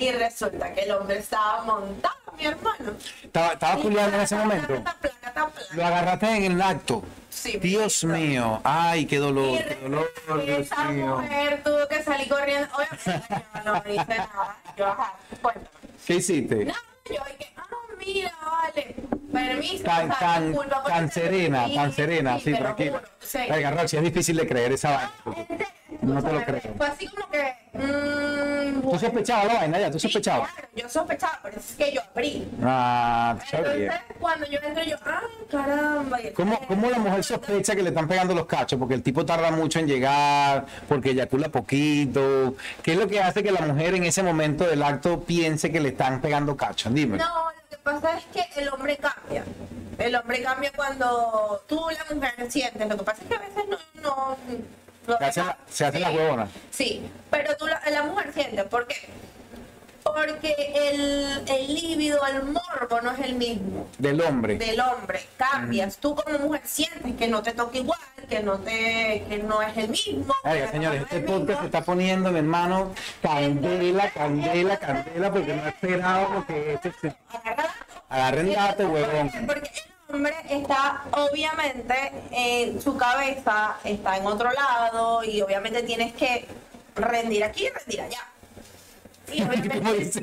Y 0.02 0.12
resulta 0.14 0.74
que 0.74 0.82
el 0.82 0.92
hombre 0.94 1.20
estaba 1.20 1.64
montado, 1.64 2.16
mi 2.36 2.48
hermano. 2.48 2.94
¿Estaba, 3.24 3.54
estaba 3.54 3.80
en 3.80 4.16
ese 4.16 4.36
momento? 4.36 4.68
placa, 4.68 4.98
placa, 5.00 5.32
placa. 5.48 5.76
Lo 5.76 5.86
agarraste 5.86 6.38
en 6.38 6.44
el 6.54 6.62
acto. 6.62 7.04
Sí, 7.30 7.58
Dios 7.60 8.04
mijito. 8.04 8.28
mío. 8.28 8.62
Ay, 8.64 9.06
qué 9.06 9.18
dolor, 9.18 9.60
qué 9.60 9.76
dolor, 9.76 10.12
Dios 10.44 10.60
esa 10.62 10.86
mío. 10.86 11.18
mujer 11.18 11.62
tuvo 11.64 11.88
que 11.88 12.04
salir 12.04 12.28
corriendo. 12.28 12.68
Yo 13.06 13.64
no 13.64 13.94
hice 13.94 14.18
nada. 14.18 14.58
Yo, 14.76 14.88
ajá, 14.88 15.14
cuéntame. 15.40 15.68
¿Qué 16.08 16.16
hiciste? 16.16 16.66
No, 16.66 16.74
yo 17.06 17.22
ah, 17.58 17.61
mira, 18.06 18.32
vale, 18.42 18.96
permiso. 19.32 19.84
Tan, 19.84 20.12
o 20.12 20.16
sea, 20.16 20.20
tan, 20.20 20.54
tan 20.86 21.06
este 21.06 21.22
serena, 21.22 21.66
tan 21.74 21.92
serena, 21.94 22.40
sí, 22.40 22.54
tranquila. 22.54 23.02
sí. 23.20 23.40
Venga, 23.50 23.72
Roxy, 23.72 23.98
es 23.98 24.04
difícil 24.04 24.38
de 24.38 24.48
creer 24.48 24.72
esa 24.74 24.92
vaina. 24.92 25.12
Este, 25.38 25.68
No 26.02 26.24
te 26.24 26.32
lo 26.34 26.44
creo. 26.46 26.62
Fue 26.78 26.88
así 26.88 27.08
como 27.08 27.30
que. 27.30 27.54
Mmm, 27.74 28.82
¿Tú 28.82 29.00
sospechabas 29.00 29.46
la 29.48 29.54
vaina 29.54 29.80
ya? 29.80 29.92
¿Tú 29.92 30.00
sí, 30.00 30.08
sospechabas? 30.08 30.52
Claro, 30.52 30.68
yo 30.76 30.90
sospechaba, 30.90 31.40
pero 31.44 31.58
es 31.58 31.76
que 31.78 31.94
yo 31.94 32.02
abrí. 32.14 32.48
Ah, 32.64 33.38
bien. 33.52 33.64
Entonces, 33.64 33.92
cuando 34.20 34.46
yo 34.48 34.60
entro, 34.62 34.84
yo, 34.84 34.98
ah, 35.06 35.22
caramba. 35.50 36.18
¿Cómo, 36.36 36.60
¿Cómo 36.68 36.90
la 36.90 36.98
mujer 37.00 37.24
sospecha 37.24 37.76
que 37.76 37.84
le 37.84 37.90
están 37.90 38.08
pegando 38.08 38.34
los 38.34 38.46
cachos? 38.46 38.78
Porque 38.80 38.96
el 38.96 39.04
tipo 39.04 39.26
tarda 39.26 39.52
mucho 39.52 39.80
en 39.80 39.88
llegar, 39.88 40.66
porque 40.90 41.12
eyacula 41.12 41.50
poquito. 41.50 42.56
¿Qué 42.84 42.94
es 42.94 42.98
lo 42.98 43.08
que 43.08 43.22
hace 43.22 43.44
que 43.44 43.52
la 43.52 43.62
mujer 43.62 43.96
en 43.96 44.04
ese 44.04 44.24
momento 44.24 44.66
del 44.66 44.84
acto 44.84 45.22
piense 45.22 45.72
que 45.72 45.80
le 45.80 45.90
están 45.90 46.20
pegando 46.20 46.58
cachos? 46.58 46.94
Dime. 46.94 47.18
No, 47.18 47.26
que 47.72 47.78
pasa 47.78 48.18
es 48.18 48.26
que 48.26 48.62
el 48.62 48.70
hombre 48.70 48.98
cambia. 48.98 49.44
El 49.98 50.16
hombre 50.16 50.42
cambia 50.44 50.72
cuando 50.76 51.64
tú, 51.68 51.82
la 51.90 52.16
mujer, 52.16 52.34
sientes. 52.52 52.88
Lo 52.88 52.98
que 52.98 53.04
pasa 53.04 53.22
es 53.24 53.28
que 53.28 53.36
a 53.36 53.40
veces 53.40 53.64
no. 53.68 53.78
no 54.04 54.38
no 55.08 55.18
Se 55.18 55.26
hacen 55.26 55.44
hacen 55.50 55.94
Sí. 55.94 56.00
las 56.00 56.14
huevonas. 56.14 56.50
Sí, 56.70 57.02
pero 57.32 57.58
tú, 57.58 57.66
la, 57.68 57.82
la 57.90 58.04
mujer 58.04 58.32
siente. 58.34 58.64
¿Por 58.66 58.86
qué? 58.88 58.96
Porque 60.04 60.56
el, 60.76 61.44
el 61.48 61.74
líbido, 61.74 62.20
el 62.26 62.44
morbo 62.44 63.02
no 63.04 63.12
es 63.12 63.20
el 63.20 63.36
mismo 63.36 63.88
Del 64.00 64.20
hombre. 64.22 64.58
del 64.58 64.80
hombre. 64.80 65.26
Cambias. 65.38 65.98
Tú 65.98 66.16
como 66.16 66.38
mujer 66.40 66.62
sientes 66.66 67.16
que 67.16 67.28
no 67.28 67.42
te 67.44 67.52
toca 67.54 67.78
igual, 67.78 68.00
que 68.28 68.42
no 68.42 68.58
te 68.60 69.24
que 69.30 69.38
no 69.48 69.62
es 69.62 69.78
el 69.78 69.90
mismo. 69.90 70.34
Oiga, 70.44 70.72
señores, 70.72 71.02
no 71.02 71.08
es 71.08 71.14
este 71.14 71.28
podcast 71.32 71.60
se 71.62 71.66
está 71.68 71.82
poniendo, 71.84 72.32
mi 72.32 72.40
hermano, 72.40 72.92
candela, 73.22 74.10
candela, 74.10 74.78
candela, 74.78 75.32
porque 75.32 75.56
no 75.56 75.66
he 75.66 75.70
esperado 75.70 76.34
lo 76.34 76.46
que 76.48 76.74
este 76.74 76.92
se... 77.00 77.16
Agarren 78.12 78.54
datos, 78.54 78.92
huevón. 78.92 79.32
Porque 79.48 79.72
el 80.10 80.16
hombre 80.16 80.36
está, 80.50 81.06
obviamente, 81.14 81.96
en 82.32 82.82
su 82.82 82.98
cabeza 82.98 83.78
está 83.86 84.18
en 84.18 84.26
otro 84.26 84.52
lado 84.52 85.24
y 85.24 85.42
obviamente 85.42 85.82
tienes 85.84 86.12
que 86.12 86.46
rendir 86.94 87.46
aquí 87.46 87.68
y 87.68 87.70
rendir 87.70 88.02
allá. 88.02 88.28
Como 89.74 89.94
dice 89.94 90.20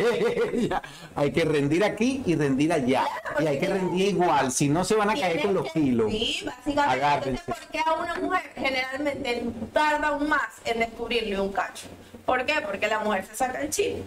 ella, 0.53 0.83
hay 1.17 1.33
que 1.33 1.47
rendir 1.47 1.83
aquí 1.83 2.23
y 2.27 2.37
rendir 2.37 2.71
allá. 2.75 3.07
Y 3.41 3.47
hay 3.47 3.59
que 3.59 3.69
rendir 3.69 4.09
igual, 4.09 4.53
si 4.53 4.69
no 4.69 4.85
se 4.85 4.95
van 4.95 5.09
a 5.09 5.15
caer 5.15 5.41
con 5.41 5.55
los 5.55 5.73
kilos. 5.73 6.11
Sí, 6.11 6.43
básicamente. 6.45 7.07
Agárrense. 7.07 7.41
Entonces, 7.41 7.65
¿por 7.65 7.73
qué 7.73 7.81
a 7.87 7.95
una 7.95 8.15
mujer 8.17 8.43
generalmente 8.55 9.45
tarda 9.73 10.09
aún 10.09 10.29
más 10.29 10.53
en 10.67 10.81
descubrirle 10.81 11.41
un 11.41 11.53
cacho? 11.53 11.87
¿Por 12.27 12.45
qué? 12.45 12.57
Porque 12.61 12.87
la 12.87 12.99
mujer 12.99 13.25
se 13.25 13.35
saca 13.35 13.63
el 13.63 13.71
chip. 13.71 14.05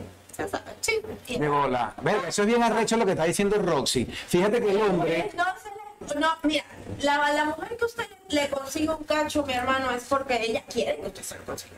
De 1.28 1.48
bola. 1.50 1.94
Verga, 2.02 2.28
eso 2.30 2.42
es 2.42 2.48
bien 2.48 2.64
arrecho 2.64 2.98
lo 2.98 3.06
que 3.06 3.12
está 3.12 3.24
diciendo 3.26 3.58
Roxy. 3.58 4.06
Fíjate 4.06 4.62
que 4.62 4.72
el 4.72 4.82
hombre... 4.82 5.32
No, 5.36 5.44
se 5.62 5.70
le- 6.16 6.20
no, 6.20 6.36
mira, 6.44 6.64
la, 7.02 7.32
la 7.32 7.46
mujer 7.46 7.78
que 7.78 7.86
usted 7.86 8.06
le 8.30 8.50
consiga 8.50 8.96
un 8.96 9.04
cacho, 9.04 9.44
mi 9.46 9.54
hermano, 9.54 9.92
es 9.92 10.04
porque 10.06 10.42
ella 10.42 10.64
quiere 10.68 10.98
que 11.00 11.08
usted 11.08 11.24
se 11.24 11.38
lo 11.38 11.46
consiga. 11.46 11.76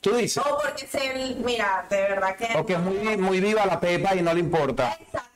Tú 0.00 0.14
dices, 0.16 0.42
O 0.44 0.58
porque 0.62 0.86
se, 0.86 1.34
mira, 1.44 1.86
de 1.90 1.96
verdad 2.00 2.34
que. 2.36 2.56
o 2.56 2.64
que 2.66 2.72
es 2.72 2.78
muy, 2.80 3.16
muy 3.18 3.40
viva 3.40 3.66
la 3.66 3.78
pepa 3.78 4.14
y 4.16 4.22
no 4.22 4.32
le 4.32 4.40
importa. 4.40 4.96
Exacto. 5.00 5.29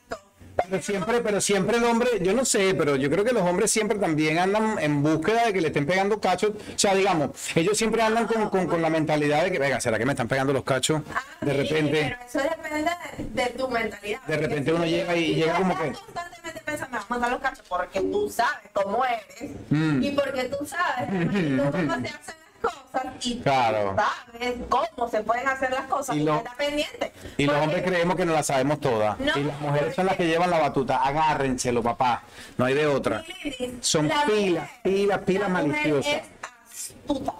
Pero 0.55 0.81
siempre, 0.81 1.19
pero 1.21 1.41
siempre 1.41 1.77
el 1.77 1.83
hombre, 1.83 2.09
yo 2.21 2.33
no 2.33 2.45
sé, 2.45 2.73
pero 2.75 2.95
yo 2.95 3.09
creo 3.09 3.23
que 3.25 3.33
los 3.33 3.43
hombres 3.43 3.69
siempre 3.71 3.99
también 3.99 4.39
andan 4.39 4.79
en 4.79 5.03
búsqueda 5.03 5.45
de 5.47 5.53
que 5.53 5.61
le 5.61 5.67
estén 5.67 5.85
pegando 5.85 6.19
cachos. 6.19 6.51
O 6.51 6.77
sea, 6.79 6.95
digamos, 6.95 7.31
ellos 7.55 7.77
siempre 7.77 8.01
andan 8.01 8.25
con, 8.25 8.49
con- 8.49 8.65
con 8.67 8.81
la 8.81 8.89
mentalidad 8.89 9.43
de 9.43 9.51
que, 9.51 9.59
venga, 9.59 9.79
¿será 9.81 9.97
que 9.97 10.05
me 10.05 10.13
están 10.13 10.27
pegando 10.27 10.53
los 10.53 10.63
cachos? 10.63 11.01
Ah, 11.13 11.21
De 11.45 11.51
sí, 11.51 11.57
repente, 11.57 12.17
Pero 12.31 12.43
eso 12.45 12.49
depende 12.57 12.89
de, 13.35 13.43
de 13.43 13.49
tu 13.51 13.67
mentalidad. 13.67 14.21
De 14.27 14.37
repente 14.37 14.73
uno 14.73 14.85
llega 14.85 15.15
y 15.15 15.35
llega 15.35 15.55
como 15.55 15.77
que- 15.77 15.91
constantemente 15.91 16.61
pensando, 16.65 16.91
me 16.97 17.03
a 17.03 17.05
montar 17.09 17.31
los 17.31 17.41
cachos 17.41 17.65
porque 17.67 17.99
tú 18.01 18.29
sabes 18.29 18.69
cómo 18.73 19.03
eres 19.05 19.51
Mm. 19.69 20.03
y 20.03 20.11
porque 20.11 20.43
tú 20.45 20.65
sabes 20.65 21.09
cómo 21.09 21.71
se 21.95 22.07
hacen 22.07 22.35
cosas 22.73 23.25
y 23.25 23.39
Claro. 23.39 23.95
sabes 23.95 24.53
cómo 24.69 25.09
se 25.09 25.21
pueden 25.23 25.47
hacer 25.47 25.71
las 25.71 25.85
cosas 25.85 26.15
Y 26.15 26.19
y, 26.21 26.23
lo- 26.23 26.43
pendiente. 26.57 27.11
y 27.37 27.45
los 27.45 27.55
hombres 27.55 27.83
creemos 27.83 28.15
que 28.15 28.25
no 28.25 28.33
la 28.33 28.43
sabemos 28.43 28.79
todas. 28.79 29.19
No, 29.19 29.31
y 29.37 29.43
las 29.43 29.59
mujeres 29.61 29.95
son 29.95 30.05
las 30.05 30.15
que 30.17 30.27
llevan 30.27 30.49
la 30.49 30.59
batuta. 30.59 30.97
Agárrenselo, 31.03 31.81
papá. 31.83 32.23
No 32.57 32.65
hay 32.65 32.73
de 32.73 32.87
otra. 32.87 33.23
Son 33.81 34.07
la 34.07 34.25
pilas, 34.25 34.69
pilas, 34.83 35.19
pilas 35.19 35.49
maliciosas. 35.49 36.13
Es 36.13 36.21
astuta. 37.03 37.33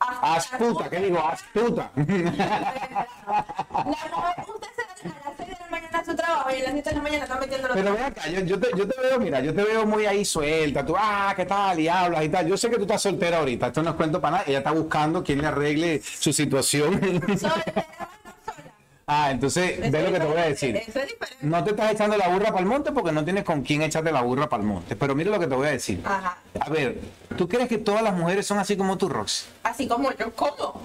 Astuta, 0.00 0.88
¿qué 0.88 0.98
digo? 1.00 1.18
Astuta. 1.18 1.90
La 1.96 3.84
mujer, 3.84 4.44
usted 4.48 4.68
se 4.76 5.08
va 5.08 5.14
a 5.14 5.28
las 5.28 5.36
6 5.36 5.48
de 5.48 5.56
la 5.58 5.70
mañana 5.70 5.98
a 5.98 6.04
su 6.04 6.14
trabajo 6.14 6.50
y 6.50 6.60
a 6.60 6.64
las 6.64 6.72
7 6.72 6.90
de 6.90 6.96
la 6.96 7.02
mañana 7.02 7.24
está 7.24 7.38
metiendo 7.38 7.68
Pero 7.74 7.92
ven 7.92 8.02
acá, 8.02 8.28
yo, 8.28 8.40
yo 8.40 8.58
te, 8.58 8.70
yo 8.76 8.88
te 8.88 9.00
veo, 9.00 9.18
mira, 9.18 9.40
yo 9.40 9.54
te 9.54 9.62
veo 9.64 9.86
muy 9.86 10.06
ahí 10.06 10.24
suelta. 10.24 10.84
Tú, 10.84 10.94
ah, 10.96 11.32
¿qué 11.36 11.44
tal? 11.44 11.78
Y 11.80 11.88
hablas 11.88 12.24
y 12.24 12.28
tal. 12.28 12.46
Yo 12.46 12.56
sé 12.56 12.70
que 12.70 12.76
tú 12.76 12.82
estás 12.82 13.02
soltera 13.02 13.38
ahorita. 13.38 13.68
Esto 13.68 13.82
no 13.82 13.90
es 13.90 13.96
cuento 13.96 14.20
para 14.20 14.38
nada. 14.38 14.44
Ella 14.46 14.58
está 14.58 14.72
buscando 14.72 15.22
quien 15.22 15.40
le 15.40 15.48
arregle 15.48 16.00
su 16.02 16.32
situación. 16.32 17.00
Soltera. 17.38 17.86
Ah, 19.08 19.30
entonces, 19.32 19.90
ve 19.90 20.02
lo 20.02 20.12
que 20.12 20.20
te 20.20 20.26
voy 20.26 20.36
a 20.36 20.44
decir. 20.44 20.76
Eso 20.76 21.00
es 21.00 21.08
diferente. 21.08 21.36
No 21.40 21.64
te 21.64 21.70
estás 21.70 21.92
echando 21.92 22.16
la 22.16 22.28
burra 22.28 22.46
para 22.46 22.60
el 22.60 22.66
monte 22.66 22.92
porque 22.92 23.10
no 23.10 23.24
tienes 23.24 23.42
con 23.42 23.62
quién 23.62 23.82
echarte 23.82 24.12
la 24.12 24.22
burra 24.22 24.48
para 24.48 24.62
el 24.62 24.68
monte. 24.68 24.94
Pero 24.94 25.14
mira 25.16 25.30
lo 25.30 25.40
que 25.40 25.46
te 25.48 25.54
voy 25.54 25.66
a 25.66 25.70
decir. 25.70 26.00
Ajá. 26.04 26.38
A 26.60 26.70
ver, 26.70 27.00
¿tú 27.36 27.48
crees 27.48 27.68
que 27.68 27.78
todas 27.78 28.02
las 28.02 28.14
mujeres 28.14 28.46
son 28.46 28.58
así 28.58 28.76
como 28.76 28.96
tú, 28.96 29.08
Rox? 29.08 29.46
Así 29.64 29.88
como 29.88 30.12
yo, 30.12 30.32
¿cómo? 30.34 30.80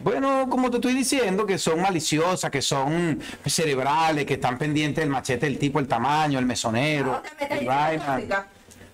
Bueno, 0.00 0.48
como 0.50 0.70
te 0.70 0.76
estoy 0.76 0.92
diciendo, 0.92 1.46
que 1.46 1.56
son 1.56 1.80
maliciosas, 1.80 2.50
que 2.50 2.60
son 2.60 3.22
cerebrales, 3.46 4.26
que 4.26 4.34
están 4.34 4.58
pendientes 4.58 5.02
del 5.02 5.08
machete, 5.08 5.46
el 5.46 5.58
tipo, 5.58 5.78
el 5.78 5.88
tamaño, 5.88 6.38
el 6.38 6.44
mesonero, 6.44 7.22
metas 7.40 8.18
el. 8.18 8.34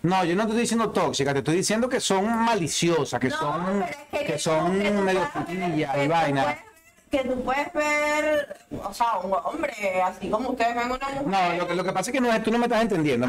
No, 0.03 0.25
yo 0.25 0.35
no 0.35 0.45
te 0.45 0.51
estoy 0.51 0.61
diciendo 0.63 0.91
tóxica, 0.91 1.33
te 1.33 1.41
estoy 1.41 1.57
diciendo 1.57 1.89
que 1.89 2.01
son 2.01 2.27
maliciosas, 2.45 3.21
que 3.21 3.29
No, 3.29 3.37
son, 3.37 3.85
es 4.13 4.23
que 4.23 4.39
son 4.39 4.79
que 4.81 4.91
tú 4.91 5.01
medio 5.03 5.29
y 6.03 6.09
vaina. 6.09 6.59
Que 7.11 7.25
tú 7.25 7.43
puedes 7.43 7.73
ver, 7.73 8.57
o 8.85 8.95
sea, 8.95 9.19
un 9.19 9.33
hombre, 9.33 9.73
así 10.03 10.31
como 10.31 10.51
ustedes 10.51 10.77
ven 10.77 10.93
una 10.93 11.09
mujer. 11.09 11.27
No, 11.27 11.59
lo 11.59 11.67
que, 11.67 11.75
lo 11.75 11.85
que 11.85 11.93
pasa 11.93 12.11
es 12.11 12.15
que 12.15 12.21
no 12.21 12.43
tú 12.43 12.53
no 12.53 12.59
me 12.59 12.67
estás 12.67 12.83
entendiendo. 12.83 13.27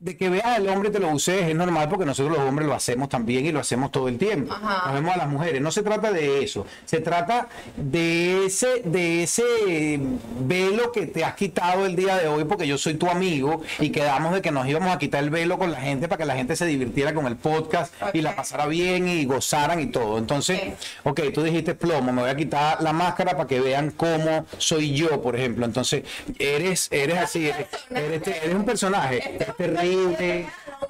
De 0.00 0.16
que 0.16 0.30
veas 0.30 0.46
al 0.46 0.68
hombre 0.68 0.90
y 0.90 0.92
te 0.92 1.00
lo 1.00 1.10
uses 1.10 1.42
es 1.42 1.56
normal 1.56 1.88
porque 1.88 2.04
nosotros 2.04 2.38
los 2.38 2.46
hombres 2.46 2.68
lo 2.68 2.74
hacemos 2.74 3.08
también 3.08 3.44
y 3.46 3.50
lo 3.50 3.58
hacemos 3.58 3.90
todo 3.90 4.06
el 4.06 4.16
tiempo. 4.16 4.54
Ajá. 4.54 4.86
Nos 4.86 4.94
vemos 4.94 5.12
a 5.12 5.18
las 5.18 5.28
mujeres. 5.28 5.60
No 5.60 5.72
se 5.72 5.82
trata 5.82 6.12
de 6.12 6.44
eso. 6.44 6.66
Se 6.84 7.00
trata 7.00 7.48
de 7.76 8.46
ese, 8.46 8.82
de 8.84 9.24
ese 9.24 9.98
velo 10.38 10.92
que 10.92 11.06
te 11.06 11.24
has 11.24 11.34
quitado 11.34 11.84
el 11.84 11.96
día 11.96 12.16
de 12.16 12.28
hoy 12.28 12.44
porque 12.44 12.68
yo 12.68 12.78
soy 12.78 12.94
tu 12.94 13.08
amigo 13.10 13.60
y 13.80 13.90
quedamos 13.90 14.34
de 14.34 14.40
que 14.40 14.52
nos 14.52 14.68
íbamos 14.68 14.94
a 14.94 14.98
quitar 14.98 15.24
el 15.24 15.30
velo 15.30 15.58
con 15.58 15.72
la 15.72 15.80
gente 15.80 16.06
para 16.06 16.18
que 16.18 16.26
la 16.26 16.36
gente 16.36 16.54
se 16.54 16.66
divirtiera 16.66 17.12
con 17.12 17.26
el 17.26 17.34
podcast 17.34 17.92
y 18.12 18.20
la 18.20 18.36
pasara 18.36 18.66
bien 18.66 19.08
y 19.08 19.24
gozaran 19.24 19.80
y 19.80 19.86
todo. 19.86 20.18
Entonces, 20.18 20.60
ok, 21.02 21.22
tú 21.34 21.42
dijiste 21.42 21.74
plomo, 21.74 22.12
me 22.12 22.22
voy 22.22 22.30
a 22.30 22.36
quitar 22.36 22.80
la 22.84 22.92
máscara 22.92 23.32
para 23.32 23.48
que 23.48 23.60
vean 23.60 23.90
cómo 23.90 24.46
soy 24.58 24.94
yo, 24.94 25.20
por 25.20 25.34
ejemplo. 25.34 25.64
Entonces, 25.64 26.04
eres, 26.38 26.86
eres 26.92 27.18
así, 27.18 27.48
eres, 27.48 27.66
eres, 27.90 28.28
eres 28.28 28.54
un 28.54 28.64
personaje, 28.64 29.38
terrible. 29.56 29.87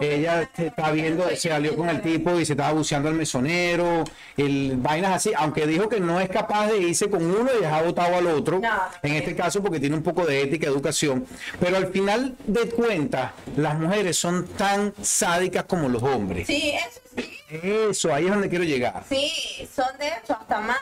Ella 0.00 0.48
está 0.56 0.92
viendo, 0.92 1.28
se 1.30 1.48
salió 1.48 1.74
con 1.74 1.88
el 1.88 2.00
tipo 2.00 2.38
y 2.38 2.46
se 2.46 2.52
estaba 2.52 2.72
buceando 2.72 3.08
al 3.08 3.16
mesonero, 3.16 4.04
el, 4.36 4.74
vainas 4.76 5.12
así, 5.12 5.32
aunque 5.36 5.66
dijo 5.66 5.88
que 5.88 5.98
no 5.98 6.20
es 6.20 6.28
capaz 6.28 6.68
de 6.68 6.78
irse 6.78 7.10
con 7.10 7.24
uno 7.24 7.50
y 7.52 7.62
dejar 7.62 7.84
votado 7.84 8.16
al 8.16 8.26
otro, 8.28 8.60
No, 8.60 8.80
en 9.02 9.14
este 9.14 9.34
caso 9.34 9.60
porque 9.60 9.80
tiene 9.80 9.96
un 9.96 10.04
poco 10.04 10.24
de 10.24 10.42
ética, 10.42 10.68
educación, 10.68 11.26
pero 11.58 11.76
al 11.76 11.88
final 11.88 12.36
de 12.46 12.68
cuentas, 12.68 13.32
las 13.56 13.76
mujeres 13.76 14.16
son 14.16 14.46
tan 14.46 14.94
sádicas 15.02 15.64
como 15.64 15.88
los 15.88 16.02
hombres. 16.02 16.46
Sí, 16.46 16.74
eso 16.76 17.00
sí. 17.16 17.38
Eso, 17.50 18.14
ahí 18.14 18.26
es 18.26 18.30
donde 18.30 18.48
quiero 18.48 18.64
llegar. 18.64 19.02
Sí, 19.08 19.32
son 19.74 19.98
de 19.98 20.08
hecho 20.08 20.34
hasta 20.34 20.60
más. 20.60 20.80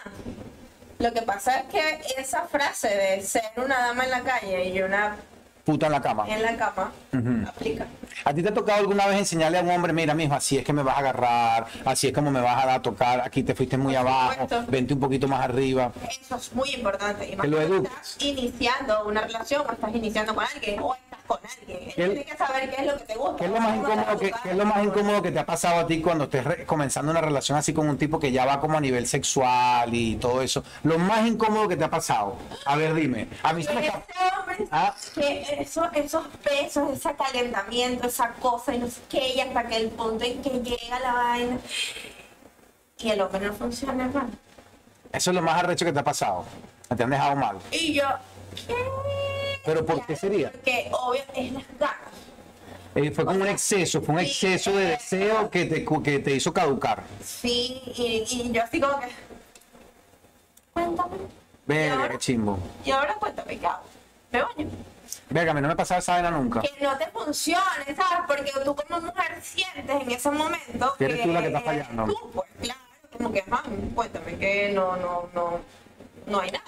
Lo 0.99 1.13
que 1.13 1.23
pasa 1.23 1.61
es 1.61 1.67
que 1.67 2.21
esa 2.21 2.43
frase 2.47 2.89
de 2.89 3.23
ser 3.23 3.45
una 3.57 3.79
dama 3.79 4.05
en 4.05 4.11
la 4.11 4.23
calle 4.23 4.69
y 4.71 4.83
una 4.83 5.17
Puta 5.67 5.87
en 5.87 5.93
la 5.93 6.01
cama. 6.01 6.25
en 6.29 6.43
la 6.43 6.57
cama 6.57 6.93
aplica. 7.49 7.87
¿A 8.25 8.33
ti 8.33 8.41
te 8.41 8.51
ha 8.51 8.55
tocado 8.55 8.79
alguna 8.79 9.05
vez 9.09 9.19
enseñarle 9.19 9.59
a 9.59 9.63
un 9.63 9.71
hombre, 9.71 9.93
mira, 9.93 10.15
mijo, 10.15 10.33
así 10.35 10.57
es 10.59 10.65
que 10.65 10.73
me 10.73 10.85
vas 10.85 10.97
a 10.97 11.01
agarrar, 11.01 11.67
así 11.85 12.07
es 12.07 12.13
como 12.13 12.31
me 12.31 12.41
vas 12.41 12.55
a 12.63 12.67
dar 12.67 12.77
a 12.77 12.83
tocar, 12.83 13.21
aquí 13.21 13.43
te 13.43 13.53
fuiste 13.55 13.77
muy 13.77 13.95
Por 13.95 14.07
abajo, 14.07 14.33
supuesto. 14.43 14.65
vente 14.71 14.95
un 14.95 15.01
poquito 15.01 15.27
más 15.27 15.41
arriba? 15.43 15.91
Eso 16.09 16.37
es 16.37 16.55
muy 16.55 16.71
importante. 16.71 17.29
Y 17.33 17.37
Que 17.37 17.49
lo 17.49 17.61
eduques. 17.61 17.91
estás 17.93 18.17
iniciando 18.25 19.05
una 19.07 19.23
relación 19.23 19.65
o 19.69 19.73
estás 19.73 19.93
iniciando 19.95 20.35
con 20.37 20.45
alguien 20.45 20.81
o 20.81 20.95
estás 20.95 21.19
con 21.27 21.39
alguien. 21.59 21.79
Él 21.89 21.93
¿Qué- 21.97 22.05
tiene 22.11 22.25
que 22.25 22.37
saber 22.37 22.71
qué 22.71 22.83
es 22.83 22.87
lo 22.87 22.99
que 22.99 23.05
te 23.05 23.15
gusta. 23.17 23.37
¿Qué 23.37 23.45
es 23.47 23.51
lo 23.51 23.61
más 23.61 23.77
incómodo 23.77 24.19
que, 24.19 24.27
gusta. 24.29 24.41
qué 24.45 24.51
es 24.51 24.57
lo 24.57 24.65
más 24.67 24.85
incómodo 24.85 25.23
que 25.23 25.33
te 25.33 25.39
ha 25.41 25.47
pasado 25.47 25.81
a 25.81 25.87
ti 25.89 26.01
cuando 26.01 26.25
estés 26.25 26.45
comenzando 26.65 27.11
una 27.11 27.21
relación 27.21 27.59
así 27.59 27.73
con 27.75 27.89
un 27.89 27.99
tipo 27.99 28.21
que 28.21 28.31
ya 28.31 28.45
va 28.47 28.61
como 28.61 28.79
a 28.79 28.81
nivel 28.81 29.07
sexual 29.09 29.93
y 29.93 30.15
todo 30.17 30.43
eso? 30.43 30.63
Lo 30.85 30.97
más 30.99 31.27
incómodo 31.27 31.67
que 31.67 31.77
te 31.77 31.83
ha 31.85 31.91
pasado. 31.91 32.37
A 32.67 32.77
ver, 32.77 32.95
dime. 32.95 33.27
A 33.43 33.53
mí 33.53 33.65
se 33.65 33.75
me 33.75 33.91
eso- 35.59 35.91
esos 35.95 36.25
besos, 36.45 36.91
ese 36.93 37.15
calentamiento, 37.15 38.07
esa 38.09 38.33
cosa, 38.35 38.75
y 38.75 38.79
no 38.79 38.87
sé 38.89 39.01
qué, 39.09 39.35
y 39.35 39.41
hasta 39.41 39.67
que 39.67 39.77
el 39.77 39.89
punto 39.91 40.25
en 40.25 40.43
que 40.43 40.51
llega 40.51 41.01
la 41.01 41.13
vaina 41.13 41.59
y 42.99 43.11
el 43.11 43.21
hombre 43.21 43.41
no 43.47 43.53
funciona, 43.55 44.05
hermano. 44.05 44.31
Eso 45.13 45.31
es 45.31 45.35
lo 45.35 45.43
más 45.43 45.63
arrecho 45.63 45.85
que 45.85 45.93
te 45.93 45.99
ha 46.01 46.05
pasado. 46.05 46.45
Te 46.97 47.03
han 47.03 47.11
dejado 47.11 47.37
mal. 47.37 47.59
Y 47.73 47.95
yo, 47.95 48.05
¿qué? 48.67 48.75
¿Pero 49.65 49.85
por 49.85 50.05
qué 50.07 50.15
sería? 50.17 50.53
Porque 50.53 50.89
obvio 50.93 51.23
es 51.35 51.53
las 51.53 51.65
ganas. 51.79 51.97
Eh, 52.95 53.11
fue 53.11 53.25
como 53.27 53.41
un 53.41 53.47
exceso, 53.49 54.01
fue 54.01 54.15
un 54.15 54.21
exceso 54.21 54.73
de 54.73 54.87
deseo 54.91 55.51
que 55.51 55.65
te, 55.67 55.85
que 55.85 56.19
te 56.21 56.31
hizo 56.35 56.53
caducar. 56.53 57.03
Sí, 57.23 57.83
y, 57.97 58.25
y 58.29 58.51
yo 58.53 58.63
así 58.63 58.81
como 58.81 58.99
que. 59.01 59.09
Cuéntame. 60.73 61.17
¿Y 61.17 61.21
Verga, 61.67 62.09
qué 62.11 62.19
chimbo. 62.19 62.59
Y 62.85 62.91
ahora 62.93 63.15
cuéntame, 63.17 63.59
¿qué 63.59 63.67
hago? 63.67 63.83
Me 64.31 64.43
baño. 64.43 64.71
Verga, 65.29 65.55
no 65.55 65.69
me 65.69 65.77
pasaba 65.77 65.99
esa 65.99 66.13
vaina 66.13 66.31
nunca. 66.31 66.61
Que 66.61 66.73
no 66.81 66.97
te 66.97 67.07
funcione, 67.09 67.85
¿sabes? 67.97 68.25
Porque 68.27 68.53
tú 68.65 68.77
como 68.77 69.01
mujer 69.01 69.39
sientes 69.43 70.03
en 70.03 70.11
ese 70.11 70.31
momento 70.31 70.95
Que 70.99 71.05
eres 71.07 71.23
tú 71.23 71.33
la 71.33 71.41
que 71.41 71.47
está 71.49 71.61
fallando. 71.61 72.05
Tú, 72.05 72.31
pues, 72.33 72.49
claro. 72.61 72.81
Como 73.13 73.33
que, 73.33 73.45
ah, 73.51 73.63
cuéntame, 73.95 74.39
que 74.39 74.73
no, 74.75 74.97
no, 74.97 75.29
no, 75.35 75.61
no 76.27 76.41
hay 76.41 76.51
nada. 76.51 76.65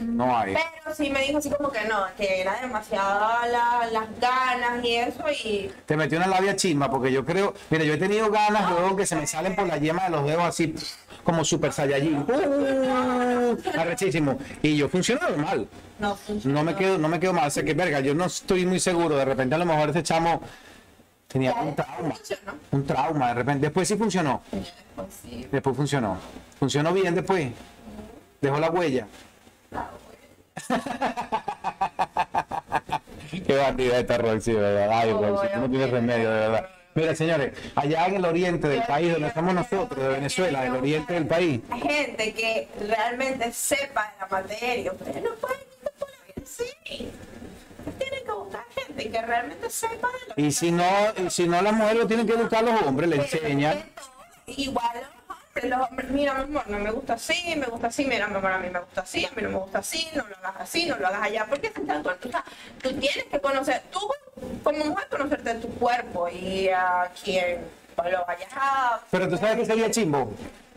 No 0.00 0.36
hay. 0.36 0.54
Pero 0.54 0.94
sí 0.96 1.10
me 1.10 1.20
dijo 1.22 1.38
así 1.38 1.50
como 1.50 1.70
que 1.70 1.84
no, 1.84 1.98
que 2.16 2.40
era 2.40 2.60
demasiada 2.60 3.46
la- 3.46 3.86
las 3.92 4.20
ganas 4.20 4.84
y 4.84 4.96
eso 4.96 5.22
y... 5.44 5.70
Te 5.86 5.96
metió 5.96 6.18
una 6.18 6.26
labia 6.26 6.56
chimba, 6.56 6.90
porque 6.90 7.12
yo 7.12 7.24
creo, 7.24 7.54
mira, 7.70 7.84
yo 7.84 7.94
he 7.94 7.98
tenido 7.98 8.30
ganas 8.30 8.68
luego 8.70 8.96
que 8.96 9.06
se 9.06 9.14
me 9.14 9.26
salen 9.26 9.54
por 9.54 9.66
la 9.68 9.76
yema 9.76 10.04
de 10.04 10.10
los 10.10 10.26
dedos 10.26 10.42
así, 10.44 10.74
como 11.22 11.44
super 11.44 11.72
saiyajin. 11.72 12.24
¡Uh! 12.28 13.58
arrechísimo. 13.78 14.38
Y 14.62 14.76
yo 14.76 14.88
funciono 14.88 15.28
normal. 15.28 15.68
No. 16.00 16.18
No 16.44 16.64
me 16.64 16.74
quedo, 16.74 16.98
no 16.98 17.08
me 17.08 17.20
quedo 17.20 17.32
mal. 17.32 17.46
O 17.46 17.50
sea 17.50 17.62
que 17.62 17.74
verga, 17.74 18.00
yo 18.00 18.14
no 18.14 18.24
estoy 18.24 18.66
muy 18.66 18.80
seguro. 18.80 19.16
De 19.16 19.24
repente 19.24 19.54
a 19.54 19.58
lo 19.58 19.66
mejor 19.66 19.90
ese 19.90 20.02
chamo 20.02 20.42
tenía 21.28 21.54
un 21.54 21.76
trauma. 21.76 22.14
Funcionó. 22.16 22.52
Un 22.72 22.86
trauma, 22.86 23.28
de 23.28 23.34
repente. 23.34 23.66
Después 23.66 23.86
sí 23.86 23.96
funcionó. 23.96 24.42
Pues 24.96 25.06
sí, 25.22 25.46
Después 25.52 25.76
funcionó. 25.76 26.16
Funcionó 26.58 26.92
bien 26.92 27.14
después. 27.14 27.52
Dejó 28.42 28.58
la 28.58 28.70
huella. 28.70 29.06
Qué 33.46 33.56
bandida 33.56 34.00
esta 34.00 34.18
Roxy, 34.18 34.52
de 34.52 34.60
verdad. 34.60 34.90
Ay, 34.92 35.12
Roxy, 35.12 35.46
tú 35.54 35.60
no 35.60 35.70
tienes 35.70 35.90
remedio, 35.90 36.28
de 36.28 36.40
verdad. 36.40 36.68
Mira, 36.94 37.14
señores, 37.14 37.52
allá 37.76 38.06
en 38.08 38.16
el 38.16 38.24
oriente 38.24 38.66
del 38.68 38.82
país, 38.82 39.12
donde 39.12 39.28
estamos 39.28 39.54
nosotros, 39.54 39.96
de 39.96 40.08
Venezuela, 40.08 40.62
del 40.62 40.74
oriente 40.74 41.14
del 41.14 41.26
país, 41.26 41.60
gente 41.82 42.34
que 42.34 42.68
realmente 42.80 43.50
sepa 43.52 44.12
de 44.12 44.18
la 44.20 44.26
materia. 44.26 44.92
Ustedes 44.92 45.22
no 45.22 45.34
pueden 45.36 45.60
ir 45.60 45.90
por 45.98 46.10
la 46.10 46.16
vida 46.26 46.42
así. 46.42 46.64
Ustedes 47.78 47.98
tienen 47.98 48.24
que 48.24 48.32
buscar 48.32 48.64
gente 48.74 49.10
que 49.10 49.22
realmente 49.22 49.70
sepa 49.70 50.08
de 50.08 50.18
la 50.28 50.34
y 50.48 50.52
si 50.52 50.70
no, 50.72 50.84
y 51.16 51.30
si 51.30 51.48
no 51.48 51.62
las 51.62 51.72
mujeres 51.72 51.98
lo 51.98 52.06
tienen 52.08 52.26
que 52.26 52.34
educar 52.34 52.62
los 52.64 52.82
hombres, 52.82 53.08
le 53.08 53.16
enseñan. 53.16 53.82
Igual 54.46 55.06
hombres, 55.54 55.70
los 55.70 55.88
hombres, 55.88 56.10
mira 56.10 56.34
mi 56.34 56.42
amor, 56.42 56.68
no 56.68 56.78
me 56.78 56.90
gusta 56.90 57.14
así, 57.14 57.54
me 57.56 57.66
gusta 57.66 57.88
así, 57.88 58.04
mira 58.04 58.26
mi 58.28 58.36
amor, 58.36 58.52
a 58.52 58.58
mí 58.58 58.70
me 58.70 58.80
gusta 58.80 59.02
así, 59.02 59.24
a 59.24 59.30
mí 59.36 59.42
no 59.42 59.50
me 59.50 59.56
gusta 59.58 59.78
así, 59.78 60.08
no 60.14 60.24
lo 60.26 60.36
hagas 60.36 60.54
así, 60.60 60.86
no 60.86 60.96
lo 60.96 61.06
hagas 61.06 61.22
allá, 61.22 61.46
porque 61.48 61.70
con- 61.72 61.90
o 61.90 62.02
sea, 62.30 62.44
tú 62.82 62.92
tienes 62.94 63.24
que 63.30 63.40
conocer, 63.40 63.82
tú 63.90 64.00
como 64.62 64.84
mujer 64.86 65.08
conocerte 65.10 65.54
tu 65.56 65.68
cuerpo 65.74 66.28
y 66.28 66.68
a 66.68 67.10
quien 67.22 67.58
lo 67.96 68.24
vayas 68.26 68.48
a... 68.56 69.00
Pero 69.10 69.28
tú 69.28 69.36
sabes 69.36 69.56
que 69.56 69.66
sería 69.66 69.90
chimbo. 69.90 70.32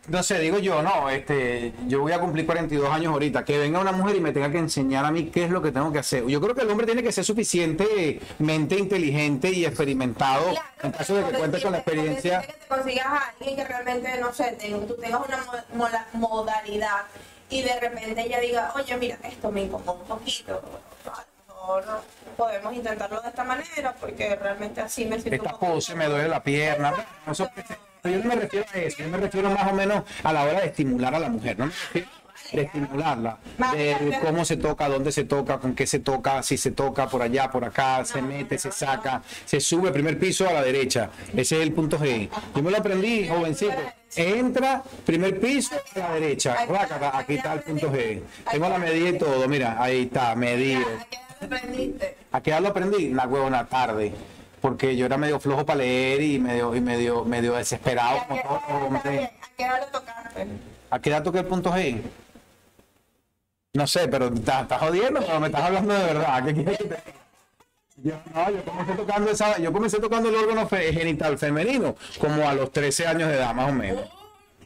No 0.08 0.22
sé, 0.22 0.38
digo 0.39 0.60
yo, 0.60 0.84
no, 0.84 1.10
este, 1.10 1.74
yo 1.88 2.01
voy 2.01 2.12
a 2.12 2.20
cumplir 2.20 2.45
42 2.45 2.91
años 2.91 3.12
ahorita, 3.12 3.43
que 3.43 3.58
venga 3.58 3.80
una 3.80 3.91
mujer 3.91 4.16
y 4.16 4.20
me 4.22 4.32
tenga 4.32 4.51
que 4.51 4.60
enseñar 4.60 5.03
a 5.03 5.10
mí 5.10 5.32
qué 5.32 5.45
es 5.45 5.49
lo 5.49 5.64
que 5.64 5.72
tengo 5.72 5.91
que 5.91 5.97
hacer. 5.97 6.26
Yo 6.28 6.39
creo 6.39 6.53
que 6.53 6.62
el 6.62 6.70
hombre 6.70 6.86
tiene 6.86 7.01
que 7.01 7.12
ser 7.12 7.26
suficientemente 7.26 8.78
inteligente 8.78 9.49
y 9.49 9.66
experimentado 9.66 10.51
Claro, 10.51 10.68
en 10.84 10.91
caso 10.91 11.16
de 11.16 11.24
que 11.26 11.38
cuente 11.38 11.60
con 11.62 11.72
la 11.72 11.80
experiencia. 11.80 12.41
que 12.41 12.53
te 12.53 12.68
consigas 12.68 13.06
a 13.08 13.34
alguien 13.39 13.56
que 13.56 13.64
realmente, 13.66 14.18
no 14.20 14.32
sé, 14.32 14.51
te- 14.60 14.70
tú 14.70 14.95
tengas 14.95 15.22
una 15.74 16.06
modalidad 16.14 17.01
y 17.49 17.64
de 17.64 17.80
repente 17.80 18.22
ella 18.22 18.39
diga, 18.39 18.74
oye, 18.76 18.97
mira, 18.97 19.18
esto 19.24 19.51
me 19.51 19.64
incomoda 19.64 19.93
un 19.93 20.08
poquito, 20.08 20.62
podemos 22.38 22.74
intentarlo 22.76 23.22
de 23.22 23.30
esta 23.30 23.43
manera 23.43 23.95
porque 23.99 24.36
realmente 24.36 24.82
así 24.82 25.06
me 25.06 25.20
siento 25.20 25.45
Esta 25.45 25.58
pose 25.58 25.95
me 25.95 26.06
duele 26.06 26.28
la 26.28 26.43
pierna. 26.43 26.91
no, 27.26 27.34
pero 28.06 28.18
yo 28.18 28.24
no 28.24 28.36
me 28.36 28.41
refiero 28.41 28.66
a 28.72 28.78
eso, 28.78 28.97
yo 28.99 29.10
me 29.10 29.18
refiero 29.18 29.49
más 29.49 29.72
o 29.72 29.76
menos 29.76 30.03
a 30.24 30.32
la 30.32 30.43
hora 30.43 30.62
de 30.62 30.68
estimular 30.68 31.16
a 31.16 31.20
la 31.20 31.28
mujer, 31.28 31.58
no 31.58 31.66
me 31.66 31.72
refiero 31.72 32.08
de 32.51 32.62
estimularla, 32.62 33.39
de 33.74 34.20
cómo 34.24 34.45
se 34.45 34.58
toca, 34.58 34.88
dónde 34.88 35.12
se 35.12 35.24
toca, 35.24 35.58
con 35.58 35.74
qué 35.74 35.88
se 35.88 35.97
toca, 35.97 36.43
si 36.43 36.58
se 36.58 36.70
toca 36.70 37.08
por 37.10 37.24
allá, 37.24 37.49
por 37.49 37.66
acá, 37.66 38.06
se 38.06 38.22
mete, 38.22 38.60
se 38.60 38.72
saca, 38.72 39.24
se 39.45 39.60
sube 39.60 39.91
primer 39.91 40.20
piso 40.20 40.47
a 40.47 40.53
la 40.53 40.62
derecha. 40.62 41.10
Ese 41.36 41.58
es 41.58 41.64
el 41.64 41.74
punto 41.74 41.97
G. 41.97 42.30
Yo 42.56 42.62
me 42.62 42.70
lo 42.70 42.78
aprendí, 42.78 43.28
jovencito. 43.28 43.74
Entra, 44.16 44.84
primer 45.06 45.39
piso 45.39 45.76
a 45.95 45.99
la 45.99 46.14
derecha. 46.14 46.56
Aquí 47.14 47.34
está 47.34 47.53
el 47.53 47.62
punto 47.62 47.91
G. 47.91 48.22
Tengo 48.51 48.70
la 48.70 48.78
medida 48.78 49.10
y 49.10 49.18
todo, 49.18 49.47
mira, 49.47 49.82
ahí 49.82 50.03
está, 50.03 50.36
medido. 50.36 50.82
¿A 50.82 51.06
qué 51.06 51.16
edad 51.18 51.36
aprendiste? 51.41 52.18
¿A 52.32 52.41
qué 52.41 52.49
edad 52.51 52.62
lo 52.62 52.68
aprendí? 52.68 53.10
La 53.10 53.26
huevona 53.28 53.66
tarde. 53.66 54.14
Porque 54.66 54.95
yo 54.97 55.05
era 55.05 55.16
medio 55.16 55.39
flojo 55.39 55.63
para 55.63 55.78
leer 55.78 56.22
y 56.24 56.39
medio, 56.39 56.74
y 56.76 56.82
medio, 56.82 57.24
medio 57.24 57.53
desesperado. 57.53 58.18
¿A 58.22 58.26
como 58.26 58.41
qué 58.41 58.47
edad- 58.47 58.86
hombres. 58.88 59.30
¿A 59.30 59.47
qué 59.55 59.63
edad 59.63 59.80
lo 59.80 59.86
tocaste? 59.99 60.47
¿A 60.89 60.99
qué 60.99 61.09
edad 61.11 61.22
toqué 61.24 61.38
el 61.39 61.45
punto 61.45 61.72
G? 61.72 62.01
No 63.74 63.86
sé, 63.86 64.07
pero 64.07 64.26
estás 64.34 64.63
estás 64.63 64.80
jodiendo, 64.80 65.20
pero 65.20 65.39
me 65.39 65.47
estás 65.47 65.61
hablando 65.61 65.93
de 65.93 66.03
verdad. 66.05 66.45
¿Qué 66.45 66.53
quieres 66.55 66.78
que 66.80 66.84
te 66.86 66.97
yo, 67.97 68.13
no, 68.34 68.49
yo 68.49 68.63
comencé 68.66 68.93
tocando 68.93 69.30
esa, 69.32 69.57
yo 69.59 69.72
comencé 69.72 69.99
tocando 69.99 70.30
el 70.30 70.36
órgano 70.36 70.68
fe- 70.68 70.91
genital 70.93 71.38
femenino 71.38 71.95
como 72.20 72.49
a 72.49 72.53
los 72.55 72.72
13 72.72 73.05
años 73.05 73.30
de 73.30 73.36
edad, 73.36 73.53
más 73.53 73.70
o 73.70 73.74
menos. 73.74 74.09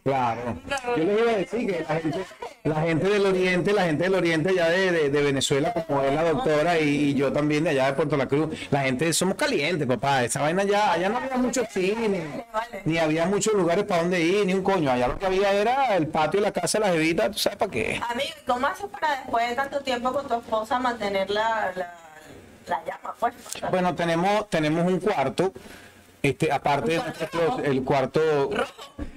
Claro. 0.10 0.58
Yo 0.98 1.04
les 1.04 1.20
iba 1.20 1.32
a 1.32 1.36
decir 1.36 1.68
que 1.68 1.86
la 1.88 1.96
gente, 2.00 2.20
la 2.64 2.82
gente 2.82 3.10
del 3.10 3.26
oriente, 3.26 3.74
la 3.74 3.84
gente 3.84 4.04
del 4.04 4.16
oriente 4.16 4.50
allá 4.50 4.70
de, 4.70 4.92
de- 4.92 5.10
de 5.10 5.22
Venezuela, 5.24 5.74
como 5.88 6.02
es 6.04 6.14
la 6.14 6.24
doctora 6.24 6.80
y, 6.80 6.88
y 6.90 7.14
yo 7.14 7.32
también 7.32 7.64
de 7.64 7.72
allá 7.72 7.88
de 7.88 7.94
Puerto 7.94 8.18
La 8.18 8.28
Cruz, 8.28 8.50
la 8.72 8.82
gente 8.82 9.12
somos 9.14 9.36
calientes, 9.36 9.88
papá. 9.88 10.24
Esa 10.24 10.42
vaina 10.42 10.64
allá, 10.64 10.94
allá 10.94 11.10
no 11.10 11.18
había 11.18 11.38
mucho 11.38 11.64
cine, 11.72 12.46
ni 12.86 12.98
había 12.98 13.26
muchos 13.26 13.54
lugares 13.54 13.86
para 13.86 14.02
donde 14.02 14.20
ir, 14.22 14.46
ni 14.46 14.54
un 14.54 14.64
coño. 14.64 14.92
Allá 14.92 15.08
lo 15.08 15.18
que 15.20 15.26
había 15.26 15.52
era 15.54 15.96
el 15.96 16.08
patio 16.08 16.40
y 16.40 16.44
la 16.44 16.52
casa 16.52 16.80
de 16.80 16.86
las 16.86 16.96
evitas, 16.96 17.32
¿tú 17.32 17.38
sabes 17.40 17.58
para 17.58 17.72
qué? 17.72 18.02
Amigo, 18.10 18.30
¿cómo 18.48 18.68
haces 18.68 18.86
para 18.88 19.18
después 19.22 19.50
de 19.50 19.56
tanto 19.56 19.80
tiempo 19.82 20.12
con 20.14 20.28
tu 20.28 20.34
esposa 20.36 20.80
mantener 20.80 21.30
la, 21.30 21.72
la, 21.76 21.94
la 22.68 22.84
llama, 22.86 23.14
pues. 23.20 23.34
Bueno, 23.72 23.96
tenemos, 23.96 24.50
tenemos 24.50 24.86
un 24.92 25.00
cuarto. 25.00 25.52
Este, 26.22 26.52
aparte 26.52 26.92
de 26.94 27.02
el 27.64 27.82
cuarto, 27.84 28.20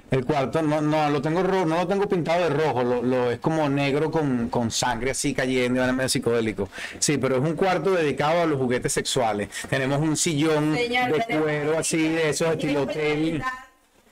el 0.09 0.25
cuarto, 0.25 0.61
no, 0.61 0.79
no 0.79 1.09
lo 1.09 1.21
tengo 1.21 1.43
rojo, 1.43 1.65
no 1.65 1.75
lo 1.77 1.87
tengo 1.87 2.07
pintado 2.07 2.43
de 2.43 2.49
rojo, 2.49 2.81
lo, 2.81 3.01
lo- 3.03 3.31
es 3.31 3.39
como 3.39 3.67
negro 3.67 4.09
con, 4.09 4.47
con 4.47 4.71
sangre 4.71 5.11
así 5.11 5.33
cayendo, 5.33 5.85
y 5.85 5.91
medio 5.91 6.07
psicodélico. 6.07 6.69
Sí, 6.99 7.17
pero 7.17 7.35
es 7.35 7.41
un 7.41 7.55
cuarto 7.55 7.91
dedicado 7.91 8.43
a 8.43 8.45
los 8.45 8.57
juguetes 8.57 8.93
sexuales. 8.93 9.49
Tenemos 9.69 9.99
un 9.99 10.15
sillón 10.15 10.75
Señor, 10.75 11.11
de 11.27 11.39
cuero 11.39 11.77
así, 11.77 12.07
de 12.07 12.29
esos 12.29 12.51
estilo 12.51 12.83
hotel. 12.83 13.43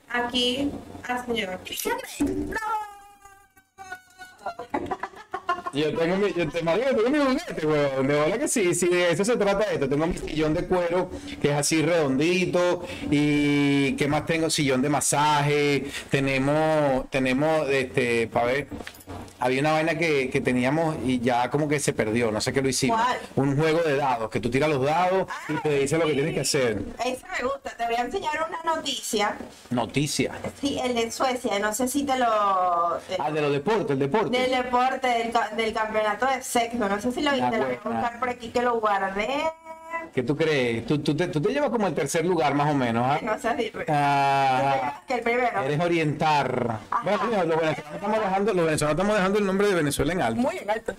Aquí 0.10 0.70
al 1.08 1.26
señor. 1.26 1.60
Yo 5.74 5.97
tengo 5.97 6.17
mi, 6.17 6.34
yo 6.34 6.49
te, 6.49 6.61
marico, 6.63 6.89
tengo 6.89 7.09
mi 7.09 7.19
juguete, 7.19 7.65
weón. 7.65 8.07
De 8.07 8.13
verdad 8.13 8.39
que 8.39 8.47
sí, 8.47 8.74
sí, 8.76 8.88
de 8.89 9.11
eso 9.11 9.24
se 9.24 9.38
trata 9.38 9.63
esto. 9.72 9.88
Tengo 9.88 10.05
mi 10.07 10.17
sillón 10.17 10.53
de 10.53 10.65
cuero 10.65 11.09
que 11.41 11.49
es 11.51 11.55
así 11.55 11.82
redondito. 11.82 12.84
Y 13.09 13.93
qué 13.95 14.07
más 14.07 14.26
tengo, 14.26 14.49
sillón 14.49 14.82
de 14.82 14.89
masaje. 14.89 15.86
Tenemos, 16.09 17.09
tenemos, 17.09 17.69
este, 17.69 18.28
para 18.28 18.45
ver, 18.47 18.67
había 19.39 19.61
una 19.61 19.72
vaina 19.72 19.97
que, 19.97 20.30
que 20.30 20.41
teníamos 20.41 20.95
y 21.05 21.19
ya 21.19 21.49
como 21.49 21.67
que 21.67 21.80
se 21.80 21.93
perdió, 21.93 22.32
no 22.32 22.41
sé 22.41 22.53
qué 22.53 22.61
lo 22.61 22.69
hicimos. 22.69 22.99
¿Cuál? 23.01 23.17
Un 23.36 23.57
juego 23.57 23.80
de 23.84 23.95
dados, 23.95 24.30
que 24.30 24.39
tú 24.39 24.49
tiras 24.49 24.69
los 24.69 24.84
dados 24.84 25.28
y 25.49 25.53
te 25.61 25.80
dice 25.80 25.97
lo 25.97 26.05
que 26.05 26.13
tienes 26.13 26.34
que 26.34 26.41
hacer. 26.41 26.82
Ese 26.99 27.22
me 27.39 27.47
gusta. 27.47 27.72
Te 27.78 27.86
voy 27.86 27.95
a 27.95 28.01
enseñar 28.01 28.34
una 28.47 28.76
noticia. 28.76 29.38
Noticia. 29.69 30.32
Sí, 30.59 30.80
el 30.84 30.93
de 30.95 31.11
Suecia. 31.11 31.57
No 31.59 31.74
sé 31.74 31.88
si 31.88 32.03
te 32.03 32.17
lo. 32.17 32.99
te- 33.07 33.15
Ah, 33.19 33.32
de 33.32 33.41
los 33.41 33.51
deportes, 33.51 33.91
el 33.91 33.99
deporte. 33.99 34.38
del 34.38 34.51
deporte, 34.51 35.07
del, 35.07 35.32
del 35.62 35.74
campeonato 35.74 36.26
de 36.26 36.41
sexo. 36.41 36.78
No 36.78 36.99
sé 36.99 37.12
si 37.12 37.22
lo 37.22 37.32
viste. 37.32 37.57
Lo 37.57 37.66
voy 37.66 37.76
a 37.84 37.89
buscar 37.89 38.20
por 38.20 38.30
aquí 38.30 38.49
que 38.49 38.62
lo 38.62 38.80
guardé. 38.80 39.28
¿Qué 40.14 40.24
tú 40.24 40.36
crees? 40.36 40.86
Tú, 40.86 40.99
tú, 40.99 41.16
te, 41.16 41.28
tú 41.28 41.41
te 41.41 41.53
llevas 41.53 41.70
como 41.70 41.88
el 41.88 41.93
tercer 41.93 42.26
lugar 42.26 42.53
más 42.53 42.70
o 42.70 42.74
menos, 42.74 43.05
¿ah? 43.05 43.20
No 43.22 43.39
sé 43.39 43.55
si. 43.57 43.72
Ah, 43.88 45.01
que 45.07 45.16
el 45.16 45.22
primero. 45.22 45.62
Eres 45.64 45.80
orientar. 45.80 46.80
Bueno, 47.03 47.20
mira, 47.28 47.43
los 47.45 47.59
venezolanos 47.59 47.95
estamos 47.95 48.20
dejando, 48.20 48.53
los 48.53 48.66
venezolanos 48.66 48.99
estamos 48.99 49.16
dejando 49.16 49.39
el 49.39 49.45
nombre 49.45 49.68
de 49.68 49.76
Venezuela 49.76 50.14
en 50.14 50.22
alto. 50.22 50.41
Muy 50.41 50.57
en 50.57 50.70
alto. 50.70 50.93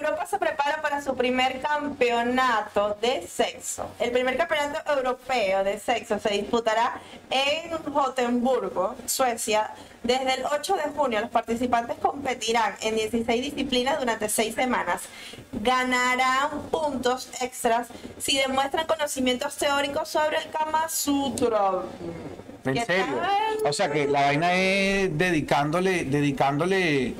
Europa 0.00 0.24
se 0.24 0.38
prepara 0.38 0.80
para 0.80 1.02
su 1.02 1.14
primer 1.14 1.60
campeonato 1.60 2.96
de 3.02 3.26
sexo. 3.26 3.90
El 3.98 4.10
primer 4.10 4.38
campeonato 4.38 4.90
europeo 4.96 5.62
de 5.62 5.78
sexo 5.78 6.18
se 6.18 6.30
disputará 6.30 6.98
en 7.28 7.70
Gotemburgo, 7.92 8.96
Suecia. 9.04 9.70
Desde 10.02 10.34
el 10.34 10.44
8 10.50 10.76
de 10.76 10.82
junio 10.96 11.20
los 11.20 11.28
participantes 11.28 11.98
competirán 11.98 12.76
en 12.80 12.96
16 12.96 13.42
disciplinas 13.42 14.00
durante 14.00 14.30
6 14.30 14.54
semanas. 14.54 15.02
Ganarán 15.52 16.62
puntos 16.70 17.28
extras 17.42 17.88
si 18.18 18.38
demuestran 18.38 18.86
conocimientos 18.86 19.56
teóricos 19.56 20.08
sobre 20.08 20.38
el 20.38 20.50
Kama 20.50 20.88
Sutra. 20.88 21.72
En 22.64 22.74
¿Qué 22.74 22.84
serio. 22.86 23.16
tal? 23.16 23.66
O 23.66 23.72
sea 23.74 23.92
que 23.92 24.06
la 24.06 24.22
vaina 24.22 24.54
es 24.54 25.16
dedicándole, 25.18 26.04
dedicándole, 26.04 27.14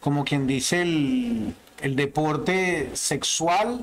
como 0.00 0.24
quien 0.24 0.46
dice, 0.46 0.82
el, 0.82 1.54
el 1.80 1.96
deporte 1.96 2.90
sexual 2.94 3.80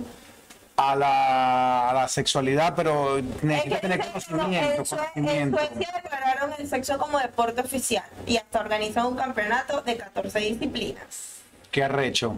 a 0.75 0.95
la, 0.95 1.89
a 1.89 1.93
la 1.93 2.07
sexualidad, 2.07 2.73
pero 2.75 3.21
necesita 3.41 3.79
tener 3.79 3.99
conocimiento, 3.99 4.81
en 4.81 4.85
conocimiento. 4.85 5.59
En 5.59 5.67
Suecia 5.69 6.01
declararon 6.03 6.51
el 6.57 6.67
sexo 6.67 6.97
como 6.97 7.19
deporte 7.19 7.61
oficial 7.61 8.05
y 8.25 8.37
hasta 8.37 8.59
organizan 8.59 9.05
un 9.05 9.15
campeonato 9.15 9.81
de 9.81 9.97
14 9.97 10.39
disciplinas. 10.39 11.41
Qué 11.71 11.83
arrecho. 11.83 12.35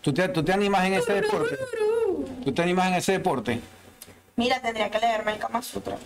¿Tú 0.00 0.12
te, 0.12 0.28
¿Tú 0.28 0.42
te 0.42 0.52
animas 0.52 0.84
en 0.86 0.94
ese 0.94 1.14
deporte? 1.14 1.56
¿Tú 2.44 2.52
te 2.52 2.62
animas 2.62 2.88
en 2.88 2.94
ese 2.94 3.12
deporte? 3.12 3.60
Mira, 4.36 4.60
tendría 4.60 4.90
que 4.90 4.98
leerme 4.98 5.32
el 5.32 5.38
Kama 5.38 5.62
Sutra. 5.62 5.96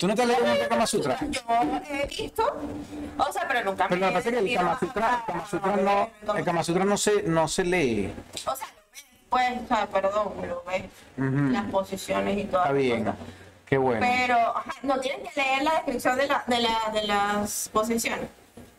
¿Tú 0.00 0.08
no 0.08 0.14
te 0.14 0.22
has 0.22 0.28
leído 0.28 0.46
nunca 0.46 0.66
Kama 0.66 0.86
Sutra? 0.86 1.18
Yo 1.28 1.42
he 1.90 2.06
visto, 2.06 2.42
o 3.18 3.32
sea, 3.34 3.46
pero 3.46 3.64
nunca 3.64 3.86
Pero 3.86 4.00
lo 4.00 4.06
que 4.08 4.12
pasa 4.14 4.28
es 4.30 4.34
que 4.34 4.40
el 4.40 4.56
Kama 4.56 4.78
Sutra, 4.78 5.24
el 5.26 5.26
Kama 5.26 5.46
Sutra 5.46 5.76
no, 5.76 6.36
el 6.36 6.44
Kama 6.46 6.64
Sutra 6.64 6.84
no 6.86 6.96
se, 6.96 7.22
no 7.24 7.48
se 7.48 7.64
lee. 7.64 8.14
O 8.46 8.56
sea, 8.56 8.66
lo 8.66 8.80
ves, 8.90 9.04
pues, 9.28 9.60
o 9.62 9.68
sea, 9.68 9.86
perdón, 9.88 10.32
lo 10.48 10.64
ves, 10.66 10.84
las 11.52 11.64
posiciones 11.66 12.38
y 12.38 12.44
todo. 12.44 12.62
Está 12.62 12.72
bien. 12.72 13.12
Qué 13.66 13.76
bueno. 13.76 14.00
Pero 14.00 14.36
ajá, 14.36 14.72
no 14.84 14.98
tienen 15.00 15.20
que 15.22 15.38
leer 15.38 15.64
la 15.64 15.72
descripción 15.72 16.16
de, 16.16 16.26
la, 16.28 16.44
de, 16.46 16.60
la, 16.60 16.78
de 16.94 17.06
las 17.06 17.68
posiciones. 17.70 18.26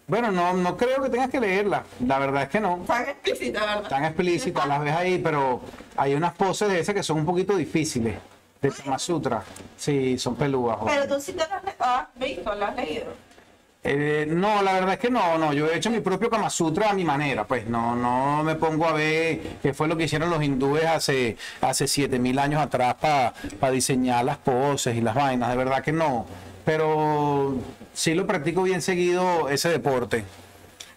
Bueno, 0.07 0.31
no, 0.31 0.53
no 0.53 0.75
creo 0.75 1.03
que 1.03 1.09
tengas 1.09 1.29
que 1.29 1.39
leerla. 1.39 1.83
La 2.03 2.17
verdad 2.17 2.43
es 2.43 2.49
que 2.49 2.59
no. 2.59 2.77
Tan 2.87 3.07
explícita, 3.07 3.59
¿verdad? 3.59 3.89
Tan 3.89 4.05
explícitas, 4.05 4.65
las 4.65 4.81
ves 4.81 4.95
ahí, 4.95 5.19
pero 5.19 5.61
hay 5.95 6.15
unas 6.15 6.33
poses 6.33 6.67
de 6.67 6.79
esas 6.79 6.95
que 6.95 7.03
son 7.03 7.19
un 7.19 7.25
poquito 7.27 7.55
difíciles. 7.55 8.15
De 8.61 8.69
Kama 8.69 8.99
Sutra. 8.99 9.43
Sí, 9.77 10.17
son 10.19 10.35
peludas. 10.35 10.77
joder. 10.77 11.01
Pero 11.01 11.15
tú 11.15 11.21
sí 11.21 11.33
te 11.33 11.39
lo 11.47 11.55
has, 11.55 11.63
has 11.79 12.07
visto, 12.15 12.53
lo 12.53 12.65
has 12.65 12.75
leído. 12.75 13.05
Eh, 13.83 14.27
no, 14.29 14.61
la 14.61 14.73
verdad 14.73 14.93
es 14.93 14.99
que 14.99 15.09
no, 15.09 15.39
no. 15.39 15.53
Yo 15.53 15.67
he 15.67 15.77
hecho 15.77 15.89
mi 15.89 16.01
propio 16.01 16.29
Kama 16.29 16.49
Sutra 16.51 16.91
a 16.91 16.93
mi 16.93 17.03
manera. 17.03 17.45
Pues 17.45 17.65
no, 17.65 17.95
no 17.95 18.43
me 18.43 18.55
pongo 18.55 18.85
a 18.85 18.93
ver 18.93 19.57
qué 19.61 19.73
fue 19.73 19.87
lo 19.87 19.97
que 19.97 20.03
hicieron 20.03 20.29
los 20.29 20.43
hindúes 20.43 20.85
hace, 20.85 21.37
hace 21.61 21.87
7000 21.87 22.37
años 22.37 22.61
atrás 22.61 22.95
para 22.95 23.33
diseñar 23.71 24.23
las 24.25 24.37
poses 24.37 24.95
y 24.95 25.01
las 25.01 25.15
vainas. 25.15 25.49
De 25.49 25.55
verdad 25.55 25.83
que 25.83 25.91
no. 25.91 26.27
Pero 26.63 27.55
sí 27.93 28.13
lo 28.13 28.27
practico 28.27 28.61
bien 28.61 28.83
seguido 28.83 29.49
ese 29.49 29.69
deporte. 29.69 30.23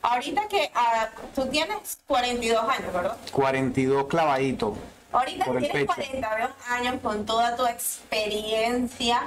Ahorita 0.03 0.47
que 0.49 0.71
ah, 0.75 1.09
tú 1.35 1.47
tienes 1.47 1.99
42 2.07 2.62
años, 2.62 2.93
¿verdad? 2.93 3.17
42 3.33 4.07
clavaditos. 4.07 4.75
Ahorita 5.15 5.45
tienes 5.45 5.71
pecho. 5.71 5.87
42 5.87 6.51
años 6.69 7.01
con 7.01 7.25
toda 7.25 7.55
tu 7.55 7.65
experiencia, 7.67 9.23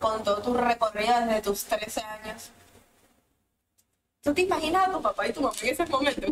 con 0.00 0.24
todo 0.24 0.42
tu 0.42 0.54
recorrido 0.54 1.20
desde 1.20 1.42
tus 1.42 1.64
13 1.64 2.00
años. 2.00 2.50
¿Tú 4.20 4.34
te 4.34 4.42
imaginas 4.42 4.88
a 4.88 4.90
tu 4.92 5.00
papá 5.00 5.28
y 5.28 5.32
tu 5.32 5.42
mamá 5.42 5.54
en 5.62 5.68
ese 5.68 5.86
momento? 5.86 6.26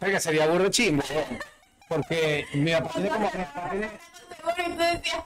Oiga, 0.00 0.20
sería 0.20 0.46
burro 0.46 0.70
chimbo. 0.70 1.02
¿no? 1.02 1.38
Porque 1.86 2.46
mi 2.54 2.72
papá 2.72 2.90
tiene 2.94 3.10
como... 3.10 3.30
Y 4.66 4.70
tú 4.72 4.78
decías, 4.78 5.22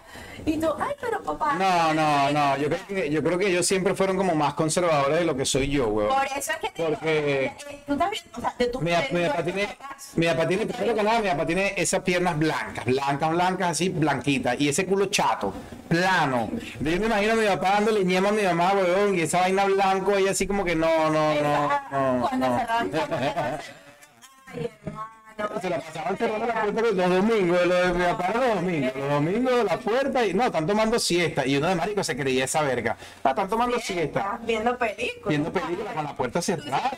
y 0.47 0.59
tú, 0.59 0.69
ay, 0.79 0.95
pero 1.01 1.23
papá. 1.23 1.55
No, 1.55 1.95
no, 1.95 2.31
no. 2.31 2.57
Yo 2.57 2.69
creo 2.69 2.87
que, 2.87 3.11
yo 3.11 3.23
creo 3.23 3.39
que 3.39 3.47
ellos 3.49 3.67
siempre 3.67 3.95
fueron 3.95 4.17
como 4.17 4.35
más 4.35 4.55
conservadores 4.55 5.19
de 5.19 5.25
lo 5.25 5.37
que 5.37 5.45
soy 5.45 5.69
yo, 5.71 5.89
weón. 5.89 6.09
Por 6.15 6.25
eso 6.27 6.53
es 6.53 6.57
que 6.59 6.69
te 6.71 6.83
digo, 6.83 6.89
Porque- 6.95 7.45
eh, 7.47 7.53
tú 7.87 7.97
viendo, 7.97 8.05
o 8.37 8.41
sea, 8.41 8.55
de 8.59 8.67
tu 8.67 8.81
Mi, 8.81 8.91
papá 8.93 9.07
tiene, 9.43 9.67
papás. 9.67 10.11
mi 10.17 10.27
papá 10.27 10.49
tiene, 10.49 10.67
primero 10.67 10.95
que 10.95 11.03
nada, 11.03 11.21
mi 11.21 11.29
papá 11.29 11.47
tiene 11.47 11.75
esas 11.77 12.01
piernas 12.03 12.39
blancas, 12.39 12.85
blancas, 12.85 13.31
blancas, 13.31 13.69
así, 13.71 13.89
blanquitas, 13.89 14.61
y 14.61 14.69
ese 14.69 14.85
culo 14.87 15.07
chato, 15.07 15.53
plano. 15.89 16.51
Yo 16.81 16.91
me 17.01 17.07
imagino 17.07 17.33
a 17.33 17.37
mi 17.37 17.47
papá 17.47 17.71
dándole 17.75 18.05
ñema 18.05 18.29
a 18.29 18.33
mi 18.33 18.43
mamá, 18.43 18.73
weón, 18.75 19.15
y 19.17 19.23
esa 19.23 19.41
vaina 19.41 19.65
blanco, 19.65 20.19
y 20.19 20.29
así 20.29 20.47
como 20.47 20.65
que 20.65 20.75
no, 20.77 21.11
no, 21.11 21.35
no, 21.35 21.69
no, 21.91 22.21
Cuando 22.29 22.49
no. 22.49 22.61
Se 25.61 25.69
la 25.71 25.81
pasaban 25.81 26.17
cerrando 26.17 26.47
la 26.47 26.63
puerta 26.63 26.81
los 26.83 26.97
domingos, 26.97 27.67
los 27.67 27.83
domingos, 28.55 28.93
los 28.97 29.09
domingos 29.11 29.65
la 29.65 29.77
puerta 29.79 30.25
y 30.27 30.33
no, 30.35 30.45
están 30.45 30.67
tomando 30.67 30.99
siesta, 30.99 31.45
y 31.47 31.57
uno 31.57 31.69
de 31.69 31.75
marico 31.75 32.05
se 32.05 32.17
creía 32.17 32.45
esa 32.45 32.63
verga. 32.63 32.97
Ah, 33.25 33.31
están 33.31 33.49
tomando 33.49 33.79
siesta, 33.81 34.21
Estás 34.21 34.47
viendo 34.47 34.79
películas. 34.79 35.29
viendo 35.29 35.53
películas 35.53 35.95
con 35.95 36.05
la 36.05 36.17
puerta 36.17 36.41
cerrada. 36.43 36.91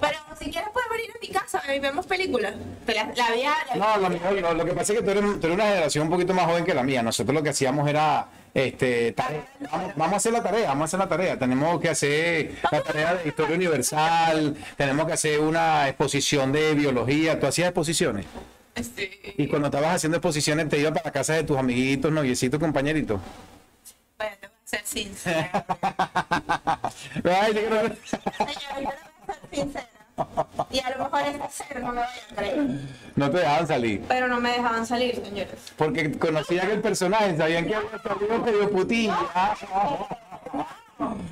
Pero 0.00 0.18
si 0.38 0.50
quieres 0.50 0.70
puedes 0.72 0.88
venir 0.90 1.10
a 1.14 1.18
mi 1.20 1.28
casa 1.28 1.62
y 1.74 1.78
vemos 1.78 2.06
películas. 2.06 2.54
La, 2.86 3.04
la 3.14 3.30
vi 3.34 3.42
a- 3.44 3.76
No, 3.76 4.32
lo- 4.40 4.54
lo 4.54 4.64
que 4.64 4.72
pasa 4.72 4.92
es 4.92 4.98
que 4.98 5.04
tú 5.04 5.10
eres, 5.10 5.22
tú 5.40 5.46
eres 5.46 5.54
una 5.54 5.64
generación 5.66 6.04
un 6.04 6.10
poquito 6.10 6.34
más 6.34 6.46
joven 6.46 6.64
que 6.64 6.74
la 6.74 6.82
mía. 6.82 7.02
Nosotros 7.02 7.34
lo 7.34 7.42
que 7.42 7.50
hacíamos 7.50 7.88
era, 7.88 8.26
este, 8.66 9.12
tarea. 9.12 9.44
Vamos, 9.70 9.92
vamos 9.96 10.12
a 10.14 10.16
hacer 10.16 10.32
la 10.32 10.42
tarea, 10.42 10.68
vamos 10.68 10.82
a 10.82 10.84
hacer 10.86 11.00
la 11.00 11.08
tarea. 11.08 11.38
Tenemos 11.38 11.80
que 11.80 11.88
hacer 11.88 12.52
la 12.70 12.82
tarea 12.82 13.14
de 13.14 13.28
historia 13.28 13.56
universal, 13.56 14.56
tenemos 14.76 15.06
que 15.06 15.12
hacer 15.12 15.40
una 15.40 15.88
exposición 15.88 16.52
de 16.52 16.74
biología. 16.74 17.38
¿Tú 17.38 17.46
hacías 17.46 17.68
exposiciones? 17.68 18.26
Sí. 18.96 19.10
Y 19.36 19.48
cuando 19.48 19.66
estabas 19.68 19.96
haciendo 19.96 20.18
exposiciones 20.18 20.68
te 20.68 20.78
ibas 20.78 20.92
para 20.92 21.06
la 21.06 21.10
casa 21.12 21.32
de 21.34 21.42
tus 21.44 21.58
amiguitos, 21.58 22.12
noviecitos, 22.12 22.60
compañeritos. 22.60 23.20
Bueno, 24.16 24.36
te 24.40 24.46
voy 24.46 24.56
a 24.64 24.68
ser 24.68 24.80
sincera. 24.84 25.64
Ay, 27.24 27.54
yo 27.54 27.60
creo 27.66 27.82
que- 27.82 27.96
Señora, 28.06 28.60
yo 28.74 28.80
le 28.80 28.84
voy 28.84 28.92
a 28.92 29.32
ser 29.34 29.40
sincera. 29.52 29.88
Y 30.70 30.80
a 30.80 30.90
lo 30.96 31.04
mejor 31.04 31.20
es 31.22 31.36
cero, 31.50 31.80
no 31.82 31.92
me 31.92 32.00
vayan 32.00 32.24
a 32.30 32.34
creer. 32.34 32.66
No 33.16 33.30
te 33.30 33.38
dejaban 33.38 33.66
salir. 33.66 34.04
Pero 34.08 34.28
no 34.28 34.40
me 34.40 34.50
dejaban 34.50 34.86
salir, 34.86 35.14
señores. 35.24 35.54
Porque 35.76 36.18
conocían 36.18 36.70
el 36.70 36.80
personaje, 36.80 37.36
sabían 37.36 37.66
que 37.66 37.74
había 37.74 37.98
salido 38.02 38.38
medio 38.38 38.70
putilla. 38.70 39.18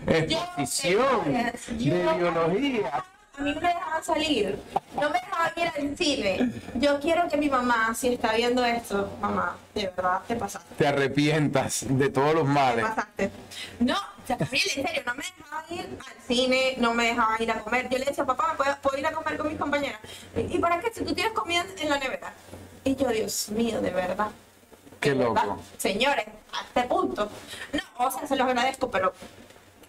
Exposición 0.07 1.33
de 1.33 2.15
biología. 2.17 3.05
A 3.39 3.43
mí 3.43 3.53
no 3.55 3.61
me 3.61 3.69
dejaban 3.69 4.05
salir. 4.05 4.59
No 4.95 5.11
me 5.11 5.19
dejaban 5.21 5.53
ir 5.57 5.69
al 5.91 5.97
cine. 5.97 6.53
Yo 6.77 7.01
quiero 7.01 7.29
que 7.29 7.37
mi 7.37 7.51
mamá, 7.51 7.95
si 7.95 8.15
está 8.15 8.33
viendo 8.35 8.65
esto, 8.65 9.11
mamá, 9.21 9.57
de 9.75 9.89
verdad, 9.95 10.21
te 10.27 10.37
pasaste. 10.37 10.75
Te 10.77 10.87
arrepientas 10.87 11.85
de 11.89 12.09
todos 12.09 12.35
los 12.35 12.45
Te 12.45 12.49
males. 12.51 12.85
pasaste. 12.87 13.31
No, 13.81 13.97
O 14.27 14.29
sea, 14.29 14.37
Gabriel, 14.39 14.67
en 14.75 14.87
serio, 14.87 15.03
no 15.07 15.15
me 15.15 15.23
dejaban 15.23 15.65
ir 15.71 15.99
al 16.01 16.23
cine, 16.27 16.75
no 16.79 16.95
me 16.95 17.05
dejaban 17.07 17.41
ir 17.41 17.51
a 17.53 17.61
comer. 17.61 17.89
Yo 17.89 17.99
le 17.99 18.07
decía, 18.07 18.25
papá, 18.25 18.49
¿me 18.51 18.57
puedo, 18.57 18.77
puedo 18.83 18.99
ir 18.99 19.07
a 19.07 19.13
comer 19.13 19.39
con 19.39 19.47
mis 19.47 19.57
compañeras? 19.57 20.01
¿Y, 20.35 20.59
para 20.59 20.81
qué? 20.81 20.93
Si 20.93 21.05
tú 21.05 21.15
tienes 21.15 21.33
comida 21.33 21.65
en 21.79 21.89
la 21.89 21.97
nevera. 21.97 22.33
Y 22.83 22.97
yo, 22.97 23.09
Dios 23.11 23.51
mío, 23.51 23.81
de 23.81 23.91
verdad. 23.91 24.33
Qué 24.99 25.11
De 25.11 25.19
verdad. 25.19 25.45
loco. 25.45 25.63
Señores, 25.79 26.27
a 26.53 26.63
este 26.63 26.83
punto. 26.89 27.31
No, 27.73 28.05
o 28.05 28.11
sea, 28.11 28.27
se 28.27 28.35
los 28.35 28.49
agradezco, 28.49 28.91
pero 28.91 29.13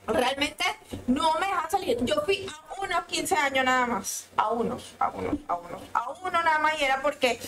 realmente 0.05 0.63
no 1.07 1.33
me 1.39 1.47
dejan 1.47 1.71
salir. 1.71 1.97
Yo 2.05 2.21
fui 2.23 2.47
a 2.47 2.81
unos 2.83 3.05
15 3.05 3.35
años 3.38 3.65
nada 3.65 3.88
más. 3.88 4.27
A 4.38 4.49
unos, 4.49 4.93
a 4.99 5.09
unos, 5.09 5.35
a 5.47 5.55
unos. 5.55 5.81
A 5.95 6.09
uno 6.11 6.43
nada 6.43 6.59
más 6.59 6.79
y 6.79 6.83
era 6.83 7.01
porque 7.01 7.39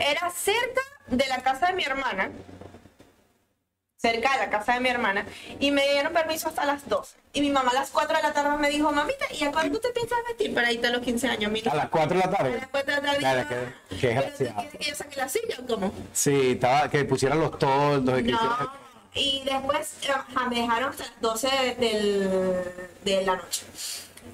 era 0.00 0.28
cerca 0.32 0.80
de 1.06 1.26
la 1.28 1.40
casa 1.40 1.68
de 1.68 1.74
mi 1.74 1.84
hermana. 1.84 2.32
Cerca 4.04 4.32
de 4.32 4.38
la 4.38 4.50
casa 4.50 4.74
de 4.74 4.80
mi 4.80 4.88
hermana. 4.88 5.24
Y 5.60 5.70
me 5.70 5.86
dieron 5.92 6.12
permiso 6.12 6.48
hasta 6.48 6.64
las 6.64 6.88
12. 6.88 7.14
Y 7.34 7.40
mi 7.40 7.50
mamá 7.50 7.70
a 7.70 7.74
las 7.74 7.90
4 7.90 8.16
de 8.16 8.22
la 8.24 8.32
tarde 8.32 8.58
me 8.58 8.68
dijo, 8.68 8.90
mamita, 8.90 9.26
¿y 9.32 9.44
a 9.44 9.52
cuándo 9.52 9.78
te 9.78 9.90
piensas 9.90 10.18
vestir 10.26 10.52
para 10.52 10.72
irte 10.72 10.88
a 10.88 10.90
los 10.90 11.02
15 11.02 11.28
años? 11.28 11.52
Mira, 11.52 11.70
A 11.70 11.76
las 11.76 11.88
4 11.88 12.08
de 12.18 12.18
la 12.18 12.24
a 12.26 12.30
tarde. 12.36 12.56
las 12.58 12.66
4 12.68 12.94
de 12.96 13.00
la 13.00 13.06
tarde. 13.06 13.18
"¿Pero 13.20 13.70
tú 13.88 13.94
desgraciado. 13.94 14.54
quieres 14.56 14.76
que 14.76 14.84
yo 14.90 14.94
saque 14.96 15.16
la 15.16 15.28
silla 15.28 15.56
o 15.62 15.66
cómo? 15.68 15.94
Sí, 16.12 16.50
estaba, 16.50 16.90
que 16.90 17.04
pusieran 17.04 17.38
los 17.38 17.56
toldos. 17.60 18.18
y 18.18 18.24
que 18.24 18.32
No, 18.32 18.72
y 19.14 19.42
después 19.44 19.94
eh, 20.02 20.12
me 20.50 20.56
dejaron 20.62 20.90
hasta 20.90 21.04
las 21.04 21.20
12 21.20 21.48
de, 21.48 21.74
del- 21.76 22.64
de 23.04 23.24
la 23.24 23.36
noche. 23.36 23.62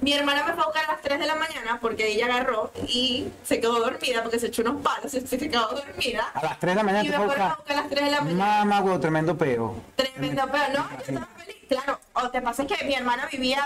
Mi 0.00 0.12
hermana 0.12 0.44
me 0.44 0.52
fue 0.52 0.62
a 0.62 0.66
buscar 0.66 0.84
a 0.84 0.92
las 0.92 1.02
3 1.02 1.18
de 1.18 1.26
la 1.26 1.34
mañana 1.34 1.78
porque 1.80 2.06
ella 2.12 2.26
agarró 2.26 2.70
y 2.86 3.26
se 3.44 3.60
quedó 3.60 3.80
dormida 3.80 4.22
porque 4.22 4.38
se 4.38 4.46
echó 4.46 4.62
unos 4.62 4.80
palos 4.80 5.12
y 5.12 5.20
se 5.26 5.38
quedó 5.38 5.68
dormida. 5.68 6.28
A 6.34 6.42
las 6.42 6.60
3 6.60 6.72
de 6.72 6.76
la 6.76 6.82
mañana 6.84 7.04
Y 7.04 7.10
te 7.10 7.18
me 7.18 7.24
fue 7.24 7.24
a 7.24 7.28
fueron 7.28 7.46
a 7.50 7.54
buscar. 7.56 7.76
a 7.76 7.80
las 7.80 7.90
3 7.90 8.04
de 8.04 8.10
la 8.12 8.20
mañana. 8.20 8.44
Mamá, 8.64 8.80
huevo, 8.82 9.00
tremendo 9.00 9.36
peo. 9.36 9.74
Tremendo, 9.96 10.42
pero 10.52 10.64
no, 10.78 10.90
yo 10.90 10.96
estaba 11.04 11.26
feliz. 11.36 11.56
Claro, 11.68 11.98
o 12.14 12.30
te 12.30 12.40
pasa 12.40 12.64
que 12.66 12.82
mi 12.86 12.94
hermana 12.94 13.28
vivía 13.30 13.62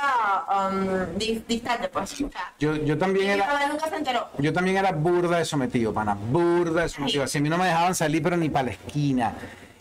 um, 0.70 1.16
di- 1.18 1.44
distante, 1.46 1.88
pues. 1.88 2.12
O 2.14 2.16
sea, 2.16 2.52
Yo, 2.58 2.74
yo 2.76 2.98
también 2.98 3.26
mi 3.26 3.32
era. 3.34 3.46
mamá 3.46 3.66
nunca 3.66 3.88
se 3.88 3.96
enteró. 3.96 4.28
Yo 4.38 4.52
también 4.52 4.78
era 4.78 4.90
burda 4.92 5.38
de 5.38 5.44
sometido, 5.44 5.92
pana, 5.92 6.14
burda 6.14 6.82
de 6.82 6.88
sometido. 6.88 7.22
Así 7.24 7.38
a 7.38 7.40
mí 7.42 7.48
no 7.48 7.58
me 7.58 7.66
dejaban 7.66 7.94
salir, 7.94 8.20
pero 8.22 8.36
ni 8.36 8.48
para 8.48 8.64
la 8.66 8.70
esquina. 8.72 9.34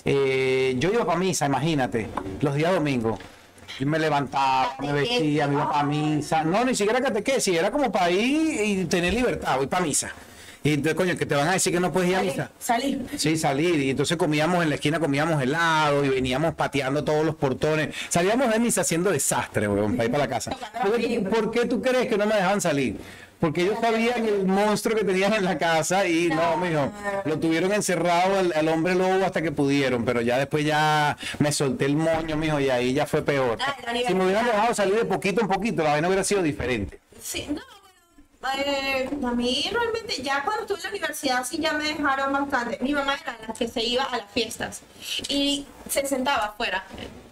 Eh, 0.05 0.75
yo 0.77 0.91
iba 0.91 1.05
para 1.05 1.17
misa, 1.17 1.45
imagínate, 1.47 2.09
los 2.41 2.53
días 2.55 2.73
domingos. 2.73 3.17
Y 3.81 3.85
me 3.85 3.97
levantaba, 3.97 4.75
me 4.79 4.93
vestía, 4.93 5.47
me 5.47 5.55
iba 5.55 5.71
para 5.71 5.83
misa. 5.83 6.43
No, 6.43 6.63
ni 6.63 6.75
siquiera 6.75 7.01
catequesis, 7.01 7.57
era 7.57 7.71
como 7.71 7.91
para 7.91 8.11
ir 8.11 8.61
y 8.63 8.85
tener 8.85 9.11
libertad, 9.11 9.57
voy 9.57 9.65
para 9.65 9.83
misa. 9.83 10.11
Y 10.63 10.73
entonces, 10.73 10.93
coño, 10.93 11.17
que 11.17 11.25
te 11.25 11.33
van 11.33 11.47
a 11.47 11.53
decir 11.53 11.73
que 11.73 11.79
no 11.79 11.91
puedes 11.91 12.11
ir 12.11 12.15
a 12.17 12.21
misa. 12.21 12.51
Salir. 12.59 13.03
Sí, 13.17 13.35
salir. 13.35 13.79
Y 13.79 13.89
entonces 13.89 14.17
comíamos 14.17 14.61
en 14.61 14.69
la 14.69 14.75
esquina, 14.75 14.99
comíamos 14.99 15.41
helado 15.41 16.05
y 16.05 16.09
veníamos 16.09 16.53
pateando 16.53 17.03
todos 17.03 17.25
los 17.25 17.33
portones. 17.33 17.95
Salíamos 18.09 18.53
de 18.53 18.59
misa 18.59 18.81
haciendo 18.81 19.09
desastre, 19.09 19.67
weón, 19.67 19.93
para 19.97 20.05
ir 20.05 20.11
para 20.11 20.25
la 20.25 20.29
casa. 20.29 20.51
Tocando 20.51 20.91
¿Por 20.91 20.99
qué, 21.01 21.07
timbre. 21.07 21.31
por 21.31 21.51
qué 21.51 21.65
tú 21.65 21.81
crees 21.81 22.07
que 22.07 22.17
no 22.19 22.27
me 22.27 22.35
dejaban 22.35 22.61
salir? 22.61 22.97
Porque 23.41 23.63
ellos 23.63 23.77
sabían 23.81 24.25
el 24.25 24.45
monstruo 24.45 24.95
que 24.95 25.03
tenían 25.03 25.33
en 25.33 25.43
la 25.43 25.57
casa 25.57 26.07
y 26.07 26.29
no, 26.29 26.55
mijo, 26.57 26.91
lo 27.25 27.39
tuvieron 27.39 27.73
encerrado 27.73 28.39
al, 28.39 28.53
al 28.55 28.67
hombre 28.69 28.95
lobo 28.95 29.25
hasta 29.25 29.41
que 29.41 29.51
pudieron, 29.51 30.05
pero 30.05 30.21
ya 30.21 30.37
después 30.37 30.63
ya 30.63 31.17
me 31.39 31.51
solté 31.51 31.85
el 31.85 31.97
moño, 31.97 32.37
mijo, 32.37 32.59
y 32.59 32.69
ahí 32.69 32.93
ya 32.93 33.07
fue 33.07 33.23
peor. 33.23 33.57
Ah, 33.59 33.75
Si 34.07 34.13
me 34.13 34.25
hubieran 34.25 34.45
dejado 34.45 34.73
salir 34.75 34.95
de 34.95 35.05
poquito 35.05 35.41
en 35.41 35.47
poquito, 35.47 35.83
la 35.83 35.91
vaina 35.93 36.07
hubiera 36.07 36.23
sido 36.23 36.43
diferente. 36.43 36.99
Sí, 37.21 37.47
no, 37.49 37.61
eh, 38.57 39.09
a 39.23 39.31
mí 39.31 39.69
realmente 39.71 40.21
ya 40.21 40.43
cuando 40.43 40.61
estuve 40.63 40.77
en 40.77 40.83
la 40.83 40.89
universidad 40.89 41.45
sí 41.45 41.57
ya 41.59 41.73
me 41.73 41.83
dejaron 41.83 42.33
bastante. 42.33 42.77
Mi 42.81 42.93
mamá 42.93 43.15
era 43.21 43.37
la 43.47 43.53
que 43.53 43.67
se 43.67 43.83
iba 43.83 44.03
a 44.03 44.17
las 44.17 44.31
fiestas 44.31 44.81
y 45.27 45.65
se 45.89 46.05
sentaba 46.07 46.45
afuera, 46.45 46.83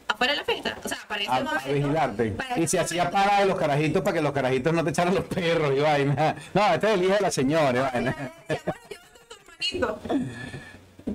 afuera 0.09 0.33
de 0.33 0.39
la 0.39 0.45
fiesta, 0.45 0.75
o 0.83 0.89
sea, 0.89 0.97
para 1.07 1.21
ese 1.21 1.31
A, 1.31 1.71
vigilarte. 1.73 2.31
para 2.31 2.59
Y 2.59 2.67
se 2.67 2.79
hacía 2.79 3.09
para 3.09 3.39
de 3.39 3.45
los 3.45 3.57
carajitos 3.57 4.01
para 4.01 4.15
que 4.15 4.21
los 4.21 4.31
carajitos 4.33 4.73
no 4.73 4.83
te 4.83 4.89
echaran 4.89 5.15
los 5.15 5.23
perros 5.25 5.71
y 5.75 5.79
vaina. 5.79 6.35
No, 6.53 6.73
este 6.73 6.87
es 6.87 6.93
el 6.95 7.03
hijo 7.03 7.13
de 7.13 7.21
la 7.21 7.31
señora 7.31 7.77
y 7.77 7.81
vaina. 7.81 8.15
Decía, 8.47 8.61
bueno, 8.65 8.81
llévate 8.89 9.19
a 9.21 9.27
tu 9.27 9.35
hermanito. 9.35 9.99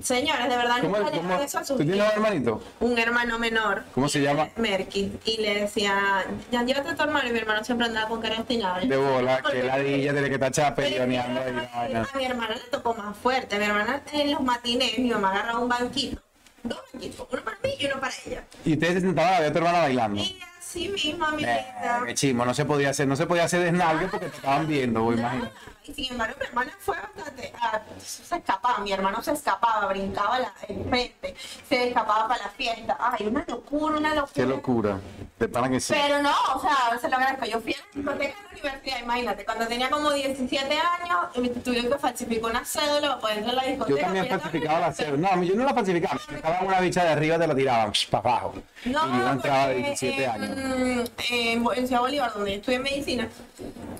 Señores, 0.01 0.49
de 0.49 0.57
verdad 0.57 0.75
¿Cómo, 0.81 0.97
le 0.97 1.03
cómo- 1.17 1.35
eso 1.41 1.57
a 1.57 1.61
¿Tú 1.61 1.67
sus 1.67 1.77
tienes 1.77 1.95
hijos. 1.95 2.07
un 2.09 2.13
hermanito? 2.15 2.63
un 2.81 2.97
hermano 2.99 3.39
menor. 3.39 3.83
¿Cómo 3.93 4.09
se 4.09 4.21
llama? 4.21 4.49
Merky. 4.57 5.13
Y 5.23 5.37
le 5.37 5.61
decía, 5.61 6.25
ya 6.51 6.63
llévate 6.63 6.89
a 6.89 6.95
tu 6.95 7.03
hermano. 7.03 7.29
Y 7.29 7.31
mi 7.31 7.39
hermano 7.39 7.63
siempre 7.63 7.87
andaba 7.87 8.09
con 8.09 8.21
cara 8.21 8.39
obstinada. 8.39 8.79
De 8.81 8.97
bola, 8.97 9.41
que 9.41 9.63
ladilla, 9.63 10.11
de 10.11 10.29
que 10.29 10.35
está 10.35 10.61
la 10.61 10.67
a 10.67 12.17
mi 12.17 12.25
hermana 12.25 12.55
le 12.55 12.69
tocó 12.69 12.93
más 12.93 13.15
fuerte. 13.17 13.57
Mi 13.57 13.65
hermana 13.65 14.01
en 14.11 14.31
los 14.31 14.41
matines, 14.41 14.97
mi 14.99 15.09
mamá 15.11 15.31
agarraba 15.31 15.59
un 15.59 15.69
banquito. 15.69 16.21
Dos 16.65 16.79
banquitos, 16.91 17.27
uno 17.31 17.43
para 17.43 17.57
mí 17.63 17.69
y 17.79 17.85
uno 17.85 17.99
para 17.99 18.13
ella. 18.25 18.43
Y 18.65 18.73
ustedes 18.73 18.93
se 18.95 19.01
sentaban 19.01 19.33
a 19.35 19.39
ver 19.39 19.49
a 19.49 19.51
tu 19.53 19.57
hermana 19.59 19.79
bailando. 19.79 20.19
Y 20.21 20.39
así 20.59 20.89
mismo, 20.89 21.29
mi 21.31 21.43
Eh, 21.43 21.47
vida. 21.79 22.03
qué 22.05 22.13
chimo, 22.15 22.43
no 22.45 22.53
se 22.53 22.65
podía 22.65 22.89
hacer, 22.89 23.07
no 23.07 23.15
se 23.15 23.25
podía 23.27 23.43
hacer 23.43 23.61
desnalgue 23.61 24.07
porque 24.07 24.27
te 24.29 24.35
estaban 24.37 24.67
viendo, 24.67 25.01
vos 25.03 25.15
imagínate. 25.17 25.51
Y 25.87 25.93
sin 25.93 26.11
embargo, 26.13 26.35
mi 26.39 26.45
hermana 26.47 26.71
fue 26.79 26.95
bastante. 26.97 27.53
ah, 27.61 27.81
se 27.99 28.35
escapaba, 28.37 28.79
mi 28.79 28.91
hermano 28.91 29.21
se 29.21 29.31
escapaba, 29.33 29.85
brincaba 29.87 30.39
la, 30.39 30.53
el 30.67 30.83
frente, 30.89 31.35
se 31.69 31.87
escapaba 31.89 32.27
para 32.27 32.43
la 32.45 32.49
fiesta. 32.49 32.97
Ay, 32.99 33.27
una 33.27 33.45
locura, 33.47 33.97
una 33.97 34.15
locura. 34.15 34.33
Qué 34.33 34.45
locura. 34.45 34.99
De 35.39 35.47
pana 35.49 35.69
que 35.69 35.79
sí. 35.79 35.93
Pero 35.93 36.21
no, 36.21 36.31
o 36.55 36.61
sea, 36.61 36.97
se 36.99 37.09
lo 37.09 37.17
agradezco. 37.17 37.45
Yo 37.45 37.59
fui 37.61 37.73
a 37.73 37.77
la 37.77 37.85
discoteca 37.93 38.35
de 38.37 38.43
la 38.43 38.51
universidad, 38.51 38.99
imagínate, 39.01 39.45
cuando 39.45 39.67
tenía 39.67 39.89
como 39.89 40.11
17 40.11 40.73
años, 40.79 41.17
y 41.35 41.39
me 41.41 41.49
tuvieron 41.49 41.91
que 41.91 41.97
falsificar 41.99 42.51
una 42.51 42.65
cédula 42.65 43.01
para 43.09 43.19
poder 43.19 43.37
entrar 43.39 43.53
a 43.59 43.61
la 43.61 43.67
discoteca. 43.67 43.97
Yo 43.99 44.03
también 44.05 44.27
falsificaba 44.29 44.79
la 44.79 44.93
cédula. 44.93 45.35
No, 45.35 45.43
yo 45.43 45.55
no 45.55 45.65
la 45.65 45.73
falsificaba. 45.73 46.19
Me 46.29 46.35
sacaban 46.37 46.67
una 46.67 46.79
bicha 46.79 47.03
de 47.03 47.09
arriba 47.09 47.37
te 47.37 47.47
la 47.47 47.55
tiraban 47.55 47.91
para 48.09 48.29
abajo. 48.29 48.53
No, 48.85 49.07
y 49.07 49.19
yo 49.19 49.29
entraba 49.29 49.67
de 49.67 49.73
porque 49.75 49.87
17 49.89 50.23
en- 50.23 50.29
años. 50.31 51.11
En, 51.29 51.65
en 51.75 51.87
Ciudad 51.87 52.01
Bolívar, 52.01 52.33
donde 52.33 52.51
yo 52.51 52.57
estudié 52.57 52.79
medicina, 52.79 53.29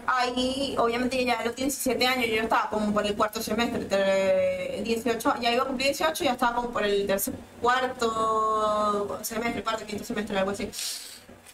ahí 0.08 0.76
obviamente 0.78 1.24
ya 1.26 1.40
a 1.40 1.46
los 1.46 1.56
17 1.76 2.08
años, 2.08 2.28
yo 2.28 2.42
estaba 2.42 2.70
como 2.70 2.94
por 2.94 3.06
el 3.06 3.16
cuarto 3.16 3.42
semestre, 3.42 3.82
entre 3.82 4.82
18, 4.84 5.36
ya 5.42 5.52
iba 5.52 5.64
a 5.64 5.68
cumplir 5.68 5.90
18 5.90 6.24
y 6.24 6.28
ya 6.28 6.34
estaba 6.34 6.56
como 6.56 6.70
por 6.70 6.84
el 6.84 7.06
tercer, 7.06 7.34
cuarto 7.62 9.20
semestre, 9.22 9.64
cuarto, 9.64 9.86
quinto 9.86 10.04
semestre, 10.04 10.38
algo 10.38 10.52
así. 10.52 10.70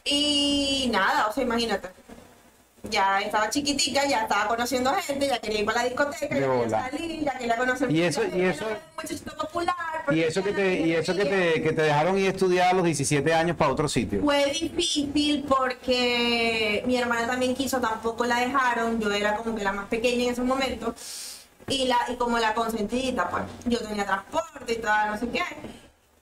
Y 0.06 0.90
nada, 0.92 1.28
o 1.28 1.34
sea, 1.34 1.44
imagínate. 1.44 1.90
Ya 2.90 3.22
estaba 3.22 3.50
chiquitica, 3.50 4.06
ya 4.08 4.24
estaba 4.24 4.48
conociendo 4.48 4.92
gente, 4.96 5.28
ya 5.28 5.38
quería 5.40 5.60
ir 5.60 5.66
para 5.66 5.84
la 5.84 5.90
discoteca, 5.90 6.36
ya 6.36 6.48
quería 6.52 6.70
salir, 6.70 7.24
ya 7.24 7.38
quería 7.38 7.56
conocer 7.58 7.92
Y 7.92 8.02
eso- 8.02 8.24
y 8.36 8.42
eso- 8.42 8.66
muchachito 8.98 9.38
popular. 9.38 9.76
Y 10.12 10.22
eso 10.22 10.44
que 10.44 10.52
te, 10.52 10.80
y 10.82 10.94
eso 10.94 11.14
que 11.16 11.26
te, 11.26 11.62
que 11.62 11.74
te 11.74 11.82
dejaron 11.84 12.18
ir 12.18 12.28
a 12.28 12.32
estudiar 12.32 12.70
a 12.70 12.74
los 12.74 12.84
17 12.84 13.34
años 13.34 13.56
para 13.56 13.72
otro 13.72 13.88
sitio. 13.88 14.22
fue 14.22 14.46
difícil 14.52 15.46
porque 15.48 16.84
mi 16.88 16.98
hermana 16.98 17.28
también 17.28 17.54
quiso, 17.56 17.80
tampoco 17.80 18.26
la 18.26 18.38
dejaron, 18.40 19.00
yo 19.00 19.12
era 19.12 19.36
como 19.36 19.56
que 19.56 19.64
la 19.64 19.72
más 19.74 19.86
pequeña 19.88 20.24
en 20.26 20.30
ese 20.32 20.42
momento 20.42 20.96
y, 21.68 21.86
la, 21.86 21.98
y 22.10 22.16
como 22.16 22.40
la 22.40 22.54
consentida, 22.56 23.30
pues 23.30 23.44
yo 23.66 23.80
tenía 23.80 24.06
transporte 24.06 24.74
y 24.74 24.78
tal, 24.78 25.12
no 25.12 25.18
sé 25.20 25.30
qué. 25.30 25.44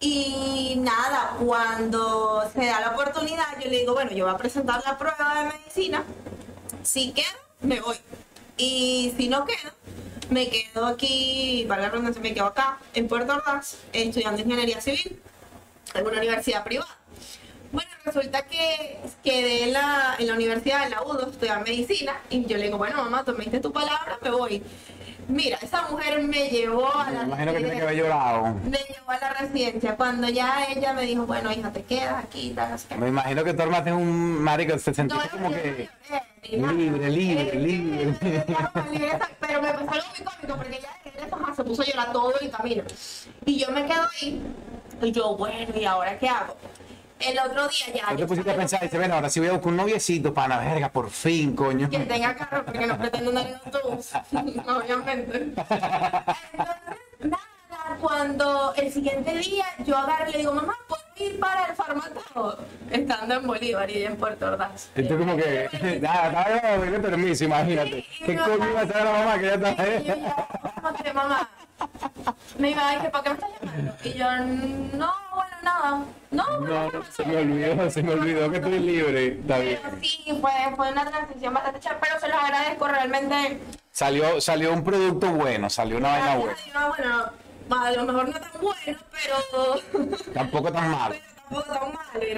Y 0.01 0.75
nada, 0.77 1.35
cuando 1.45 2.43
se 2.53 2.65
da 2.65 2.79
la 2.81 2.91
oportunidad, 2.91 3.45
yo 3.63 3.69
le 3.69 3.79
digo, 3.79 3.93
bueno, 3.93 4.11
yo 4.11 4.25
voy 4.25 4.33
a 4.33 4.37
presentar 4.37 4.81
la 4.85 4.97
prueba 4.97 5.35
de 5.43 5.57
medicina, 5.57 6.03
si 6.83 7.11
quedo, 7.11 7.27
me 7.61 7.79
voy. 7.81 7.97
Y 8.57 9.13
si 9.17 9.29
no 9.29 9.45
quedo, 9.45 9.71
me 10.29 10.49
quedo 10.49 10.85
aquí, 10.85 11.65
para 11.67 11.83
la 11.83 11.89
redundancia, 11.89 12.21
me 12.21 12.33
quedo 12.33 12.45
acá, 12.45 12.77
en 12.93 13.07
Puerto 13.07 13.33
Ordaz, 13.33 13.77
estudiando 13.93 14.41
ingeniería 14.41 14.81
civil 14.81 15.19
en 15.93 16.05
una 16.05 16.17
universidad 16.17 16.63
privada. 16.63 16.97
Bueno, 17.71 17.89
resulta 18.03 18.45
que 18.47 18.99
quedé 19.23 19.65
en 19.65 19.73
la, 19.73 20.15
en 20.17 20.27
la 20.27 20.33
universidad 20.33 20.83
de 20.83 20.89
la 20.89 21.03
UDO, 21.03 21.29
estudiar 21.29 21.63
medicina, 21.63 22.19
y 22.29 22.45
yo 22.45 22.57
le 22.57 22.63
digo, 22.65 22.77
bueno, 22.77 22.97
mamá, 23.03 23.23
tomaste 23.23 23.59
tu 23.59 23.71
palabra, 23.71 24.17
me 24.21 24.31
voy. 24.31 24.63
Mira, 25.29 25.59
esa 25.61 25.87
mujer 25.89 26.21
me 26.23 26.49
llevó 26.49 26.91
a 26.91 27.05
Me 27.05 27.13
la 27.13 27.23
imagino 27.23 27.51
que 27.53 27.57
tiene 27.59 27.75
que 27.75 27.81
haber 27.83 27.95
llorado. 27.97 28.55
Me 28.63 28.77
llevó 28.79 29.11
a 29.11 29.19
la 29.19 29.33
residencia. 29.33 29.95
Cuando 29.95 30.27
ya 30.27 30.65
ella 30.69 30.93
me 30.93 31.03
dijo, 31.03 31.25
bueno, 31.27 31.51
hija, 31.51 31.71
te 31.71 31.83
quedas 31.83 32.23
aquí. 32.23 32.55
Me 32.97 33.09
imagino 33.09 33.43
que 33.43 33.53
tú 33.53 33.61
armaste 33.61 33.93
un 33.93 34.41
marico, 34.41 34.77
se 34.79 34.91
sentía 34.91 35.17
no, 35.17 35.29
como 35.29 35.49
que 35.51 35.87
libre, 36.49 36.65
libre, 36.71 37.05
Eh, 37.05 37.09
libre. 37.11 37.55
libre, 37.59 38.15
libre, 38.91 39.19
Pero 39.39 39.61
me 39.61 39.71
pasó 39.73 39.91
algo 39.91 40.07
muy 40.09 40.25
cómico 40.25 40.55
porque 40.57 40.77
ella 40.77 40.89
de 41.03 41.55
se 41.55 41.63
puso 41.63 41.81
a 41.83 41.85
llorar 41.85 42.11
todo 42.11 42.33
el 42.39 42.49
camino. 42.49 42.83
Y 43.45 43.59
yo 43.59 43.71
me 43.71 43.85
quedo 43.85 44.01
ahí. 44.21 44.41
Y 45.01 45.11
yo, 45.11 45.37
bueno, 45.37 45.73
¿y 45.79 45.85
ahora 45.85 46.17
qué 46.17 46.27
hago? 46.27 46.55
El 47.19 47.37
otro 47.39 47.67
día 47.67 47.93
ya. 47.93 48.03
¿No 48.03 48.15
te 48.15 48.21
yo 48.21 48.27
pusiste 48.27 48.51
a 48.51 48.55
pensar? 48.55 48.81
Dice, 48.81 48.97
bueno, 48.97 49.15
ahora 49.15 49.29
sí 49.29 49.39
voy 49.39 49.49
a 49.49 49.53
buscar 49.53 49.69
un 49.69 49.77
noviecito, 49.77 50.33
pana, 50.33 50.59
verga, 50.59 50.89
por 50.89 51.09
fin, 51.09 51.55
coño. 51.55 51.89
que 51.89 51.99
tenga 51.99 52.35
carro 52.35 52.65
porque 52.65 52.87
no 52.87 52.97
pretendo 52.97 53.29
andar 53.29 53.47
en 53.47 53.55
autobús, 53.55 54.11
obviamente. 54.67 55.37
Entonces, 55.37 55.81
nada, 57.21 57.97
cuando 57.99 58.73
el 58.75 58.91
siguiente 58.91 59.35
día 59.37 59.65
yo 59.85 59.97
agarro 59.97 60.29
y 60.29 60.31
le 60.33 60.37
digo, 60.39 60.53
mamá, 60.53 60.73
¿puedo 60.87 61.29
ir 61.29 61.39
para 61.39 61.65
el 61.65 61.75
farmacéutico? 61.75 62.57
Estando 62.89 63.35
en 63.35 63.47
Bolívar 63.47 63.89
y 63.89 64.03
en 64.05 64.15
Puerto 64.15 64.45
Ordaz. 64.45 64.89
Esto 64.95 65.13
es 65.13 65.19
como 65.19 65.35
que, 65.35 65.99
nada, 66.01 66.31
nada, 66.31 66.77
dile 66.77 66.99
permiso, 66.99 67.43
imagínate. 67.43 68.05
¿Qué 68.25 68.35
coño 68.37 68.69
iba 68.69 68.79
a 68.79 68.83
hacer 68.83 69.03
la 69.03 69.11
mamá 69.11 69.39
que 69.39 69.45
ya 69.45 69.99
yo 69.99 70.15
como 70.81 70.93
que, 70.93 71.13
mamá, 71.13 71.49
me 72.57 72.71
iba 72.71 72.89
a 72.89 72.95
decir, 72.95 73.11
¿para 73.11 73.23
qué 73.23 73.29
me 73.29 73.35
estás 73.35 73.49
llamando? 73.61 73.93
Y 74.03 74.13
yo, 74.13 74.25
no, 74.97 75.13
bueno, 75.33 75.57
nada. 75.63 76.03
No, 76.31 76.59
No, 76.59 76.91
no, 76.91 77.03
se 77.11 77.25
me 77.25 77.37
olvidó, 77.37 77.89
se 77.91 78.03
me 78.03 78.13
olvidó 78.13 78.51
que 78.51 78.57
estoy 78.57 78.79
libre. 78.79 79.39
Pero 79.47 79.81
sí, 80.01 80.23
fue, 80.41 80.51
fue 80.75 80.91
una 80.91 81.05
transición 81.05 81.53
bastante 81.53 81.79
chévere, 81.79 81.99
pero 82.01 82.19
se 82.19 82.27
los 82.27 82.37
agradezco 82.43 82.87
realmente. 82.87 83.59
Salió, 83.91 84.39
salió 84.39 84.73
un 84.73 84.83
producto 84.83 85.31
bueno, 85.31 85.69
salió 85.69 85.97
una 85.97 86.09
vaina 86.09 86.35
buena. 86.37 86.55
No, 86.73 86.87
bueno, 86.89 87.83
a 87.83 87.91
lo 87.91 88.03
mejor 88.05 88.29
no 88.29 88.39
tan 88.39 88.51
bueno, 88.61 88.99
pero, 89.11 90.15
Tampoco 90.33 90.71
tan 90.71 90.91
mal. 90.91 91.11
pero 91.11 91.23
tampoco 91.23 91.31
tan 91.31 91.31
malo. 91.31 91.38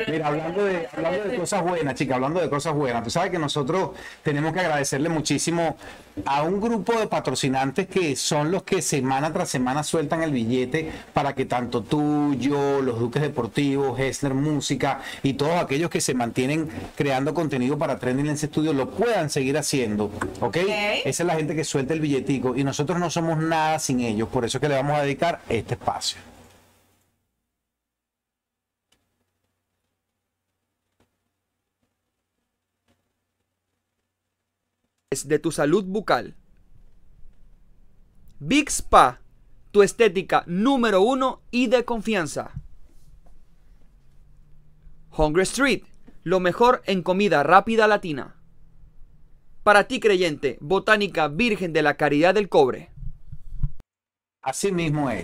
Mira, 0.07 0.27
hablando 0.27 0.63
de, 0.63 0.87
hablando 0.95 1.29
de 1.29 1.37
cosas 1.37 1.63
buenas, 1.63 1.95
chica, 1.95 2.15
hablando 2.15 2.39
de 2.39 2.49
cosas 2.49 2.73
buenas, 2.73 3.03
tú 3.03 3.09
sabes 3.09 3.31
que 3.31 3.39
nosotros 3.39 3.91
tenemos 4.23 4.53
que 4.53 4.59
agradecerle 4.59 5.09
muchísimo 5.09 5.75
a 6.25 6.43
un 6.43 6.59
grupo 6.59 6.99
de 6.99 7.07
patrocinantes 7.07 7.87
que 7.87 8.15
son 8.15 8.51
los 8.51 8.63
que 8.63 8.81
semana 8.81 9.31
tras 9.31 9.49
semana 9.49 9.83
sueltan 9.83 10.23
el 10.23 10.31
billete 10.31 10.91
para 11.13 11.33
que 11.33 11.45
tanto 11.45 11.83
tú, 11.83 12.35
yo, 12.35 12.81
los 12.81 12.99
Duques 12.99 13.21
Deportivos, 13.21 13.99
Hessler 13.99 14.33
Música 14.33 15.01
y 15.23 15.33
todos 15.33 15.55
aquellos 15.55 15.89
que 15.89 16.01
se 16.01 16.13
mantienen 16.13 16.69
creando 16.95 17.33
contenido 17.33 17.77
para 17.77 17.97
Trending 17.97 18.27
Lens 18.27 18.41
Studio 18.41 18.73
lo 18.73 18.89
puedan 18.89 19.29
seguir 19.29 19.57
haciendo, 19.57 20.11
¿ok? 20.41 20.57
Esa 21.05 21.23
es 21.23 21.27
la 21.27 21.35
gente 21.35 21.55
que 21.55 21.63
suelta 21.63 21.93
el 21.93 22.01
billetico 22.01 22.55
y 22.55 22.63
nosotros 22.63 22.99
no 22.99 23.09
somos 23.09 23.37
nada 23.37 23.79
sin 23.79 24.01
ellos, 24.01 24.27
por 24.29 24.45
eso 24.45 24.57
es 24.57 24.61
que 24.61 24.69
le 24.69 24.75
vamos 24.75 24.97
a 24.97 25.03
dedicar 25.03 25.41
este 25.49 25.75
espacio. 25.75 26.30
De 35.11 35.39
tu 35.39 35.51
salud 35.51 35.83
bucal. 35.83 36.35
Big 38.39 38.69
Spa, 38.69 39.19
tu 39.71 39.83
estética 39.83 40.43
número 40.47 41.01
uno 41.01 41.41
y 41.51 41.67
de 41.67 41.83
confianza. 41.83 42.51
Hungry 45.17 45.41
Street, 45.43 45.83
lo 46.23 46.39
mejor 46.39 46.81
en 46.85 47.03
comida 47.03 47.43
rápida 47.43 47.89
latina. 47.89 48.37
Para 49.63 49.83
ti 49.83 49.99
creyente, 49.99 50.57
Botánica 50.61 51.27
Virgen 51.27 51.73
de 51.73 51.81
la 51.81 51.97
Caridad 51.97 52.33
del 52.33 52.47
Cobre. 52.47 52.89
Así 54.41 54.71
mismo 54.71 55.09
es. 55.09 55.23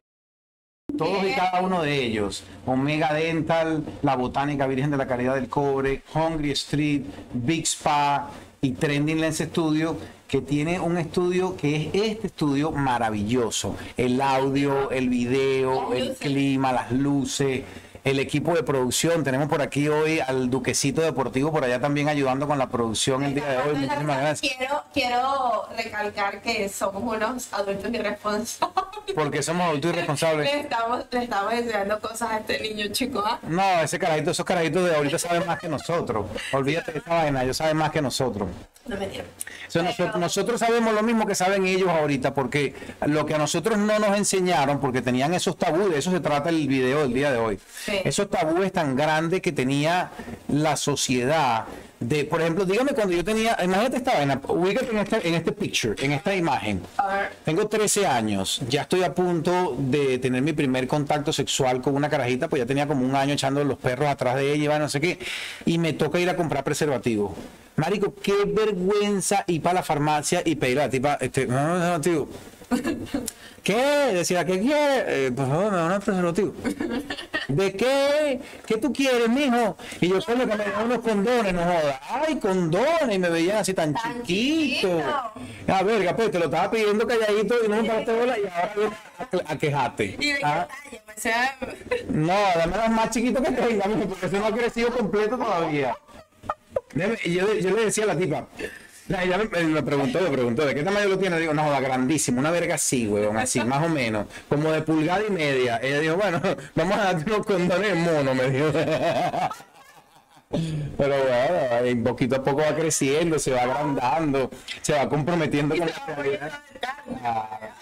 Todos 0.97 1.23
y 1.23 1.33
cada 1.33 1.61
uno 1.61 1.81
de 1.81 2.03
ellos, 2.03 2.43
Omega 2.65 3.13
Dental, 3.13 3.83
la 4.01 4.17
Botánica 4.17 4.67
Virgen 4.67 4.91
de 4.91 4.97
la 4.97 5.07
Caridad 5.07 5.35
del 5.35 5.47
Cobre, 5.47 6.03
Hungry 6.13 6.51
Street, 6.51 7.03
Big 7.33 7.63
Spa 7.65 8.29
y 8.67 8.71
Trending 8.73 9.21
Lens 9.21 9.37
Studio, 9.37 9.95
que 10.27 10.41
tiene 10.41 10.77
un 10.77 10.97
estudio 10.97 11.55
que 11.55 11.89
es 11.93 12.11
este 12.11 12.27
estudio 12.27 12.71
maravilloso. 12.71 13.77
El 13.95 14.19
audio, 14.19 14.91
el 14.91 15.07
video, 15.07 15.93
el 15.93 16.15
clima, 16.15 16.73
las 16.73 16.91
luces, 16.91 17.63
el 18.09 18.19
equipo 18.19 18.55
de 18.55 18.63
producción. 18.63 19.23
Tenemos 19.23 19.49
por 19.49 19.61
aquí 19.61 19.89
hoy 19.89 20.19
al 20.19 20.49
Duquecito 20.49 21.01
Deportivo 21.01 21.51
por 21.51 21.65
allá 21.65 21.81
también 21.81 22.07
ayudando 22.07 22.47
con 22.47 22.57
la 22.57 22.69
producción 22.69 23.23
el 23.23 23.35
día 23.35 23.45
de 23.47 23.57
hoy. 23.57 23.75
Muchísimas 23.75 24.17
gracias. 24.17 24.53
Quiero, 24.57 24.83
quiero 24.93 25.67
recalcar 25.75 26.41
que 26.41 26.69
somos 26.69 27.03
unos 27.03 27.53
adultos 27.53 27.91
irresponsables. 27.93 28.85
Porque 29.13 29.43
somos 29.43 29.67
adultos 29.67 29.91
irresponsables. 29.91 30.51
Le 30.51 30.61
estamos, 30.61 31.05
le 31.11 31.23
estamos 31.23 31.53
enseñando 31.53 31.99
cosas 31.99 32.31
a 32.31 32.37
este 32.37 32.61
niño 32.61 32.87
chico. 32.93 33.21
¿ah? 33.25 33.39
No, 33.43 33.81
ese 33.81 33.99
carajito, 33.99 34.31
esos 34.31 34.45
carajitos 34.45 34.85
de 34.85 34.95
ahorita 34.95 35.19
saben 35.19 35.45
más 35.45 35.59
que 35.59 35.67
nosotros. 35.67 36.27
Olvídate 36.53 36.93
de 36.93 36.99
esa 36.99 37.09
vaina, 37.13 37.43
ellos 37.43 37.57
saben 37.57 37.75
más 37.75 37.91
que 37.91 38.01
nosotros. 38.01 38.47
No 38.87 38.97
mentira. 38.97 39.23
O 39.67 39.71
sea, 39.71 39.83
nosotros, 39.83 40.19
nosotros 40.19 40.59
sabemos 40.59 40.93
lo 40.93 41.03
mismo 41.03 41.25
que 41.25 41.35
saben 41.35 41.65
ellos 41.65 41.89
ahorita, 41.89 42.33
porque 42.33 42.73
lo 43.05 43.25
que 43.25 43.35
a 43.35 43.37
nosotros 43.37 43.77
no 43.77 43.99
nos 43.99 44.17
enseñaron, 44.17 44.79
porque 44.79 45.01
tenían 45.01 45.33
esos 45.33 45.57
tabúes, 45.57 45.91
de 45.91 45.99
eso 45.99 46.11
se 46.11 46.19
trata 46.19 46.49
el 46.49 46.67
video 46.67 47.01
del 47.01 47.13
día 47.13 47.31
de 47.31 47.37
hoy. 47.37 47.59
Sí. 47.85 47.99
Esos 48.03 48.29
tabúes 48.29 48.71
tan 48.71 48.95
grandes 48.95 49.41
que 49.41 49.51
tenía 49.51 50.11
la 50.47 50.77
sociedad. 50.77 51.65
De, 51.99 52.25
por 52.25 52.41
ejemplo, 52.41 52.63
dígame 52.63 52.91
cuando 52.91 53.15
yo 53.15 53.23
tenía, 53.23 53.57
imagínate 53.63 53.97
esta 53.97 54.13
vaina, 54.13 54.39
ubícate 54.47 54.91
en 54.91 54.99
este, 54.99 55.27
en 55.27 55.33
este 55.33 55.51
picture, 55.51 55.95
en 56.05 56.11
esta 56.11 56.35
imagen. 56.35 56.81
Tengo 57.43 57.67
13 57.67 58.05
años, 58.05 58.61
ya 58.69 58.83
estoy 58.83 59.03
a 59.03 59.15
punto 59.15 59.75
de 59.79 60.19
tener 60.19 60.43
mi 60.43 60.53
primer 60.53 60.87
contacto 60.87 61.33
sexual 61.33 61.81
con 61.81 61.95
una 61.95 62.07
carajita, 62.07 62.49
pues 62.49 62.61
ya 62.61 62.67
tenía 62.67 62.87
como 62.87 63.03
un 63.03 63.15
año 63.15 63.33
echando 63.33 63.63
los 63.63 63.79
perros 63.79 64.07
atrás 64.09 64.35
de 64.35 64.53
ella, 64.53 64.75
y 64.75 64.79
no 64.79 64.89
sé 64.89 65.01
qué, 65.01 65.17
y 65.65 65.79
me 65.79 65.93
toca 65.93 66.19
ir 66.19 66.29
a 66.29 66.35
comprar 66.35 66.63
preservativo. 66.63 67.35
Marico, 67.77 68.13
qué 68.15 68.33
vergüenza 68.45 69.43
ir 69.47 69.61
para 69.61 69.75
la 69.75 69.83
farmacia 69.83 70.41
y 70.43 70.55
pedir 70.55 70.79
a 70.79 70.83
la 70.85 70.89
tipa, 70.89 71.17
este, 71.21 71.45
no, 71.45 71.77
no, 71.77 71.89
no, 71.91 72.01
tío. 72.01 72.27
¿Qué? 73.63 73.75
Decía, 74.13 74.45
¿qué 74.45 74.59
quiere? 74.59 75.27
Eh, 75.27 75.31
por 75.31 75.47
favor, 75.47 75.71
me 75.71 75.77
da 75.77 75.95
un 75.95 76.01
preservativo. 76.01 76.53
¿De 77.49 77.73
qué? 77.73 78.39
¿Qué 78.65 78.77
tú 78.77 78.91
quieres, 78.93 79.29
mijo? 79.29 79.77
Y 80.01 80.07
yo 80.09 80.21
solo 80.21 80.39
que 80.39 80.55
me 80.55 80.57
dan 80.57 80.85
unos 80.85 80.99
condones, 80.99 81.53
no 81.53 81.61
jodas. 81.63 81.99
¡Ay, 82.09 82.35
condones! 82.39 83.15
Y 83.15 83.19
me 83.19 83.29
veían 83.29 83.57
así 83.57 83.73
tan, 83.73 83.93
Tan 83.93 84.21
chiquito. 84.23 84.87
chiquito. 84.87 85.03
Ah, 85.67 85.83
verga, 85.83 86.15
pues 86.15 86.31
te 86.31 86.39
lo 86.39 86.45
estaba 86.45 86.71
pidiendo 86.71 87.05
calladito 87.05 87.55
y 87.63 87.67
no 87.67 87.75
me 87.81 87.83
paraste 87.83 88.13
bola 88.13 88.39
y 88.39 88.43
ahora 88.45 88.73
vienes 88.75 88.93
a, 89.47 89.51
a 89.53 89.57
quejarte. 89.57 90.05
Y 90.05 90.09
de 90.31 90.37
qué 90.37 90.39
Ah, 90.43 90.67
talla, 90.67 91.01
o 91.15 91.19
sea, 91.19 91.57
no, 92.09 92.33
dame 92.55 92.77
las 92.77 92.89
más 92.91 93.09
chiquito 93.11 93.41
que 93.43 93.51
tenga, 93.51 93.83
porque 93.85 94.25
eso 94.25 94.39
no 94.39 94.45
ha 94.45 94.51
crecido 94.51 94.91
completo 94.91 95.37
todavía. 95.37 95.95
Yo, 96.97 97.07
le- 97.47 97.61
yo 97.61 97.75
le 97.75 97.85
decía 97.85 98.03
a 98.05 98.07
la 98.07 98.17
tipa, 98.17 98.47
la- 99.07 99.23
ella 99.23 99.37
me, 99.37 99.45
me 99.63 99.83
preguntó, 99.83 100.19
me 100.21 100.29
preguntó, 100.29 100.65
¿de 100.65 100.75
qué 100.75 100.83
tamaño 100.83 101.07
lo 101.09 101.17
tiene? 101.19 101.39
Digo, 101.39 101.53
no, 101.53 101.63
joda, 101.63 101.79
grandísimo, 101.79 102.39
una 102.39 102.51
verga 102.51 102.75
así, 102.75 103.07
weón, 103.07 103.37
así, 103.37 103.61
más 103.63 103.85
o 103.85 103.89
menos, 103.89 104.27
como 104.49 104.71
de 104.71 104.81
pulgada 104.81 105.21
y 105.27 105.31
media. 105.31 105.79
Ella 105.81 105.99
dijo, 105.99 106.15
bueno, 106.17 106.41
vamos 106.75 106.97
a 106.97 107.03
darte 107.13 107.31
unos 107.31 107.45
condones 107.45 107.95
mono, 107.95 108.35
me 108.35 108.49
dijo. 108.49 108.71
Pero 110.97 111.15
bueno, 111.81 112.03
poquito 112.09 112.37
a 112.37 112.43
poco 112.43 112.61
va 112.61 112.73
creciendo, 112.73 113.37
se 113.37 113.51
va 113.51 113.63
agrandando, 113.63 114.49
se 114.81 114.93
va 114.93 115.09
comprometiendo 115.09 115.75
con 115.75 115.87
la 115.87 116.15
realidad. 116.15 116.51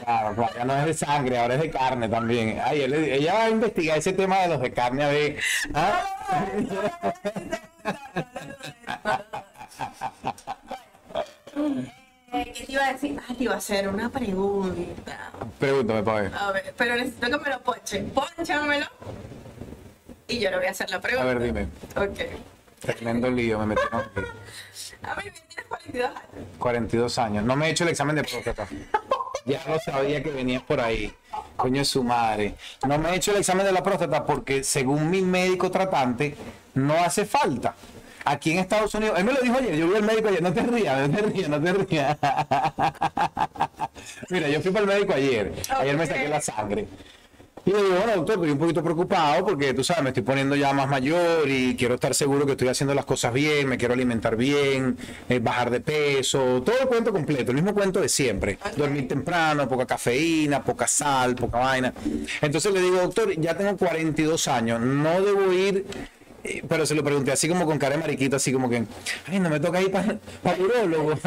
Claro, 0.04 0.36
claro, 0.36 0.50
ya 0.58 0.66
no 0.66 0.76
es 0.80 0.86
de 0.88 0.94
sangre, 0.96 1.38
ahora 1.38 1.56
es 1.56 1.62
de 1.62 1.70
carne 1.70 2.10
también. 2.10 2.60
Ay, 2.64 2.82
él- 2.82 2.94
ella 2.96 3.34
va 3.36 3.44
a 3.46 3.50
investigar 3.52 3.98
ese 4.00 4.14
tema 4.14 4.40
de 4.40 4.48
los 4.48 4.62
de 4.62 4.72
carne 4.74 5.04
a 5.04 5.10
ver. 5.10 5.38
¿ah? 5.76 6.04
Eh, 12.34 12.52
¿qué 12.54 12.66
te 12.66 12.72
iba 12.72 12.86
a 12.86 12.94
decir? 12.94 13.20
Ah, 13.28 13.34
te 13.38 13.44
iba 13.44 13.54
a 13.54 13.58
hacer 13.58 13.88
una 13.88 14.10
pregunta. 14.10 15.32
Pregúntame, 15.60 16.04
pa' 16.04 16.14
ver. 16.22 16.32
A 16.36 16.52
ver, 16.52 16.74
pero 16.78 16.96
necesito 16.96 17.30
que 17.30 17.38
me 17.38 17.50
lo 17.50 17.62
ponchen. 17.62 18.10
Pónchamelo. 18.12 18.86
Y 20.28 20.40
yo 20.40 20.50
le 20.50 20.58
voy 20.58 20.66
a 20.66 20.72
hacer 20.72 20.90
la 20.90 20.98
A 20.98 21.02
pregunta. 21.02 21.26
ver, 21.34 21.42
dime. 21.42 21.68
Ok. 21.96 22.20
Tremendo 22.82 23.30
lío, 23.32 23.60
me 23.60 23.68
metí 23.68 23.82
en 23.92 23.98
un 23.98 24.04
lío. 24.16 24.32
A 25.04 25.16
mí 25.16 25.24
me 25.26 25.32
tienes 25.32 25.66
42 25.68 26.06
años. 26.10 26.50
42 26.60 27.18
años. 27.20 27.44
No 27.46 27.56
me 27.56 27.68
he 27.68 27.72
hecho 27.72 27.84
el 27.84 27.90
examen 27.92 28.16
de 28.16 28.24
próstata. 28.24 28.68
Ya 29.48 29.62
lo 29.68 29.78
sabía 29.80 30.24
que 30.24 30.32
venías 30.32 30.64
por 30.64 30.82
ahí. 30.82 31.14
Coño 31.56 31.78
de 31.78 31.86
su 31.86 32.04
madre. 32.04 32.56
No 32.88 32.98
me 32.98 33.12
he 33.12 33.16
hecho 33.18 33.30
el 33.30 33.38
examen 33.38 33.64
de 33.64 33.72
la 33.72 33.84
próstata 33.84 34.26
porque 34.26 34.64
según 34.64 35.12
mi 35.12 35.22
médico 35.22 35.70
tratante 35.70 36.36
no 36.74 36.96
hace 36.96 37.26
falta. 37.26 37.76
Aquí 38.26 38.52
en 38.52 38.60
Estados 38.60 38.94
Unidos, 38.96 39.20
él 39.20 39.26
me 39.26 39.34
lo 39.34 39.40
dijo 39.40 39.58
ayer, 39.58 39.76
yo 39.76 39.88
vi 39.88 39.96
al 39.96 40.04
médico 40.04 40.30
ayer, 40.30 40.42
no 40.42 40.52
te 40.52 40.64
rías, 40.64 41.08
no 41.08 41.16
te 41.16 41.22
rías, 41.22 41.50
no 41.50 41.62
te 41.62 41.74
rías. 41.74 42.18
Mira, 44.30 44.50
yo 44.50 44.62
fui 44.62 44.72
para 44.72 44.84
el 44.84 44.88
médico 44.88 45.14
ayer, 45.14 45.54
ayer 45.70 45.98
me 45.98 46.08
saqué 46.08 46.28
la 46.28 46.42
sangre. 46.42 46.88
Y 47.68 47.72
le 47.72 47.82
digo, 47.82 47.96
bueno, 47.96 48.16
doctor, 48.18 48.36
estoy 48.36 48.52
un 48.52 48.60
poquito 48.60 48.84
preocupado 48.84 49.44
porque 49.44 49.74
tú 49.74 49.84
sabes, 49.84 50.04
me 50.04 50.10
estoy 50.10 50.22
poniendo 50.22 50.56
ya 50.56 50.72
más 50.72 50.88
mayor 50.88 51.50
y 51.50 51.76
quiero 51.76 51.96
estar 51.96 52.14
seguro 52.14 52.46
que 52.46 52.52
estoy 52.52 52.68
haciendo 52.68 52.94
las 52.94 53.06
cosas 53.06 53.34
bien, 53.34 53.68
me 53.68 53.78
quiero 53.78 53.96
alimentar 53.96 54.36
bien, 54.36 54.96
eh, 55.28 55.40
bajar 55.40 55.72
de 55.72 55.80
peso, 55.80 56.62
todo 56.62 56.76
el 56.80 56.88
cuento 56.88 57.12
completo, 57.12 57.50
el 57.50 57.56
mismo 57.56 57.74
cuento 57.74 58.00
de 58.00 58.08
siempre. 58.08 58.60
Dormir 58.78 59.08
temprano, 59.08 59.68
poca 59.68 59.88
cafeína, 59.88 60.64
poca 60.64 60.88
sal, 60.88 61.36
poca 61.36 61.58
vaina. 61.58 61.92
Entonces 62.40 62.72
le 62.72 62.82
digo, 62.82 62.98
doctor, 62.98 63.34
ya 63.36 63.58
tengo 63.58 63.76
42 63.76 64.48
años, 64.48 64.80
no 64.80 65.20
debo 65.24 65.52
ir, 65.52 65.88
pero 66.68 66.86
se 66.86 66.96
lo 66.96 67.04
pregunté 67.04 67.32
así 67.32 67.48
como 67.48 67.66
con 67.66 67.78
cara 67.78 67.96
de 67.96 68.02
mariquita, 68.02 68.38
así 68.38 68.52
como 68.52 68.70
que, 68.70 68.84
ay, 69.28 69.40
no 69.40 69.50
me 69.50 69.60
toca 69.60 69.82
ir 69.82 69.92
para 69.92 70.18
el 70.56 70.62
urólogo. 70.64 71.14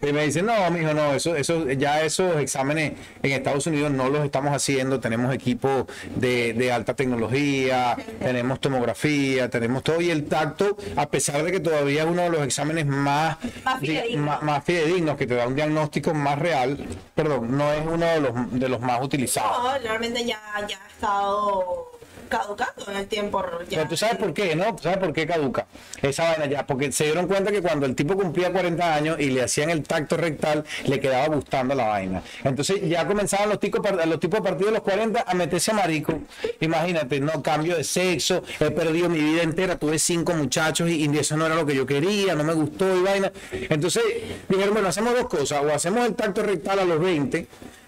Y 0.00 0.12
me 0.12 0.24
dice, 0.24 0.42
no, 0.42 0.70
mijo, 0.70 0.94
no, 0.94 1.12
eso, 1.14 1.34
eso, 1.34 1.68
ya 1.72 2.02
esos 2.02 2.36
exámenes 2.36 2.92
en 3.20 3.32
Estados 3.32 3.66
Unidos 3.66 3.90
no 3.90 4.08
los 4.08 4.24
estamos 4.24 4.54
haciendo, 4.54 5.00
tenemos 5.00 5.34
equipos 5.34 5.86
de, 6.14 6.52
de 6.54 6.70
alta 6.70 6.94
tecnología, 6.94 7.96
tenemos 8.20 8.60
tomografía, 8.60 9.50
tenemos 9.50 9.82
todo, 9.82 10.00
y 10.00 10.10
el 10.10 10.26
tacto, 10.26 10.76
a 10.94 11.10
pesar 11.10 11.42
de 11.42 11.50
que 11.50 11.58
todavía 11.58 12.04
es 12.04 12.08
uno 12.08 12.22
de 12.22 12.30
los 12.30 12.42
exámenes 12.42 12.86
más, 12.86 13.38
Más 13.64 13.80
di- 13.80 13.88
fidedignos. 13.88 14.24
más, 14.24 14.42
más 14.44 14.64
fidedignos, 14.64 15.16
que 15.16 15.26
te 15.26 15.34
da 15.34 15.48
un 15.48 15.56
diagnóstico 15.56 16.14
más 16.14 16.38
real, 16.38 16.78
perdón, 17.16 17.58
no 17.58 17.72
es 17.72 17.84
uno 17.84 18.06
de 18.06 18.20
los, 18.20 18.32
de 18.52 18.68
los 18.68 18.80
más 18.80 19.02
utilizados. 19.02 19.64
No, 19.64 19.78
realmente 19.80 20.24
ya, 20.24 20.40
ya 20.68 20.78
ha 20.80 20.88
estado 20.88 21.87
caducando 22.28 22.90
en 22.90 22.96
el 22.96 23.06
tiempo. 23.06 23.44
Pero 23.68 23.88
tú 23.88 23.96
sabes 23.96 24.16
por 24.16 24.32
qué, 24.32 24.54
¿no? 24.54 24.74
¿Tú 24.76 24.82
sabes 24.84 24.98
por 24.98 25.12
qué 25.12 25.26
caduca 25.26 25.66
esa 26.02 26.24
vaina 26.24 26.46
ya? 26.46 26.66
Porque 26.66 26.92
se 26.92 27.04
dieron 27.04 27.26
cuenta 27.26 27.50
que 27.50 27.62
cuando 27.62 27.86
el 27.86 27.94
tipo 27.94 28.16
cumplía 28.16 28.52
40 28.52 28.94
años 28.94 29.16
y 29.18 29.30
le 29.30 29.42
hacían 29.42 29.70
el 29.70 29.82
tacto 29.82 30.16
rectal, 30.16 30.64
le 30.86 31.00
quedaba 31.00 31.34
gustando 31.34 31.74
la 31.74 31.86
vaina. 31.86 32.22
Entonces 32.44 32.88
ya 32.88 33.06
comenzaban 33.06 33.48
los 33.48 33.60
tipos, 33.60 33.80
los 34.06 34.20
tipos 34.20 34.40
a 34.40 34.42
partir 34.42 34.66
de 34.66 34.72
los 34.72 34.82
40 34.82 35.24
a 35.26 35.34
meterse 35.34 35.70
a 35.70 35.74
marico. 35.74 36.20
Imagínate, 36.60 37.20
no 37.20 37.42
cambio 37.42 37.76
de 37.76 37.84
sexo, 37.84 38.42
he 38.60 38.70
perdido 38.70 39.08
mi 39.08 39.20
vida 39.20 39.42
entera, 39.42 39.76
tuve 39.76 39.98
cinco 39.98 40.34
muchachos 40.34 40.88
y, 40.88 41.06
y 41.06 41.18
eso 41.18 41.36
no 41.36 41.46
era 41.46 41.54
lo 41.54 41.66
que 41.66 41.74
yo 41.74 41.86
quería, 41.86 42.34
no 42.34 42.44
me 42.44 42.54
gustó 42.54 42.96
y 42.96 43.02
vaina. 43.02 43.32
Entonces 43.52 44.02
dijeron, 44.48 44.74
bueno, 44.74 44.88
hacemos 44.88 45.14
dos 45.14 45.28
cosas, 45.28 45.62
o 45.62 45.72
hacemos 45.72 46.06
el 46.06 46.14
tacto 46.14 46.42
rectal 46.42 46.78
a 46.80 46.84
los 46.84 47.00
20 47.00 47.46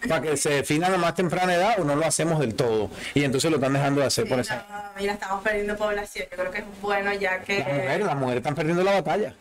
para 0.08 0.20
que 0.22 0.36
se 0.36 0.50
defina 0.50 0.88
a 0.88 0.96
más 0.98 1.14
temprana 1.14 1.54
edad 1.54 1.80
o 1.80 1.84
no 1.84 1.96
lo 1.96 2.04
hacemos 2.06 2.38
del 2.40 2.54
todo. 2.54 2.90
Y 3.14 3.24
entonces 3.24 3.50
lo 3.50 3.56
están 3.58 3.72
dejando 3.72 4.00
de 4.00 4.06
hacer 4.06 4.28
por 4.28 4.40
esa... 4.40 4.66
No, 4.70 4.82
mira, 5.00 5.12
estamos 5.14 5.42
perdiendo 5.42 5.76
población. 5.76 6.26
Yo 6.30 6.36
creo 6.36 6.50
que 6.50 6.58
es 6.58 6.64
bueno 6.82 7.12
ya 7.14 7.40
que. 7.40 7.58
Las 7.60 7.68
mujeres, 7.68 8.06
las 8.06 8.16
mujeres 8.16 8.36
están 8.38 8.54
perdiendo 8.54 8.82
la 8.82 8.92
batalla. 9.00 9.34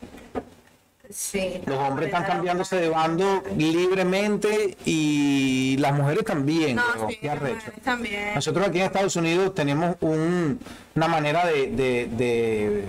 Sí, 1.11 1.59
Los 1.65 1.77
hombres 1.79 2.09
están 2.09 2.23
cambiándose 2.25 2.75
de 2.75 2.87
bando 2.87 3.41
libremente 3.57 4.77
y 4.85 5.75
las 5.79 5.91
mujeres 5.93 6.23
también. 6.23 6.75
No, 6.75 6.83
sí, 7.09 7.17
las 7.23 7.41
mujeres 7.41 7.63
también. 7.83 8.35
Nosotros 8.35 8.67
aquí 8.67 8.77
en 8.79 8.85
Estados 8.85 9.15
Unidos 9.15 9.55
tenemos 9.55 9.95
un- 10.01 10.59
una 10.95 11.07
manera 11.07 11.47
de, 11.47 11.71
de- 11.71 12.07
de- 12.11 12.83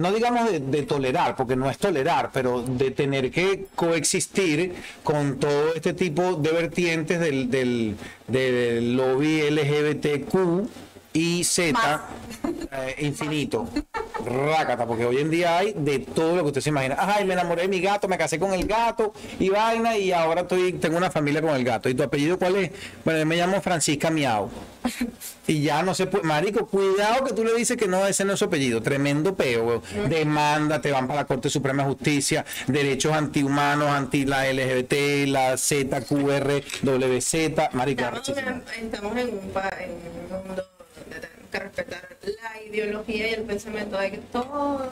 no 0.00 0.10
digamos 0.12 0.50
de, 0.50 0.60
de 0.60 0.82
tolerar, 0.84 1.36
porque 1.36 1.56
no 1.56 1.68
es 1.68 1.76
tolerar, 1.76 2.30
pero 2.32 2.62
de 2.62 2.90
tener 2.90 3.30
que 3.30 3.66
coexistir 3.74 4.72
con 5.04 5.38
todo 5.38 5.74
este 5.74 5.92
tipo 5.92 6.36
de 6.36 6.50
vertientes 6.52 7.20
del, 7.20 7.50
del, 7.50 7.96
del 8.26 8.96
lobby 8.96 9.42
LGBTQ 9.50 10.68
y 11.12 11.44
Z 11.44 12.00
eh, 12.72 12.96
infinito. 12.98 13.68
Rácata, 14.24 14.86
porque 14.86 15.06
hoy 15.06 15.18
en 15.18 15.30
día 15.30 15.58
hay 15.58 15.72
de 15.72 16.00
todo 16.00 16.36
lo 16.36 16.42
que 16.42 16.48
usted 16.48 16.60
se 16.60 16.68
imagina. 16.70 16.96
Ay, 16.98 17.24
me 17.24 17.32
enamoré 17.34 17.62
de 17.62 17.68
mi 17.68 17.80
gato, 17.80 18.06
me 18.06 18.18
casé 18.18 18.38
con 18.38 18.52
el 18.52 18.66
gato 18.66 19.12
y 19.38 19.48
vaina, 19.48 19.96
y 19.96 20.12
ahora 20.12 20.42
estoy, 20.42 20.74
tengo 20.74 20.96
una 20.96 21.10
familia 21.10 21.40
con 21.40 21.54
el 21.54 21.64
gato. 21.64 21.88
¿Y 21.88 21.94
tu 21.94 22.02
apellido 22.02 22.38
cuál 22.38 22.56
es? 22.56 22.70
Bueno, 23.04 23.20
yo 23.20 23.26
me 23.26 23.36
llamo 23.36 23.60
Francisca 23.60 24.10
Miau. 24.10 24.50
Y 25.46 25.62
ya 25.62 25.82
no 25.82 25.94
se 25.94 26.06
puede. 26.06 26.24
Marico, 26.24 26.66
cuidado 26.66 27.24
que 27.24 27.32
tú 27.32 27.44
le 27.44 27.54
dices 27.54 27.76
que 27.76 27.88
no, 27.88 28.06
ese 28.06 28.24
no 28.24 28.34
es 28.34 28.38
su 28.38 28.44
apellido. 28.44 28.80
Tremendo 28.82 29.34
peo. 29.34 29.82
Demanda, 30.08 30.80
te 30.80 30.92
van 30.92 31.06
para 31.06 31.20
la 31.20 31.26
Corte 31.26 31.50
Suprema 31.50 31.82
de 31.82 31.88
Justicia, 31.90 32.44
derechos 32.66 33.12
antihumanos, 33.12 33.88
anti 33.88 34.24
la 34.24 34.50
LGBT, 34.52 35.26
la 35.26 35.56
ZQR, 35.56 36.62
WZ. 36.82 37.72
Marico, 37.72 38.04
Estamos 38.04 38.28
en, 38.28 38.84
estamos 38.84 39.16
en 39.16 39.28
un, 39.28 40.46
mundo 40.46 40.64
que 41.50 41.58
respetar 41.58 42.08
la 42.22 42.62
ideología 42.62 43.28
y 43.30 43.34
el 43.34 43.42
pensamiento 43.42 43.98
de 43.98 44.10
que 44.12 44.18
todos 44.18 44.82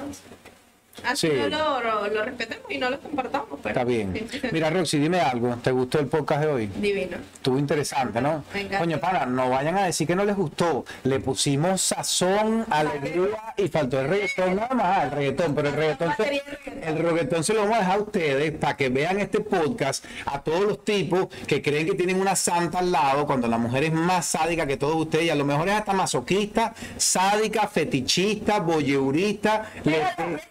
así 1.04 1.28
Sí. 1.28 1.32
no 1.36 1.48
lo, 1.48 1.80
lo, 1.80 2.08
lo 2.08 2.24
respetemos 2.24 2.66
y 2.70 2.78
no 2.78 2.90
lo 2.90 2.98
compartamos. 3.00 3.60
Pero 3.62 3.68
Está 3.68 3.84
bien. 3.84 4.28
Mira, 4.50 4.68
Roxy, 4.70 4.98
dime 4.98 5.20
algo. 5.20 5.54
¿Te 5.62 5.70
gustó 5.70 6.00
el 6.00 6.08
podcast 6.08 6.40
de 6.42 6.46
hoy? 6.48 6.66
Divino. 6.66 7.18
Estuvo 7.34 7.56
interesante, 7.56 8.20
¿no? 8.20 8.42
Encantó. 8.52 8.78
Coño, 8.78 8.98
para, 8.98 9.24
no 9.24 9.48
vayan 9.48 9.78
a 9.78 9.84
decir 9.86 10.08
que 10.08 10.16
no 10.16 10.24
les 10.24 10.34
gustó. 10.34 10.84
Le 11.04 11.20
pusimos 11.20 11.80
sazón, 11.82 12.66
alegría 12.68 13.54
y 13.56 13.68
faltó 13.68 14.00
el 14.00 14.08
reggaetón 14.08 14.56
nada 14.56 14.74
más, 14.74 15.04
el 15.04 15.10
reggaetón, 15.12 15.54
pero 15.54 15.68
el 15.68 15.74
reggaetón 15.76 16.12
se, 16.16 16.42
el 16.84 16.98
reggaetón 16.98 17.44
se 17.44 17.54
lo 17.54 17.60
vamos 17.60 17.76
a 17.76 17.80
dejar 17.80 17.98
a 17.98 18.02
ustedes 18.02 18.52
para 18.52 18.76
que 18.76 18.88
vean 18.88 19.20
este 19.20 19.40
podcast 19.40 20.04
a 20.26 20.40
todos 20.42 20.62
los 20.62 20.84
tipos 20.84 21.28
que 21.46 21.62
creen 21.62 21.86
que 21.86 21.94
tienen 21.94 22.20
una 22.20 22.36
santa 22.36 22.80
al 22.80 22.92
lado 22.92 23.26
cuando 23.26 23.48
la 23.48 23.58
mujer 23.58 23.84
es 23.84 23.92
más 23.92 24.26
sádica 24.26 24.66
que 24.66 24.76
todos 24.76 24.96
ustedes 24.96 25.26
y 25.26 25.30
a 25.30 25.34
lo 25.34 25.44
mejor 25.44 25.68
es 25.68 25.74
hasta 25.74 25.92
masoquista, 25.92 26.74
sádica, 26.96 27.68
fetichista, 27.68 28.60
voyeurista, 28.60 29.70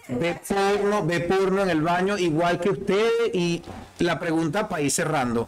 ve 0.08 0.40
porno, 0.48 1.06
ve 1.06 1.20
porno 1.22 1.64
en 1.64 1.70
el 1.70 1.82
baño 1.82 2.18
igual 2.18 2.60
que 2.60 2.70
ustedes 2.70 3.34
y 3.34 3.62
la 4.00 4.20
pregunta 4.20 4.68
para 4.68 4.82
ir 4.82 4.92
cerrando. 4.92 5.48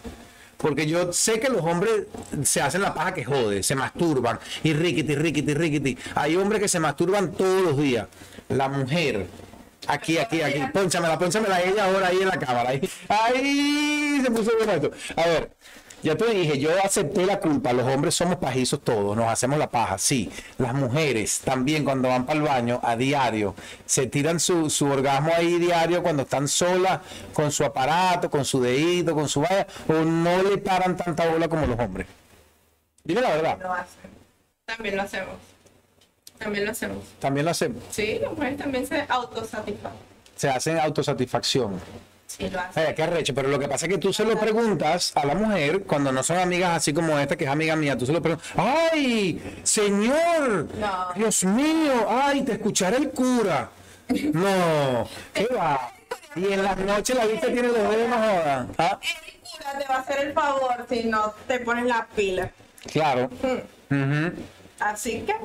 Porque 0.57 0.87
yo 0.87 1.13
sé 1.13 1.39
que 1.39 1.47
los 1.49 1.61
hombres 1.61 2.07
se 2.43 2.61
hacen 2.61 2.81
la 2.81 2.93
paja 2.93 3.13
que 3.13 3.23
jode, 3.23 3.63
se 3.63 3.75
masturban. 3.75 4.39
Y 4.61 4.73
riquiti, 4.73 5.15
riquiti, 5.15 5.53
riquiti. 5.53 5.97
Hay 6.15 6.35
hombres 6.35 6.61
que 6.61 6.67
se 6.67 6.81
masturban 6.81 7.31
todos 7.31 7.61
los 7.61 7.77
días. 7.77 8.07
La 8.49 8.67
mujer. 8.67 9.27
Aquí, 9.89 10.19
aquí, 10.19 10.41
aquí. 10.41 10.61
Pónchamela, 10.71 11.17
pónchamela 11.17 11.61
ella 11.61 11.85
ahora 11.85 12.07
ahí 12.07 12.19
en 12.21 12.27
la 12.27 12.37
cámara. 12.37 12.69
Ahí, 13.09 14.21
se 14.23 14.29
puso 14.29 14.51
bueno 14.55 14.73
esto. 14.73 14.91
A 15.15 15.25
ver, 15.25 15.51
ya 16.03 16.15
te 16.15 16.25
dije, 16.29 16.59
yo 16.59 16.69
acepté 16.83 17.25
la 17.25 17.39
culpa. 17.39 17.73
Los 17.73 17.87
hombres 17.91 18.13
somos 18.13 18.35
pajizos 18.35 18.81
todos, 18.83 19.17
nos 19.17 19.27
hacemos 19.27 19.57
la 19.57 19.67
paja, 19.71 19.97
sí. 19.97 20.31
Las 20.59 20.75
mujeres 20.75 21.39
también 21.43 21.83
cuando 21.83 22.07
van 22.07 22.27
para 22.27 22.37
el 22.37 22.45
baño 22.45 22.79
a 22.83 22.95
diario, 22.95 23.55
se 23.87 24.05
tiran 24.05 24.39
su, 24.39 24.69
su 24.69 24.85
orgasmo 24.85 25.31
ahí 25.35 25.57
diario 25.57 26.03
cuando 26.03 26.21
están 26.21 26.47
solas, 26.47 26.99
con 27.33 27.51
su 27.51 27.65
aparato, 27.65 28.29
con 28.29 28.45
su 28.45 28.61
dedito, 28.61 29.15
con 29.15 29.27
su 29.27 29.41
valla, 29.41 29.65
o 29.87 29.93
no 29.93 30.43
le 30.43 30.59
paran 30.59 30.95
tanta 30.95 31.27
bola 31.27 31.47
como 31.47 31.65
los 31.65 31.79
hombres. 31.79 32.05
Dime 33.03 33.21
la 33.21 33.29
verdad, 33.29 33.57
Lo 33.59 33.73
hacen. 33.73 34.11
También 34.65 34.97
lo 34.97 35.01
hacemos. 35.01 35.35
También 36.39 36.65
lo 36.65 36.71
hacemos. 36.71 36.97
también 37.19 37.45
lo 37.45 37.51
hacemos. 37.51 37.83
Sí, 37.91 38.17
las 38.21 38.31
mujeres 38.31 38.57
también 38.57 38.87
se 38.87 39.05
autosatisfacen. 39.07 39.99
Se 40.35 40.49
hacen 40.49 40.79
autosatisfacción. 40.79 41.79
Sí, 42.27 42.49
lo 42.49 42.59
hacen. 42.59 42.85
Ay, 42.87 42.95
qué 42.95 43.03
arrecho, 43.03 43.33
pero 43.35 43.49
lo 43.49 43.59
que 43.59 43.67
pasa 43.67 43.85
es 43.87 43.91
que 43.91 43.97
tú 43.97 44.13
se 44.13 44.23
lo 44.23 44.39
preguntas 44.39 45.11
a 45.15 45.25
la 45.25 45.35
mujer 45.35 45.83
cuando 45.83 46.11
no 46.11 46.23
son 46.23 46.37
amigas 46.37 46.77
así 46.77 46.93
como 46.93 47.17
esta 47.19 47.35
que 47.35 47.43
es 47.43 47.49
amiga 47.49 47.75
mía, 47.75 47.97
tú 47.97 48.05
se 48.05 48.13
lo 48.13 48.21
preguntas, 48.21 48.47
¡ay, 48.55 49.59
señor! 49.63 50.67
No. 50.79 51.07
Dios 51.15 51.43
mío, 51.43 52.07
¡ay, 52.07 52.43
te 52.43 52.53
escuchará 52.53 52.97
el 52.97 53.09
cura! 53.11 53.69
No, 54.33 55.07
¿qué 55.33 55.47
va? 55.47 55.91
Y 56.35 56.53
en 56.53 56.63
las 56.63 56.77
noches 56.77 57.15
la 57.15 57.25
vista 57.25 57.47
tiene 57.47 57.67
los 57.67 57.75
dedos 57.77 58.09
no 58.09 58.15
joda. 58.17 58.67
¿Ah? 58.77 58.99
El 59.01 59.39
cura 59.41 59.79
te 59.79 59.85
va 59.87 59.95
a 59.95 59.99
hacer 59.99 60.19
el 60.27 60.33
favor 60.33 60.85
si 60.87 61.03
no 61.05 61.33
te 61.47 61.59
pones 61.59 61.85
la 61.85 62.07
pila. 62.15 62.51
Claro. 62.91 63.29
Ujú. 63.43 64.31
Así 64.79 65.21
que 65.27 65.35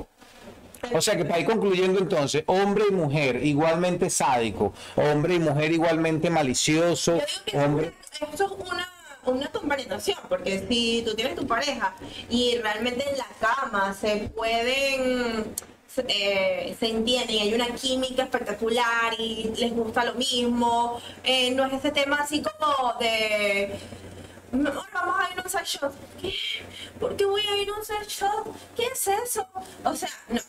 O 0.93 1.01
sea 1.01 1.17
que 1.17 1.25
para 1.25 1.41
ir 1.41 1.47
concluyendo 1.47 1.99
entonces, 2.01 2.43
hombre 2.47 2.85
y 2.89 2.93
mujer 2.93 3.45
igualmente 3.45 4.11
sádico, 4.11 4.73
hombre 4.97 5.35
y 5.35 5.39
mujer 5.39 5.73
igualmente 5.73 6.31
malicioso, 6.31 7.19
hombre... 7.55 7.95
eso 8.33 8.45
es 8.45 8.51
una, 8.71 8.89
una 9.27 9.47
complementación, 9.49 10.19
porque 10.29 10.65
si 10.69 11.03
tú 11.07 11.15
tienes 11.15 11.35
tu 11.37 11.47
pareja 11.47 11.95
y 12.29 12.59
realmente 12.59 13.09
en 13.09 13.17
la 13.19 13.27
cama 13.41 13.95
se 13.95 14.31
pueden, 14.35 15.55
se, 15.87 16.05
eh, 16.09 16.77
se 16.79 16.91
entienden, 16.91 17.39
hay 17.41 17.55
una 17.55 17.69
química 17.75 18.25
espectacular 18.25 19.15
y 19.19 19.53
les 19.57 19.73
gusta 19.73 20.05
lo 20.05 20.15
mismo, 20.15 21.01
eh, 21.23 21.51
no 21.53 21.65
es 21.67 21.73
ese 21.75 21.91
tema 21.91 22.17
así 22.17 22.43
como 22.43 22.95
de... 23.01 23.75
"Mi 24.53 24.71
sex 25.59 25.79
shop. 25.81 25.93
¿Qué? 26.21 26.35
¿Por 27.01 27.17
qué 27.17 27.25
voy 27.25 27.43
a 27.47 27.57
ir 27.57 27.69
a 27.71 27.73
un 27.75 27.85
sex 27.85 28.09
shop? 28.09 28.55
¿Qué 28.77 28.87
es 28.87 29.09
eso? 29.09 29.47
O 29.85 29.95
sea, 29.95 30.09
no. 30.29 30.41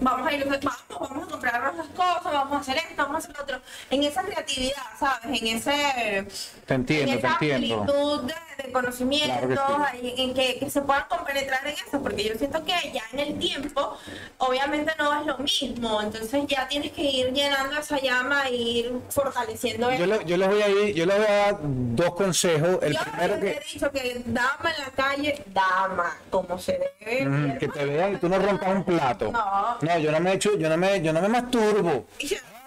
Vamos 0.00 0.26
a 0.28 0.32
ir, 0.32 0.44
vamos, 0.46 0.84
vamos 0.88 1.28
a 1.28 1.30
comprarnos 1.30 1.76
las 1.76 1.86
cosas, 1.88 2.24
vamos 2.24 2.52
a 2.56 2.60
hacer 2.60 2.76
esto, 2.76 2.94
vamos 2.96 3.14
a 3.14 3.18
hacer 3.18 3.36
lo 3.36 3.42
otro. 3.42 3.60
En 3.90 4.02
esa 4.04 4.22
creatividad, 4.22 4.82
¿sabes? 4.98 5.40
En 5.40 5.46
ese 5.56 6.26
Te 6.66 6.74
entiendo, 6.74 7.12
en 7.12 7.20
te 7.20 7.26
esa 7.26 7.32
entiendo. 7.40 7.80
amplitud 7.80 8.20
de, 8.22 8.34
de 8.76 8.82
conocimiento, 8.82 9.26
Claro 9.26 9.48
que 9.48 9.56
sí. 9.56 10.06
ahí, 10.06 10.14
en 10.18 10.34
que, 10.34 10.58
que 10.58 10.70
se 10.70 10.80
puedan 10.82 11.04
compenetrar 11.08 11.66
en 11.66 11.74
eso, 11.74 12.00
porque 12.02 12.24
yo 12.24 12.34
siento 12.34 12.64
que 12.64 12.72
ya 12.92 13.02
en 13.12 13.18
el 13.20 13.38
tiempo, 13.38 13.96
obviamente 14.38 14.92
no 14.98 15.20
es 15.20 15.26
lo 15.26 15.38
mismo, 15.38 16.00
entonces 16.02 16.44
ya 16.46 16.68
tienes 16.68 16.92
que 16.92 17.02
ir 17.02 17.32
llenando 17.32 17.78
esa 17.78 17.98
llama 18.00 18.46
e 18.48 18.54
ir 18.54 18.92
fortaleciendo 19.10 19.92
Yo, 19.92 20.06
le- 20.06 20.24
yo 20.24 20.36
les 20.36 20.48
voy 20.48 20.62
a 20.62 20.68
ir, 20.68 20.94
yo 20.94 21.06
les 21.06 21.16
voy 21.16 21.26
a 21.26 21.30
dar 21.36 21.56
dos 21.62 22.14
consejos. 22.14 22.78
El 22.82 22.92
Yo 22.94 23.00
primero 23.00 23.40
que, 23.40 23.50
he 23.50 23.60
dicho 23.72 23.90
que 23.90 24.22
dama 24.26 24.72
en 24.76 24.82
la 24.84 24.90
calle, 24.94 25.44
dama, 25.46 26.16
como 26.30 26.58
se 26.58 26.78
debe. 27.00 27.26
Mm, 27.26 27.58
que 27.58 27.68
te 27.68 27.84
vean 27.84 28.14
y 28.14 28.16
tú 28.16 28.28
no 28.28 28.38
rompas 28.38 28.68
un 28.74 28.84
plato. 28.84 29.30
No. 29.32 29.76
No, 29.80 29.98
yo 29.98 30.12
no 30.12 30.20
me 30.20 30.32
echo, 30.34 30.56
yo 30.56 30.68
no 30.68 30.76
me, 30.76 31.00
yo 31.02 31.12
no 31.12 31.20
me 31.20 31.28
masturbo. 31.28 32.06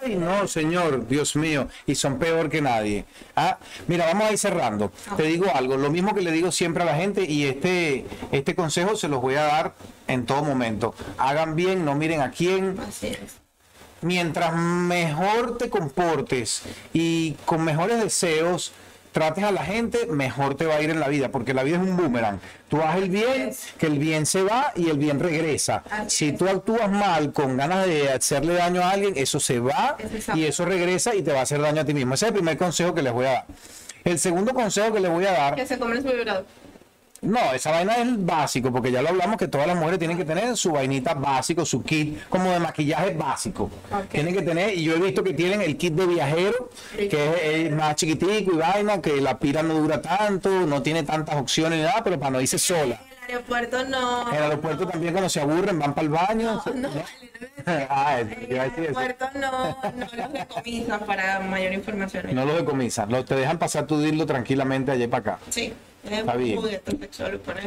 Ay, 0.02 0.14
no, 0.16 0.48
señor, 0.48 1.06
Dios 1.06 1.36
mío, 1.36 1.68
y 1.86 1.94
son 1.94 2.18
peor 2.18 2.48
que 2.48 2.62
nadie. 2.62 3.04
Ah, 3.36 3.58
mira, 3.86 4.06
vamos 4.06 4.28
a 4.28 4.32
ir 4.32 4.38
cerrando. 4.38 4.90
Te 5.16 5.24
digo 5.24 5.46
algo, 5.54 5.76
lo 5.76 5.90
mismo 5.90 6.14
que 6.14 6.22
le 6.22 6.32
digo 6.32 6.50
siempre 6.52 6.82
a 6.82 6.86
la 6.86 6.94
gente 6.94 7.24
y 7.24 7.44
este, 7.44 8.06
este 8.32 8.54
consejo 8.54 8.96
se 8.96 9.08
los 9.08 9.20
voy 9.20 9.34
a 9.34 9.42
dar 9.42 9.74
en 10.08 10.24
todo 10.24 10.42
momento. 10.42 10.94
Hagan 11.18 11.54
bien, 11.54 11.84
no 11.84 11.94
miren 11.94 12.22
a 12.22 12.30
quién, 12.30 12.78
Así 12.80 13.08
es. 13.08 13.36
mientras 14.00 14.54
mejor 14.56 15.58
te 15.58 15.68
comportes 15.68 16.62
y 16.94 17.32
con 17.44 17.62
mejores 17.62 18.00
deseos 18.02 18.72
trates 19.12 19.44
a 19.44 19.52
la 19.52 19.64
gente, 19.64 20.06
mejor 20.06 20.54
te 20.54 20.66
va 20.66 20.76
a 20.76 20.82
ir 20.82 20.90
en 20.90 21.00
la 21.00 21.08
vida, 21.08 21.30
porque 21.30 21.54
la 21.54 21.62
vida 21.62 21.76
es 21.76 21.82
un 21.82 21.96
boomerang. 21.96 22.40
Tú 22.68 22.80
haces 22.82 23.02
el 23.02 23.10
bien, 23.10 23.50
que 23.78 23.86
el 23.86 23.98
bien 23.98 24.26
se 24.26 24.42
va 24.42 24.72
y 24.76 24.88
el 24.88 24.98
bien 24.98 25.18
regresa. 25.20 25.82
Si 26.06 26.32
tú 26.32 26.48
actúas 26.48 26.90
mal 26.90 27.32
con 27.32 27.56
ganas 27.56 27.86
de 27.86 28.10
hacerle 28.10 28.54
daño 28.54 28.82
a 28.82 28.90
alguien, 28.90 29.14
eso 29.16 29.40
se 29.40 29.58
va 29.58 29.96
y 30.34 30.44
eso 30.44 30.64
regresa 30.64 31.14
y 31.14 31.22
te 31.22 31.32
va 31.32 31.40
a 31.40 31.42
hacer 31.42 31.60
daño 31.60 31.82
a 31.82 31.84
ti 31.84 31.94
mismo. 31.94 32.14
Ese 32.14 32.26
es 32.26 32.28
el 32.28 32.34
primer 32.34 32.56
consejo 32.56 32.94
que 32.94 33.02
les 33.02 33.12
voy 33.12 33.26
a 33.26 33.32
dar. 33.32 33.46
El 34.04 34.18
segundo 34.18 34.54
consejo 34.54 34.92
que 34.92 35.00
les 35.00 35.10
voy 35.10 35.26
a 35.26 35.32
dar 35.32 35.54
Que 35.56 35.66
se 35.66 35.78
comen 35.78 36.02
su 36.02 36.08
vibrador. 36.08 36.46
No, 37.22 37.52
esa 37.52 37.70
vaina 37.70 37.96
es 37.98 38.24
básico, 38.24 38.72
porque 38.72 38.90
ya 38.90 39.02
lo 39.02 39.10
hablamos 39.10 39.36
que 39.36 39.46
todas 39.46 39.66
las 39.66 39.76
mujeres 39.76 39.98
tienen 39.98 40.16
que 40.16 40.24
tener 40.24 40.56
su 40.56 40.72
vainita 40.72 41.14
básico, 41.14 41.66
su 41.66 41.82
kit 41.82 42.18
como 42.28 42.50
de 42.50 42.60
maquillaje 42.60 43.12
básico. 43.14 43.70
Tienen 44.10 44.34
que 44.34 44.42
tener, 44.42 44.74
y 44.74 44.84
yo 44.84 44.94
he 44.94 44.98
visto 44.98 45.22
que 45.22 45.34
tienen 45.34 45.60
el 45.60 45.76
kit 45.76 45.94
de 45.94 46.06
viajero, 46.06 46.70
que 46.96 47.06
es, 47.06 47.66
es 47.66 47.72
más 47.72 47.96
chiquitico 47.96 48.52
y 48.54 48.56
vaina, 48.56 49.02
que 49.02 49.20
la 49.20 49.38
pila 49.38 49.62
no 49.62 49.74
dura 49.74 50.00
tanto, 50.00 50.48
no 50.66 50.82
tiene 50.82 51.02
tantas 51.02 51.36
opciones 51.36 51.78
ni 51.78 51.84
nada, 51.84 52.02
pero 52.02 52.18
para 52.18 52.30
no 52.30 52.40
irse 52.40 52.58
sola. 52.58 52.98
En 53.28 53.36
el 53.36 53.42
aeropuerto 53.42 53.84
no. 53.84 54.28
En 54.28 54.34
el 54.34 54.42
aeropuerto 54.42 54.86
también 54.88 55.12
cuando 55.12 55.28
se 55.28 55.40
aburren 55.40 55.78
van 55.78 55.94
para 55.94 56.04
el 56.04 56.08
baño. 56.08 56.62
No, 56.66 56.74
no, 56.74 56.88
Ah, 57.66 58.18
en 58.20 58.46
el 58.48 58.58
aeropuerto 58.58 59.26
no, 59.34 59.76
no 59.94 60.06
los 60.16 60.32
decomisan 60.32 61.00
para 61.00 61.38
mayor 61.40 61.74
información. 61.74 62.34
No 62.34 62.44
los 62.44 62.56
decomisan, 62.56 63.10
lo, 63.10 63.24
te 63.24 63.36
dejan 63.36 63.58
pasar 63.58 63.86
tu 63.86 64.00
dildo 64.00 64.26
tranquilamente 64.26 64.90
allá 64.90 65.08
para 65.08 65.34
acá. 65.34 65.38
Sí, 65.50 65.72
Está 66.08 66.36
bien. 66.36 66.58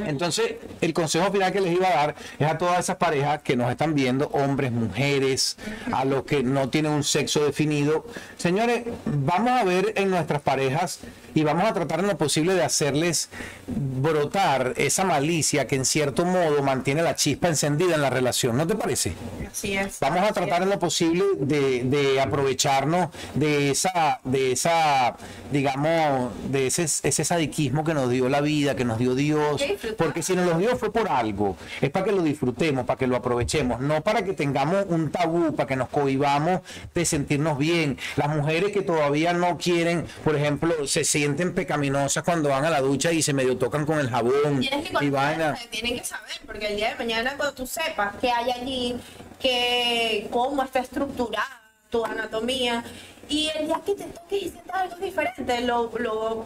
Entonces, 0.07 0.55
el 0.81 0.93
consejo 0.93 1.31
final 1.31 1.51
que 1.51 1.61
les 1.61 1.73
iba 1.73 1.87
a 1.87 1.95
dar 1.95 2.15
es 2.39 2.47
a 2.47 2.57
todas 2.57 2.79
esas 2.79 2.97
parejas 2.97 3.41
que 3.41 3.55
nos 3.55 3.69
están 3.69 3.93
viendo, 3.93 4.27
hombres, 4.29 4.71
mujeres, 4.71 5.57
a 5.91 6.03
los 6.05 6.23
que 6.23 6.43
no 6.43 6.69
tienen 6.69 6.91
un 6.91 7.03
sexo 7.03 7.45
definido. 7.45 8.05
Señores, 8.37 8.83
vamos 9.05 9.51
a 9.51 9.63
ver 9.63 9.93
en 9.95 10.09
nuestras 10.09 10.41
parejas 10.41 10.99
y 11.35 11.43
vamos 11.43 11.65
a 11.65 11.73
tratar 11.73 11.99
en 11.99 12.07
lo 12.07 12.17
posible 12.17 12.53
de 12.53 12.63
hacerles 12.63 13.29
brotar 13.67 14.73
esa 14.77 15.03
malicia 15.03 15.67
que 15.67 15.75
en 15.75 15.85
cierto 15.85 16.25
modo 16.25 16.61
mantiene 16.61 17.01
la 17.01 17.15
chispa 17.15 17.47
encendida 17.47 17.95
en 17.95 18.01
la 18.01 18.09
relación. 18.09 18.57
¿No 18.57 18.67
te 18.67 18.75
parece? 18.75 19.13
Así 19.49 19.75
es. 19.75 19.99
Vamos 19.99 20.21
a 20.21 20.33
tratar 20.33 20.63
en 20.63 20.69
lo 20.69 20.79
posible 20.79 21.23
de, 21.37 21.83
de 21.83 22.21
aprovecharnos 22.21 23.09
de 23.33 23.71
esa, 23.71 24.19
de 24.23 24.51
esa, 24.51 25.15
digamos, 25.51 26.31
de 26.51 26.67
ese, 26.67 26.83
ese 26.83 27.25
sadiquismo 27.25 27.83
que 27.83 27.93
nos 27.93 28.09
dio 28.09 28.22
la 28.29 28.41
vida, 28.41 28.75
que 28.75 28.85
nos 28.85 28.97
dio 28.97 29.15
Dios. 29.15 29.61
Que. 29.61 29.77
Porque 29.97 30.23
si 30.23 30.35
nos 30.35 30.45
lo 30.45 30.57
dio 30.57 30.75
fue 30.77 30.91
por 30.91 31.09
algo. 31.09 31.57
Es 31.81 31.89
para 31.89 32.05
que 32.05 32.11
lo 32.11 32.21
disfrutemos, 32.21 32.85
para 32.85 32.97
que 32.97 33.07
lo 33.07 33.15
aprovechemos, 33.15 33.79
no 33.79 34.01
para 34.01 34.23
que 34.23 34.33
tengamos 34.33 34.85
un 34.89 35.11
tabú, 35.11 35.55
para 35.55 35.67
que 35.67 35.75
nos 35.75 35.89
cohibamos 35.89 36.61
de 36.93 37.05
sentirnos 37.05 37.57
bien. 37.57 37.97
Las 38.15 38.29
mujeres 38.29 38.71
que 38.71 38.81
todavía 38.81 39.33
no 39.33 39.57
quieren, 39.57 40.05
por 40.23 40.35
ejemplo, 40.35 40.87
se 40.87 41.03
sienten 41.03 41.53
pecaminosas 41.53 42.23
cuando 42.23 42.49
van 42.49 42.65
a 42.65 42.69
la 42.69 42.81
ducha 42.81 43.11
y 43.11 43.21
se 43.21 43.33
medio 43.33 43.57
tocan 43.57 43.85
con 43.85 43.99
el 43.99 44.09
jabón 44.09 44.59
Tienes 44.59 44.89
que 44.89 45.05
y 45.05 45.09
vaina. 45.09 45.45
conocerse, 45.45 45.67
tienen 45.69 45.99
que 45.99 46.05
saber, 46.05 46.41
porque 46.45 46.67
el 46.67 46.75
día 46.75 46.89
de 46.89 46.95
mañana 46.95 47.33
cuando 47.37 47.53
tú 47.53 47.67
sepas 47.67 48.15
qué 48.19 48.31
hay 48.31 48.51
allí, 48.51 48.95
que 49.39 50.27
cómo 50.31 50.63
está 50.63 50.79
estructurada 50.79 51.61
tu 51.89 52.03
anatomía, 52.05 52.83
y 53.29 53.49
el 53.55 53.67
día 53.67 53.81
que 53.85 53.95
te 53.95 54.05
toques 54.05 54.43
y 54.43 54.49
sientas 54.49 54.75
algo 54.75 54.95
diferente, 54.97 55.61
lo, 55.61 55.91
lo 55.99 56.45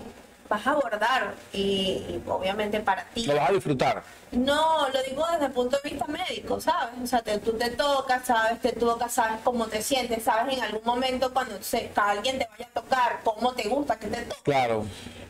vas 0.49 0.65
a 0.67 0.71
abordar 0.71 1.33
y, 1.53 1.59
y 2.09 2.23
obviamente 2.27 2.79
para 2.79 3.03
ti. 3.05 3.25
Lo 3.25 3.35
vas 3.35 3.49
a 3.49 3.53
disfrutar. 3.53 4.03
No, 4.31 4.89
lo 4.89 5.03
digo 5.03 5.25
desde 5.31 5.45
el 5.45 5.51
punto 5.51 5.77
de 5.83 5.89
vista 5.89 6.05
médico, 6.07 6.59
¿sabes? 6.59 6.95
O 7.03 7.07
sea, 7.07 7.21
te- 7.21 7.37
tú 7.39 7.53
te 7.53 7.69
tocas, 7.71 8.25
sabes, 8.25 8.59
te 8.61 8.71
tocas, 8.73 9.13
sabes 9.13 9.39
cómo 9.43 9.67
te 9.67 9.81
sientes, 9.81 10.23
sabes 10.23 10.57
en 10.57 10.63
algún 10.63 10.81
momento 10.83 11.33
cuando 11.33 11.61
se, 11.61 11.91
alguien 11.95 12.37
te 12.39 12.47
vaya 12.51 12.65
a 12.73 12.79
tocar, 12.81 13.19
cómo 13.23 13.53
te 13.53 13.67
gusta 13.69 13.97
que 13.97 14.07
te 14.07 14.21
toque. 14.23 14.41
Claro. 14.43 14.85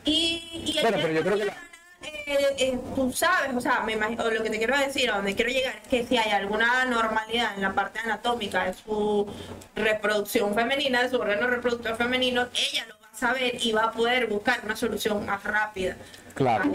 Y, 0.06 0.64
y 0.66 0.78
el 0.78 0.82
Bueno, 0.84 0.98
pero 1.02 1.14
yo 1.14 1.22
creo 1.24 1.38
que 1.38 1.46
la- 1.46 1.58
eh, 2.04 2.56
eh, 2.58 2.80
tú 2.96 3.12
sabes, 3.12 3.56
o 3.56 3.60
sea, 3.62 3.82
me 3.82 3.94
imagino, 3.94 4.24
o 4.24 4.30
lo 4.30 4.44
que 4.44 4.50
te 4.50 4.58
quiero 4.58 4.78
decir, 4.78 5.10
a 5.12 5.16
donde 5.16 5.36
quiero 5.36 5.50
llegar 5.52 5.76
es 5.82 5.88
que 5.88 6.06
si 6.06 6.18
hay 6.18 6.32
alguna 6.32 6.86
normalidad 6.86 7.54
en 7.56 7.62
la 7.62 7.74
parte 7.74 8.00
anatómica 8.00 8.66
de 8.66 8.74
su 8.74 9.28
reproducción 9.76 10.54
femenina, 10.56 11.04
de 11.04 11.10
su 11.10 11.18
órgano 11.18 11.48
reproductor 11.48 11.96
femenino, 11.98 12.48
ella 12.54 12.86
lo 12.88 12.97
saber 13.18 13.58
y 13.62 13.72
va 13.72 13.86
a 13.86 13.92
poder 13.92 14.28
buscar 14.28 14.62
una 14.64 14.76
solución 14.76 15.26
más 15.26 15.44
rápida. 15.44 15.98
Claro, 16.36 16.70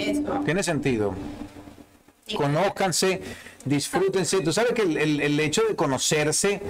tiene 0.45 0.63
sentido. 0.63 1.15
Conózcanse, 2.37 3.21
disfrútense. 3.65 4.41
Tú 4.41 4.53
sabes 4.53 4.73
que 4.73 4.83
el, 4.83 4.97
el- 4.97 5.21
el 5.21 5.41
hecho 5.41 5.63
de 5.69 5.77
conocerse, 5.77 6.61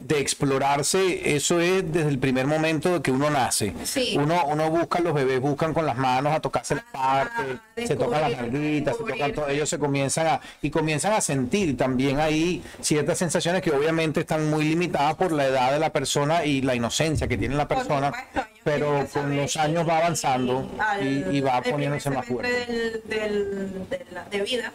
de 0.00 0.20
explorarse, 0.20 1.34
eso 1.34 1.60
es 1.60 1.92
desde 1.92 2.08
el 2.08 2.20
primer 2.20 2.46
momento 2.46 2.92
de 2.94 3.02
que 3.02 3.10
uno 3.10 3.30
nace. 3.30 3.74
Sí. 3.84 4.16
Uno, 4.16 4.44
uno 4.46 4.70
busca, 4.70 5.00
los 5.00 5.12
bebés 5.12 5.40
buscan 5.40 5.74
con 5.74 5.86
las 5.86 5.96
manos 5.96 6.32
a 6.32 6.38
tocarse 6.40 6.76
las 6.76 6.84
partes, 6.84 7.58
se 7.88 7.96
tocan 7.96 8.20
las 8.20 8.30
nalguitas, 8.40 8.96
se 8.96 9.02
tocan 9.02 9.32
todo, 9.32 9.48
ellos 9.48 9.68
se 9.68 9.78
comienzan 9.78 10.26
a, 10.28 10.40
y 10.62 10.70
comienzan 10.70 11.14
a 11.14 11.20
sentir 11.20 11.76
también 11.76 12.20
ahí 12.20 12.62
ciertas 12.80 13.18
sensaciones 13.18 13.60
que 13.60 13.72
obviamente 13.72 14.20
están 14.20 14.48
muy 14.48 14.64
limitadas 14.64 15.16
por 15.16 15.32
la 15.32 15.46
edad 15.46 15.72
de 15.72 15.80
la 15.80 15.90
persona 15.92 16.44
y 16.44 16.62
la 16.62 16.76
inocencia 16.76 17.26
que 17.26 17.36
tiene 17.36 17.56
la 17.56 17.66
persona, 17.66 18.12
supuesto, 18.12 18.50
pero 18.62 19.04
con 19.12 19.34
los 19.36 19.56
años 19.56 19.88
va 19.88 19.94
y- 19.94 20.00
avanzando 20.02 20.70
al- 20.78 21.34
y, 21.34 21.40
va 21.40 21.60
poniéndose 21.60 22.08
más 22.10 22.24
fuerte. 22.24 22.52
Del, 22.66 23.02
del- 23.04 23.88
de, 23.90 24.06
la- 24.12 24.24
de 24.26 24.42
vida, 24.42 24.72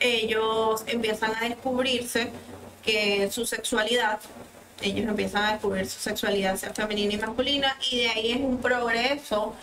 ellos 0.00 0.84
empiezan 0.86 1.32
a 1.36 1.40
descubrirse 1.48 2.30
que 2.88 3.30
su 3.30 3.44
sexualidad, 3.44 4.18
ellos 4.80 5.06
empiezan 5.06 5.44
a 5.44 5.52
descubrir 5.52 5.86
su 5.86 6.00
sexualidad 6.00 6.56
sea 6.56 6.72
femenina 6.72 7.12
y 7.12 7.18
masculina, 7.18 7.76
y 7.90 7.98
de 7.98 8.08
ahí 8.08 8.32
es 8.32 8.40
un 8.40 8.58
progreso 8.58 9.54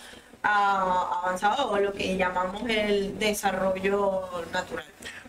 ah, 0.44 1.22
avanzado, 1.24 1.76
lo 1.78 1.92
que 1.92 2.16
llamamos 2.16 2.62
el 2.68 3.18
desarrollo 3.18 4.30
natural, 4.52 4.84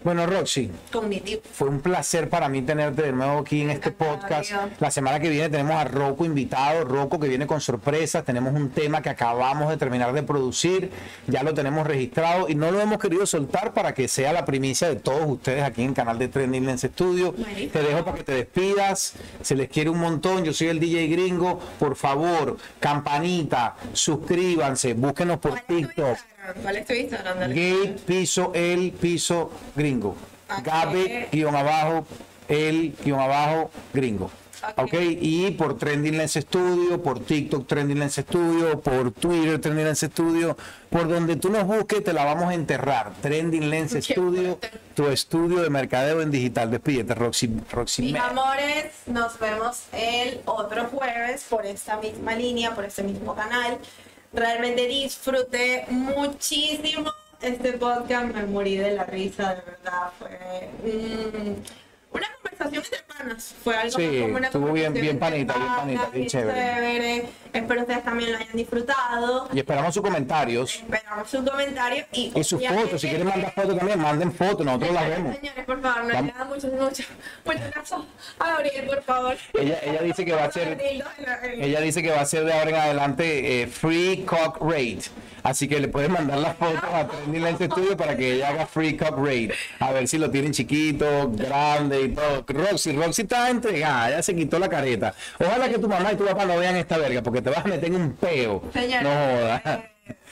Bueno, 0.08 0.26
Roxy, 0.26 0.72
cognitivo. 0.90 1.42
Fue 1.52 1.68
un 1.68 1.82
placer 1.82 2.30
para 2.30 2.48
mí 2.48 2.62
tenerte 2.62 3.02
de 3.02 3.12
nuevo 3.12 3.40
aquí 3.40 3.64
en 3.64 3.72
este 3.72 3.92
podcast. 3.92 4.54
La 4.80 4.90
semana 4.90 5.20
que 5.20 5.28
viene 5.28 5.50
tenemos 5.50 5.76
a 5.76 5.84
Rocco 5.84 6.24
invitado, 6.24 6.86
Rocco 6.86 7.20
que 7.20 7.28
viene 7.28 7.46
con 7.46 7.60
sorpresas. 7.60 8.24
Tenemos 8.24 8.54
un 8.54 8.70
tema 8.70 9.02
que 9.02 9.10
acabamos 9.10 9.68
de 9.68 9.76
terminar 9.76 10.14
de 10.14 10.24
producir, 10.24 10.92
ya 11.28 11.44
lo 11.44 11.54
tenemos 11.54 11.86
registrado 11.86 12.48
y 12.48 12.56
no 12.56 12.72
lo 12.72 12.80
hemos 12.80 13.00
querido 13.00 13.26
soltar 13.26 13.74
para 13.74 13.94
que 13.94 14.08
sea 14.08 14.32
la 14.32 14.46
primicia 14.46 14.88
de 14.88 14.96
todos 14.96 15.26
ustedes 15.26 15.62
aquí 15.62 15.82
en 15.82 15.90
el 15.90 15.94
canal 15.94 16.18
de 16.18 16.30
Trending 16.30 16.66
Lens 16.66 16.84
Studio. 16.84 17.36
Te 17.74 17.84
dejo 17.84 18.06
para 18.06 18.16
que 18.16 18.24
te 18.24 18.34
despidas. 18.34 19.14
Se 19.42 19.56
les 19.56 19.68
quiere 19.68 19.90
un 19.90 20.00
montón. 20.00 20.46
Yo 20.46 20.54
soy 20.54 20.68
el 20.68 20.80
DJ 20.80 21.08
Gringo. 21.08 21.60
Por 21.80 21.98
favor, 21.98 22.56
campanita, 22.80 23.76
suscríbanse, 23.92 24.94
búsquenos 24.94 25.40
por 25.40 25.52
¿Cuál 25.52 25.64
es 25.64 25.68
tu 25.68 25.76
TikTok. 25.76 26.18
¿Cuál 26.62 26.78
es 26.78 26.86
tu 26.86 26.94
Instagram? 26.94 27.40
Dale. 27.40 27.56
Gay 27.56 27.96
piso 28.06 28.52
el 28.54 28.92
piso 28.92 29.52
gringo. 29.76 30.16
Gabe 30.64 31.28
guion 31.32 31.56
abajo 31.56 32.06
el 32.48 32.96
guion 33.04 33.20
abajo 33.20 33.70
gringo. 33.94 34.32
Ok. 34.76 34.86
ok, 34.86 34.94
y 35.22 35.52
por 35.52 35.78
Trending 35.78 36.18
Lens 36.18 36.34
Studio, 36.34 37.02
por 37.02 37.20
TikTok 37.20 37.68
Trending 37.68 38.00
Lens 38.00 38.16
Studio, 38.16 38.80
por 38.82 39.12
Twitter 39.12 39.62
Trending 39.62 39.86
Lens 39.86 40.00
Studio, 40.00 40.58
por 40.90 41.08
donde 41.08 41.36
tú 41.36 41.50
nos 41.50 41.66
busques 41.66 42.04
te 42.04 42.12
la 42.12 42.26
vamos 42.26 42.50
a 42.50 42.56
enterrar. 42.56 43.14
Trending 43.22 43.70
Lens 43.70 43.94
Qué 43.94 44.02
Studio, 44.02 44.58
fuerte. 44.58 44.72
tu 44.96 45.08
estudio 45.10 45.62
de 45.62 45.70
mercadeo 45.70 46.22
en 46.22 46.32
digital. 46.32 46.72
Despídete, 46.72 47.14
Roxy. 47.14 47.52
Roxy 47.72 48.02
Mis 48.02 48.16
amores, 48.16 48.86
nos 49.06 49.38
vemos 49.38 49.84
el 49.92 50.42
otro 50.46 50.86
jueves 50.86 51.46
por 51.48 51.66
esta 51.66 51.98
misma 51.98 52.36
línea, 52.36 52.74
por 52.74 52.86
este 52.86 53.04
mismo 53.04 53.36
canal. 53.36 53.78
Realmente 54.34 54.88
disfruté 54.88 55.86
muchísimo 55.90 57.12
este 57.42 57.74
podcast, 57.74 58.34
me 58.34 58.46
morí 58.46 58.76
de 58.78 58.92
la 58.92 59.04
risa, 59.06 59.56
de 59.56 59.62
verdad. 59.62 60.12
Fue 60.20 60.70
mm, 60.84 62.16
una 62.16 62.28
conversación 62.36 62.84
entre 62.84 63.00
panas. 63.04 63.56
Fue 63.64 63.76
algo 63.78 63.98
Sí, 63.98 64.20
como 64.22 64.36
una 64.38 64.48
estuvo 64.48 64.72
bien- 64.74 64.94
bien 64.94 65.18
panita, 65.20 65.54
bien 65.56 65.68
panita, 65.76 66.10
bien 66.10 66.28
chévere. 66.28 67.26
Espero 67.58 67.82
ustedes 67.82 68.04
también 68.04 68.32
lo 68.32 68.38
hayan 68.38 68.56
disfrutado. 68.56 69.50
Y 69.54 69.60
esperamos 69.60 69.94
sus 69.94 70.04
comentarios 70.04 70.76
Esperamos 70.76 71.30
su 71.30 71.44
comentario 71.44 72.06
y, 72.12 72.32
y 72.36 72.44
sus 72.44 72.66
fotos. 72.66 73.02
Si 73.02 73.08
quieren 73.08 73.28
mandar 73.28 73.54
fotos 73.54 73.78
también, 73.78 74.00
manden 74.00 74.32
fotos, 74.32 74.66
nosotros 74.66 74.92
las 74.94 75.10
vemos. 75.10 75.36
Señores, 75.36 75.66
por 75.66 75.82
favor, 75.82 76.04
nos 76.04 76.14
Vamos. 76.14 76.32
quedan 76.32 76.48
muchos, 76.48 76.74
muchos, 76.74 77.06
muchos 77.46 77.62
casos 77.74 78.06
a 78.40 78.48
Gabriel, 78.52 78.86
por 78.88 79.04
favor. 79.04 79.36
Ella, 79.54 79.80
ella 79.84 80.02
dice 80.02 80.26
que 80.26 80.34
va 80.34 80.44
a 80.46 80.52
ser 80.52 80.78
Ella 81.58 81.82
dice 81.82 82.04
que 82.04 82.12
va 82.12 82.22
a 82.22 82.26
ser 82.26 82.46
de 82.46 82.54
ahora 82.54 82.70
en 82.70 82.76
adelante 82.76 83.62
eh, 83.64 83.68
Free 83.68 84.24
Cock 84.26 84.58
Rate. 84.62 85.00
Así 85.44 85.68
que 85.70 85.80
le 85.80 85.88
pueden 85.88 86.12
mandar 86.12 86.40
las 86.40 86.58
fotos 86.58 86.84
a 86.92 87.08
Trending 87.08 87.44
Lens 87.44 87.60
Studio 87.62 87.96
para 87.96 88.18
que 88.18 88.34
ella 88.34 88.50
haga 88.50 88.66
Free 88.66 88.98
Cock 88.98 89.18
Rate. 89.18 89.54
A 89.80 89.92
ver 89.94 90.08
si 90.08 90.18
lo 90.18 90.30
tienen 90.30 90.52
chiquito, 90.52 91.32
grande 91.32 92.02
y 92.02 92.10
todo. 92.10 92.44
Roxy, 92.48 92.92
Roxy 92.98 93.22
está 93.22 93.50
entregada, 93.50 94.10
ya 94.10 94.22
se 94.24 94.36
quitó 94.36 94.60
la 94.60 94.68
careta. 94.68 95.14
Ojalá 95.40 95.70
que 95.70 95.80
tu 95.80 95.88
mamá 95.88 96.12
y 96.12 96.16
tu 96.18 96.26
papá 96.26 96.44
no 96.46 96.58
vean 96.58 96.76
esta 96.76 96.98
verga, 96.98 97.22
porque 97.22 97.42
te 97.50 97.56
vas 97.56 97.66
a 97.66 97.68
meter 97.70 97.86
en 97.86 97.96
un 97.96 98.12
peo. 98.14 98.62
Señora, 98.74 99.02
No 99.04 99.10
jodas. 99.10 99.62
eh, 99.66 99.88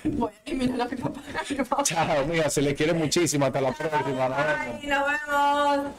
voy 0.05 0.31
a 0.31 0.49
eliminar 0.49 0.81
a 0.87 0.89
mi 0.89 0.97
papá. 0.97 1.83
Chao, 1.83 2.25
mija, 2.25 2.49
se 2.49 2.61
les 2.61 2.73
quiere 2.75 2.93
muchísimo. 2.93 3.45
Hasta 3.45 3.61
la 3.61 3.71
próxima. 3.73 4.29
Ay, 4.59 4.87
nos 4.87 5.03
vemos. 5.07 5.91